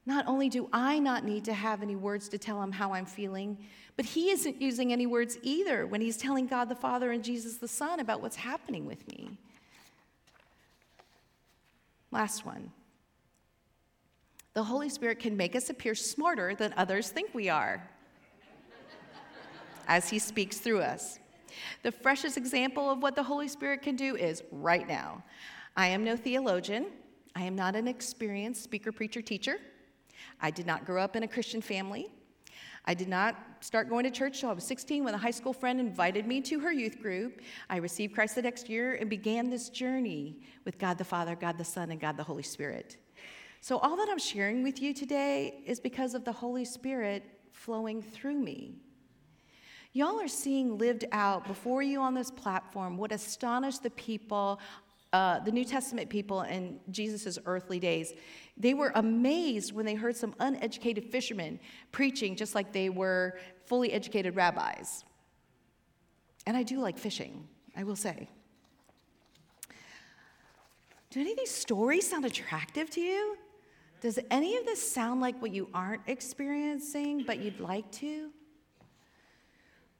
Not 0.07 0.27
only 0.27 0.51
do 0.51 0.69
I 0.71 0.99
not 0.99 1.25
need 1.25 1.47
to 1.47 1.55
have 1.55 1.83
any 1.83 1.97
words 1.97 2.29
to 2.29 2.39
tell 2.39 2.63
Him 2.63 2.73
how 2.73 2.93
I'm 2.93 3.07
feeling, 3.07 3.57
but 3.97 4.05
He 4.05 4.31
isn't 4.31 4.61
using 4.61 4.93
any 4.93 5.07
words 5.07 5.39
either 5.43 5.87
when 5.87 6.03
He's 6.03 6.19
telling 6.19 6.47
God 6.47 6.69
the 6.69 6.75
Father 6.75 7.11
and 7.11 7.25
Jesus 7.25 7.57
the 7.57 7.69
Son 7.69 8.01
about 8.01 8.21
what's 8.21 8.37
happening 8.37 8.85
with 8.85 9.09
me. 9.09 9.39
Last 12.15 12.47
one. 12.47 12.71
The 14.53 14.63
Holy 14.63 14.89
Spirit 14.89 15.19
can 15.19 15.37
make 15.37 15.57
us 15.57 15.69
appear 15.69 15.97
smarter 15.97 16.55
than 16.55 16.73
others 16.77 17.09
think 17.09 17.35
we 17.35 17.49
are 17.49 17.91
as 19.89 20.09
He 20.09 20.21
speaks 20.21 20.59
through 20.59 20.83
us. 20.83 21.19
The 21.83 21.91
freshest 21.91 22.37
example 22.37 22.89
of 22.89 23.03
what 23.03 23.17
the 23.17 23.23
Holy 23.25 23.49
Spirit 23.49 23.83
can 23.83 23.97
do 23.97 24.15
is 24.15 24.45
right 24.53 24.87
now. 24.87 25.25
I 25.77 25.89
am 25.89 26.05
no 26.05 26.17
theologian. 26.17 26.87
I 27.35 27.43
am 27.43 27.57
not 27.57 27.75
an 27.75 27.89
experienced 27.89 28.63
speaker, 28.63 28.93
preacher, 28.93 29.21
teacher. 29.21 29.57
I 30.41 30.53
did 30.53 30.67
not 30.67 30.85
grow 30.85 31.03
up 31.03 31.17
in 31.17 31.25
a 31.25 31.29
Christian 31.29 31.61
family. 31.61 32.13
I 32.87 32.95
did 32.95 33.09
not 33.09 33.37
start 33.61 33.89
going 33.89 34.05
to 34.05 34.11
church 34.11 34.37
until 34.37 34.51
I 34.51 34.53
was 34.53 34.65
16 34.65 35.05
when 35.05 35.15
a 35.15 35.19
high 35.19 35.31
school 35.31 35.55
friend 35.55 35.81
invited 35.81 36.27
me 36.27 36.41
to 36.43 36.61
her 36.61 36.73
youth 36.73 37.01
group. 37.01 37.41
I 37.71 37.77
received 37.77 38.15
Christ 38.15 38.35
the 38.35 38.43
next 38.43 38.69
year 38.69 38.95
and 38.97 39.09
began 39.09 39.49
this 39.49 39.71
journey 39.71 40.37
with 40.65 40.79
God 40.79 40.99
the 40.99 41.05
Father, 41.05 41.35
God 41.35 41.57
the 41.57 41.65
Son, 41.65 41.91
and 41.91 42.01
God 42.01 42.17
the 42.17 42.25
Holy 42.25 42.43
Spirit. 42.43 42.99
So, 43.63 43.79
all 43.79 43.97
that 43.97 44.09
I'm 44.11 44.19
sharing 44.19 44.63
with 44.63 44.83
you 44.83 44.93
today 44.93 45.63
is 45.65 45.81
because 45.81 46.13
of 46.13 46.25
the 46.25 46.33
Holy 46.33 46.67
Spirit 46.67 47.25
flowing 47.53 48.03
through 48.03 48.39
me. 48.39 48.75
Y'all 49.95 50.21
are 50.21 50.29
seeing 50.29 50.77
lived 50.77 51.05
out 51.13 51.47
before 51.47 51.81
you 51.81 52.01
on 52.01 52.15
this 52.15 52.31
platform 52.31 52.99
what 52.99 53.13
astonished 53.13 53.83
the 53.83 53.91
people 53.91 54.59
uh, 55.15 55.39
the 55.39 55.53
New 55.53 55.65
Testament 55.65 56.11
people 56.11 56.43
in 56.43 56.81
Jesus' 56.91 57.39
earthly 57.47 57.79
days, 57.79 58.13
they 58.57 58.75
were 58.75 58.91
amazed 58.97 59.73
when 59.73 59.87
they 59.87 59.95
heard 59.95 60.17
some 60.17 60.35
uneducated 60.41 61.05
fishermen 61.05 61.61
preaching 61.93 62.35
just 62.35 62.57
like 62.57 62.73
they 62.73 62.89
were 62.89 63.39
fully 63.65 63.93
educated 63.93 64.35
rabbis. 64.35 65.05
And 66.49 66.57
I 66.57 66.65
do 66.65 66.81
like 66.81 66.99
fishing, 66.99 67.47
I 67.77 67.85
will 67.85 67.95
say. 67.95 68.29
Do 71.11 71.21
any 71.21 71.31
of 71.31 71.39
these 71.39 71.53
stories 71.53 72.11
sound 72.11 72.25
attractive 72.25 72.91
to 72.91 73.01
you? 73.01 73.37
Does 74.01 74.19
any 74.33 74.57
of 74.57 74.65
this 74.67 74.83
sound 74.83 75.21
like 75.21 75.41
what 75.41 75.53
you 75.53 75.69
aren't 75.73 76.03
experiencing 76.09 77.23
but 77.25 77.39
you'd 77.39 77.61
like 77.61 77.89
to? 77.93 78.31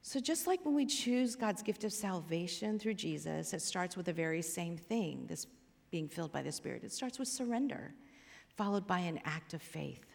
So, 0.07 0.19
just 0.19 0.45
like 0.45 0.63
when 0.63 0.75
we 0.75 0.85
choose 0.85 1.35
God's 1.35 1.63
gift 1.63 1.83
of 1.83 1.91
salvation 1.91 2.77
through 2.77 2.93
Jesus, 2.93 3.53
it 3.53 3.61
starts 3.63 3.97
with 3.97 4.05
the 4.05 4.13
very 4.13 4.43
same 4.43 4.77
thing 4.77 5.25
this 5.27 5.47
being 5.89 6.07
filled 6.07 6.31
by 6.31 6.43
the 6.43 6.51
Spirit. 6.51 6.83
It 6.83 6.93
starts 6.93 7.17
with 7.17 7.27
surrender, 7.27 7.91
followed 8.55 8.85
by 8.85 8.99
an 8.99 9.19
act 9.25 9.55
of 9.55 9.63
faith. 9.63 10.05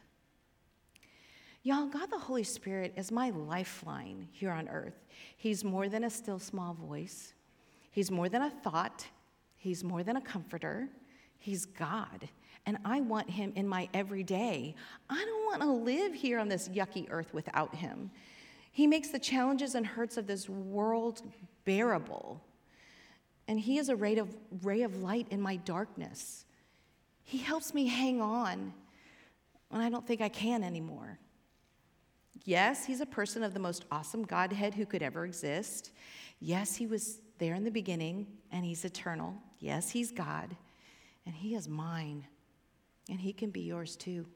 Y'all, 1.64 1.88
God 1.88 2.08
the 2.08 2.20
Holy 2.20 2.44
Spirit 2.44 2.92
is 2.96 3.10
my 3.10 3.30
lifeline 3.30 4.28
here 4.30 4.52
on 4.52 4.68
earth. 4.68 5.06
He's 5.36 5.64
more 5.64 5.88
than 5.88 6.04
a 6.04 6.10
still 6.10 6.38
small 6.38 6.72
voice, 6.72 7.34
He's 7.90 8.12
more 8.12 8.28
than 8.28 8.42
a 8.42 8.50
thought, 8.50 9.04
He's 9.56 9.82
more 9.82 10.04
than 10.04 10.14
a 10.14 10.20
comforter. 10.20 10.88
He's 11.36 11.66
God. 11.66 12.28
And 12.64 12.78
I 12.84 13.00
want 13.00 13.28
Him 13.28 13.52
in 13.56 13.66
my 13.66 13.88
everyday. 13.92 14.76
I 15.08 15.24
don't 15.24 15.46
want 15.46 15.62
to 15.62 15.84
live 15.84 16.14
here 16.14 16.38
on 16.38 16.48
this 16.48 16.68
yucky 16.68 17.08
earth 17.10 17.34
without 17.34 17.74
Him. 17.74 18.12
He 18.70 18.86
makes 18.86 19.08
the 19.08 19.18
challenges 19.18 19.74
and 19.74 19.86
hurts 19.86 20.16
of 20.16 20.26
this 20.26 20.48
world 20.48 21.22
bearable. 21.64 22.42
And 23.48 23.58
He 23.58 23.78
is 23.78 23.88
a 23.88 23.96
ray 23.96 24.16
of, 24.16 24.34
ray 24.62 24.82
of 24.82 25.02
light 25.02 25.26
in 25.30 25.40
my 25.40 25.56
darkness. 25.56 26.44
He 27.24 27.38
helps 27.38 27.74
me 27.74 27.86
hang 27.86 28.20
on 28.20 28.72
when 29.68 29.80
I 29.80 29.88
don't 29.88 30.06
think 30.06 30.20
I 30.20 30.28
can 30.28 30.64
anymore. 30.64 31.18
Yes, 32.44 32.84
he's 32.84 33.00
a 33.00 33.06
person 33.06 33.42
of 33.42 33.54
the 33.54 33.60
most 33.60 33.84
awesome 33.90 34.24
Godhead 34.24 34.74
who 34.74 34.86
could 34.86 35.02
ever 35.02 35.24
exist. 35.24 35.92
Yes, 36.40 36.74
he 36.74 36.86
was 36.86 37.20
there 37.38 37.54
in 37.54 37.64
the 37.64 37.70
beginning 37.70 38.26
and 38.50 38.64
he's 38.64 38.84
eternal. 38.84 39.34
Yes, 39.58 39.90
he's 39.90 40.10
God 40.10 40.56
and 41.26 41.34
he 41.34 41.54
is 41.54 41.68
mine 41.68 42.26
and 43.08 43.20
he 43.20 43.32
can 43.32 43.50
be 43.50 43.60
yours 43.60 43.94
too. 43.96 44.26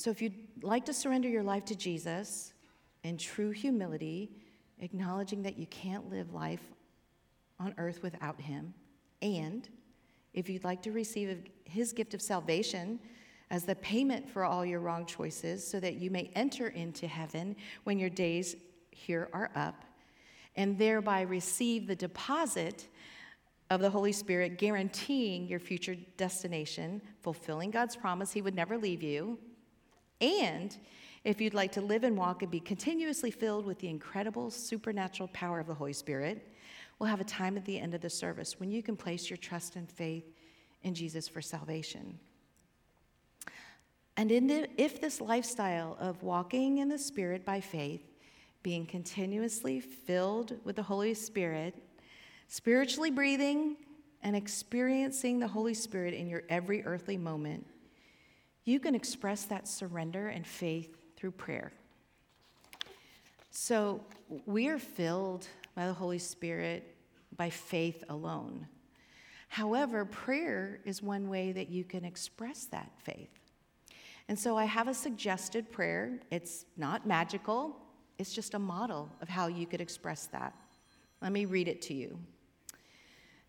So 0.00 0.08
if 0.08 0.22
you'd 0.22 0.32
like 0.62 0.86
to 0.86 0.94
surrender 0.94 1.28
your 1.28 1.42
life 1.42 1.66
to 1.66 1.76
Jesus 1.76 2.54
in 3.04 3.18
true 3.18 3.50
humility, 3.50 4.30
acknowledging 4.78 5.42
that 5.42 5.58
you 5.58 5.66
can't 5.66 6.08
live 6.08 6.32
life 6.32 6.62
on 7.58 7.74
earth 7.76 8.02
without 8.02 8.40
him, 8.40 8.72
and 9.20 9.68
if 10.32 10.48
you'd 10.48 10.64
like 10.64 10.80
to 10.84 10.92
receive 10.92 11.44
his 11.64 11.92
gift 11.92 12.14
of 12.14 12.22
salvation, 12.22 12.98
as 13.50 13.64
the 13.64 13.74
payment 13.74 14.26
for 14.26 14.42
all 14.46 14.64
your 14.64 14.80
wrong 14.80 15.04
choices 15.04 15.66
so 15.66 15.78
that 15.78 15.96
you 15.96 16.10
may 16.10 16.30
enter 16.34 16.68
into 16.68 17.06
heaven 17.06 17.54
when 17.84 17.98
your 17.98 18.08
days 18.08 18.56
here 18.92 19.28
are 19.34 19.50
up, 19.54 19.84
and 20.56 20.78
thereby 20.78 21.20
receive 21.20 21.86
the 21.86 21.94
deposit 21.94 22.88
of 23.68 23.82
the 23.82 23.90
Holy 23.90 24.12
Spirit, 24.12 24.56
guaranteeing 24.56 25.46
your 25.46 25.60
future 25.60 25.96
destination, 26.16 27.02
fulfilling 27.20 27.70
God's 27.70 27.96
promise 27.96 28.32
He 28.32 28.40
would 28.40 28.54
never 28.54 28.78
leave 28.78 29.02
you. 29.02 29.38
And 30.20 30.76
if 31.24 31.40
you'd 31.40 31.54
like 31.54 31.72
to 31.72 31.80
live 31.80 32.04
and 32.04 32.16
walk 32.16 32.42
and 32.42 32.50
be 32.50 32.60
continuously 32.60 33.30
filled 33.30 33.66
with 33.66 33.78
the 33.78 33.88
incredible 33.88 34.50
supernatural 34.50 35.28
power 35.32 35.60
of 35.60 35.66
the 35.66 35.74
Holy 35.74 35.92
Spirit, 35.92 36.54
we'll 36.98 37.08
have 37.08 37.20
a 37.20 37.24
time 37.24 37.56
at 37.56 37.64
the 37.64 37.78
end 37.78 37.94
of 37.94 38.00
the 38.00 38.10
service 38.10 38.58
when 38.58 38.70
you 38.70 38.82
can 38.82 38.96
place 38.96 39.28
your 39.28 39.36
trust 39.36 39.76
and 39.76 39.90
faith 39.90 40.24
in 40.82 40.94
Jesus 40.94 41.28
for 41.28 41.42
salvation. 41.42 42.18
And 44.16 44.30
the, 44.30 44.68
if 44.76 45.00
this 45.00 45.20
lifestyle 45.20 45.96
of 45.98 46.22
walking 46.22 46.78
in 46.78 46.88
the 46.88 46.98
Spirit 46.98 47.44
by 47.44 47.60
faith, 47.60 48.02
being 48.62 48.84
continuously 48.84 49.80
filled 49.80 50.56
with 50.64 50.76
the 50.76 50.82
Holy 50.82 51.14
Spirit, 51.14 51.74
spiritually 52.48 53.10
breathing, 53.10 53.76
and 54.22 54.36
experiencing 54.36 55.38
the 55.38 55.48
Holy 55.48 55.72
Spirit 55.72 56.12
in 56.12 56.28
your 56.28 56.42
every 56.50 56.84
earthly 56.84 57.16
moment, 57.16 57.66
you 58.70 58.80
can 58.80 58.94
express 58.94 59.44
that 59.44 59.66
surrender 59.66 60.28
and 60.28 60.46
faith 60.46 60.96
through 61.16 61.32
prayer. 61.32 61.72
So 63.50 64.00
we 64.46 64.68
are 64.68 64.78
filled 64.78 65.48
by 65.74 65.86
the 65.86 65.92
Holy 65.92 66.18
Spirit 66.18 66.94
by 67.36 67.50
faith 67.50 68.04
alone. 68.08 68.66
However, 69.48 70.04
prayer 70.04 70.80
is 70.84 71.02
one 71.02 71.28
way 71.28 71.50
that 71.52 71.68
you 71.68 71.82
can 71.82 72.04
express 72.04 72.66
that 72.66 72.92
faith. 73.02 73.40
And 74.28 74.38
so 74.38 74.56
I 74.56 74.66
have 74.66 74.86
a 74.86 74.94
suggested 74.94 75.72
prayer. 75.72 76.20
It's 76.30 76.64
not 76.76 77.06
magical, 77.06 77.76
it's 78.18 78.32
just 78.32 78.54
a 78.54 78.58
model 78.58 79.10
of 79.20 79.28
how 79.28 79.48
you 79.48 79.66
could 79.66 79.80
express 79.80 80.26
that. 80.26 80.54
Let 81.20 81.32
me 81.32 81.44
read 81.46 81.66
it 81.66 81.82
to 81.82 81.94
you. 81.94 82.18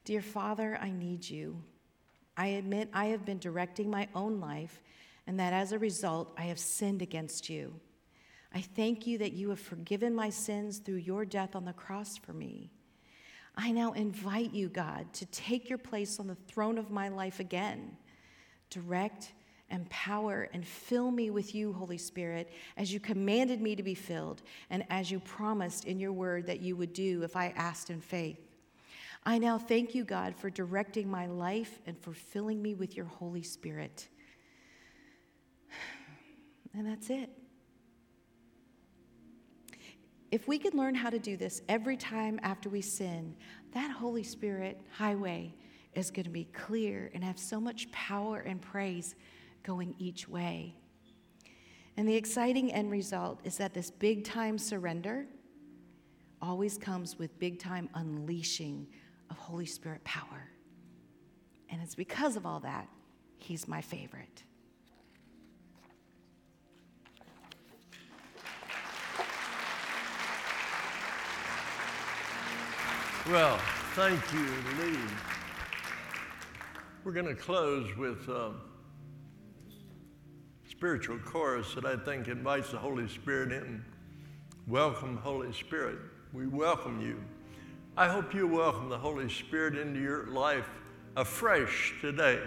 Dear 0.03 0.22
Father, 0.22 0.80
I 0.82 0.89
need 0.89 1.30
you. 1.30 1.61
I 2.36 2.47
admit 2.47 2.89
I 2.93 3.07
have 3.07 3.26
been 3.26 3.38
directing 3.38 3.89
my 3.89 4.07
own 4.15 4.39
life, 4.39 4.82
and 5.28 5.39
that 5.39 5.53
as 5.53 5.72
a 5.72 5.80
result, 5.80 6.34
I 6.38 6.43
have 6.43 6.59
sinned 6.59 7.01
against 7.01 7.49
you. 7.49 7.80
I 8.53 8.61
thank 8.61 9.07
you 9.07 9.17
that 9.19 9.34
you 9.34 9.49
have 9.49 9.59
forgiven 9.59 10.13
my 10.13 10.30
sins 10.30 10.80
through 10.80 10.95
your 10.95 11.26
death 11.26 11.55
on 11.55 11.65
the 11.65 11.74
cross 11.74 12.17
for 12.17 12.34
me. 12.34 12.72
I 13.55 13.72
now 13.72 13.93
invite 13.93 14.53
you, 14.53 14.69
God, 14.69 15.11
to 15.13 15.26
take 15.28 15.69
your 15.69 15.78
place 15.78 16.19
on 16.19 16.28
the 16.28 16.36
throne 16.36 16.78
of 16.78 16.91
my 16.91 17.09
life 17.09 17.39
again. 17.39 17.97
Direct 18.69 19.34
empower, 19.72 20.49
and 20.53 20.65
fill 20.67 21.11
me 21.11 21.30
with 21.30 21.55
you, 21.55 21.74
Holy 21.74 21.97
Spirit, 21.97 22.51
as 22.78 22.93
you 22.93 22.99
commanded 22.99 23.61
me 23.61 23.76
to 23.76 23.84
be 23.84 23.95
filled, 23.95 24.41
and 24.69 24.86
as 24.89 25.09
you 25.09 25.19
promised 25.19 25.86
in 25.86 25.99
your 25.99 26.13
word 26.13 26.45
that 26.45 26.61
you 26.61 26.76
would 26.76 26.93
do 26.93 27.24
if 27.24 27.36
I 27.36 27.53
asked 27.55 27.89
in 27.89 28.01
faith. 28.01 28.39
I 29.24 29.38
now 29.38 29.57
thank 29.57 29.93
you, 29.95 30.03
God, 30.03 30.36
for 30.36 30.49
directing 30.49 31.09
my 31.09 31.28
life 31.28 31.80
and 31.86 31.97
for 31.97 32.13
filling 32.13 32.61
me 32.61 32.76
with 32.76 32.95
your 32.95 33.05
Holy 33.05 33.43
Spirit. 33.43 34.07
And 36.74 36.88
that's 36.88 37.09
it. 37.09 37.30
If 40.32 40.47
we 40.47 40.57
could 40.57 40.74
learn 40.74 40.95
how 40.95 41.09
to 41.09 41.19
do 41.19 41.36
this 41.36 41.61
every 41.67 41.97
time 41.97 42.39
after 42.41 42.69
we 42.69 42.82
sin, 42.82 43.36
that 43.74 43.91
Holy 43.91 44.24
Spirit 44.24 44.80
highway 44.91 45.53
is 45.93 46.09
going 46.09 46.24
to 46.24 46.30
be 46.30 46.45
clear 46.45 47.11
and 47.13 47.24
have 47.24 47.38
so 47.38 47.59
much 47.59 47.91
power 47.91 48.39
and 48.39 48.61
praise 48.61 49.15
going 49.63 49.93
each 49.99 50.30
way. 50.30 50.76
And 51.97 52.07
the 52.07 52.15
exciting 52.15 52.72
end 52.72 52.91
result 52.91 53.41
is 53.43 53.57
that 53.57 53.74
this 53.74 53.91
big 53.91 54.24
time 54.24 54.57
surrender 54.57 55.26
always 56.41 56.78
comes 56.78 57.19
with 57.19 57.38
big 57.38 57.59
time 57.59 57.89
unleashing 57.93 58.88
of 59.30 59.38
Holy 59.38 59.65
Spirit 59.65 60.03
power. 60.05 60.49
And 61.69 61.82
it's 61.82 61.95
because 61.95 62.38
of 62.38 62.45
all 62.45 62.61
that, 62.61 62.88
he's 63.38 63.67
my 63.67 63.82
favorite. 63.82 64.43
Well, 73.30 73.57
thank 73.93 74.19
you, 74.34 74.47
Lee. 74.80 74.97
We're 77.03 77.11
going 77.11 77.28
to 77.28 77.36
close 77.36 77.95
with. 77.95 78.28
Um, 78.30 78.61
spiritual 80.82 81.19
chorus 81.19 81.76
that 81.76 81.86
I 81.86 81.95
think 81.95 82.28
invites 82.28 82.72
the 82.72 82.80
Holy 82.80 83.07
Spirit 83.07 83.51
in. 83.51 83.86
Welcome, 84.65 85.17
Holy 85.17 85.53
Spirit. 85.53 85.99
We 86.34 86.47
welcome 86.47 86.99
you. 86.99 87.24
I 87.95 88.07
hope 88.07 88.34
you 88.34 88.47
welcome 88.47 88.89
the 88.89 88.97
Holy 88.97 89.30
Spirit 89.30 89.78
into 89.78 89.99
your 90.01 90.26
life 90.26 90.67
afresh 91.15 91.93
today. 92.01 92.41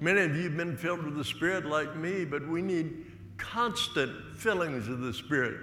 Many 0.00 0.22
of 0.22 0.34
you 0.34 0.44
have 0.44 0.56
been 0.56 0.78
filled 0.78 1.02
with 1.02 1.18
the 1.18 1.24
Spirit 1.24 1.66
like 1.66 1.94
me, 1.94 2.24
but 2.24 2.48
we 2.48 2.62
need 2.62 3.04
constant 3.36 4.12
fillings 4.34 4.88
of 4.88 5.00
the 5.00 5.12
Spirit. 5.12 5.60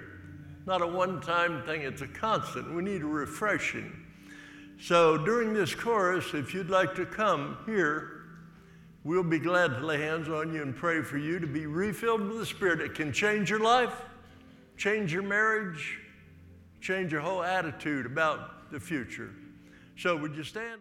Not 0.64 0.82
a 0.82 0.86
one 0.86 1.20
time 1.20 1.64
thing, 1.64 1.82
it's 1.82 2.02
a 2.02 2.06
constant. 2.06 2.72
We 2.72 2.82
need 2.82 3.02
a 3.02 3.06
refreshing. 3.06 4.05
So 4.78 5.16
during 5.18 5.54
this 5.54 5.74
chorus, 5.74 6.34
if 6.34 6.52
you'd 6.54 6.70
like 6.70 6.94
to 6.96 7.06
come 7.06 7.58
here, 7.66 8.16
We'll 9.06 9.22
be 9.22 9.38
glad 9.38 9.68
to 9.68 9.86
lay 9.86 10.00
hands 10.00 10.28
on 10.28 10.52
you 10.52 10.62
and 10.62 10.74
pray 10.74 11.00
for 11.00 11.16
you 11.16 11.38
to 11.38 11.46
be 11.46 11.66
refilled 11.66 12.22
with 12.22 12.38
the 12.38 12.44
Spirit. 12.44 12.80
It 12.80 12.96
can 12.96 13.12
change 13.12 13.48
your 13.48 13.60
life, 13.60 14.02
change 14.76 15.12
your 15.12 15.22
marriage, 15.22 16.00
change 16.80 17.12
your 17.12 17.20
whole 17.20 17.44
attitude 17.44 18.04
about 18.04 18.72
the 18.72 18.80
future. 18.80 19.30
So, 19.96 20.16
would 20.16 20.34
you 20.34 20.42
stand? 20.42 20.80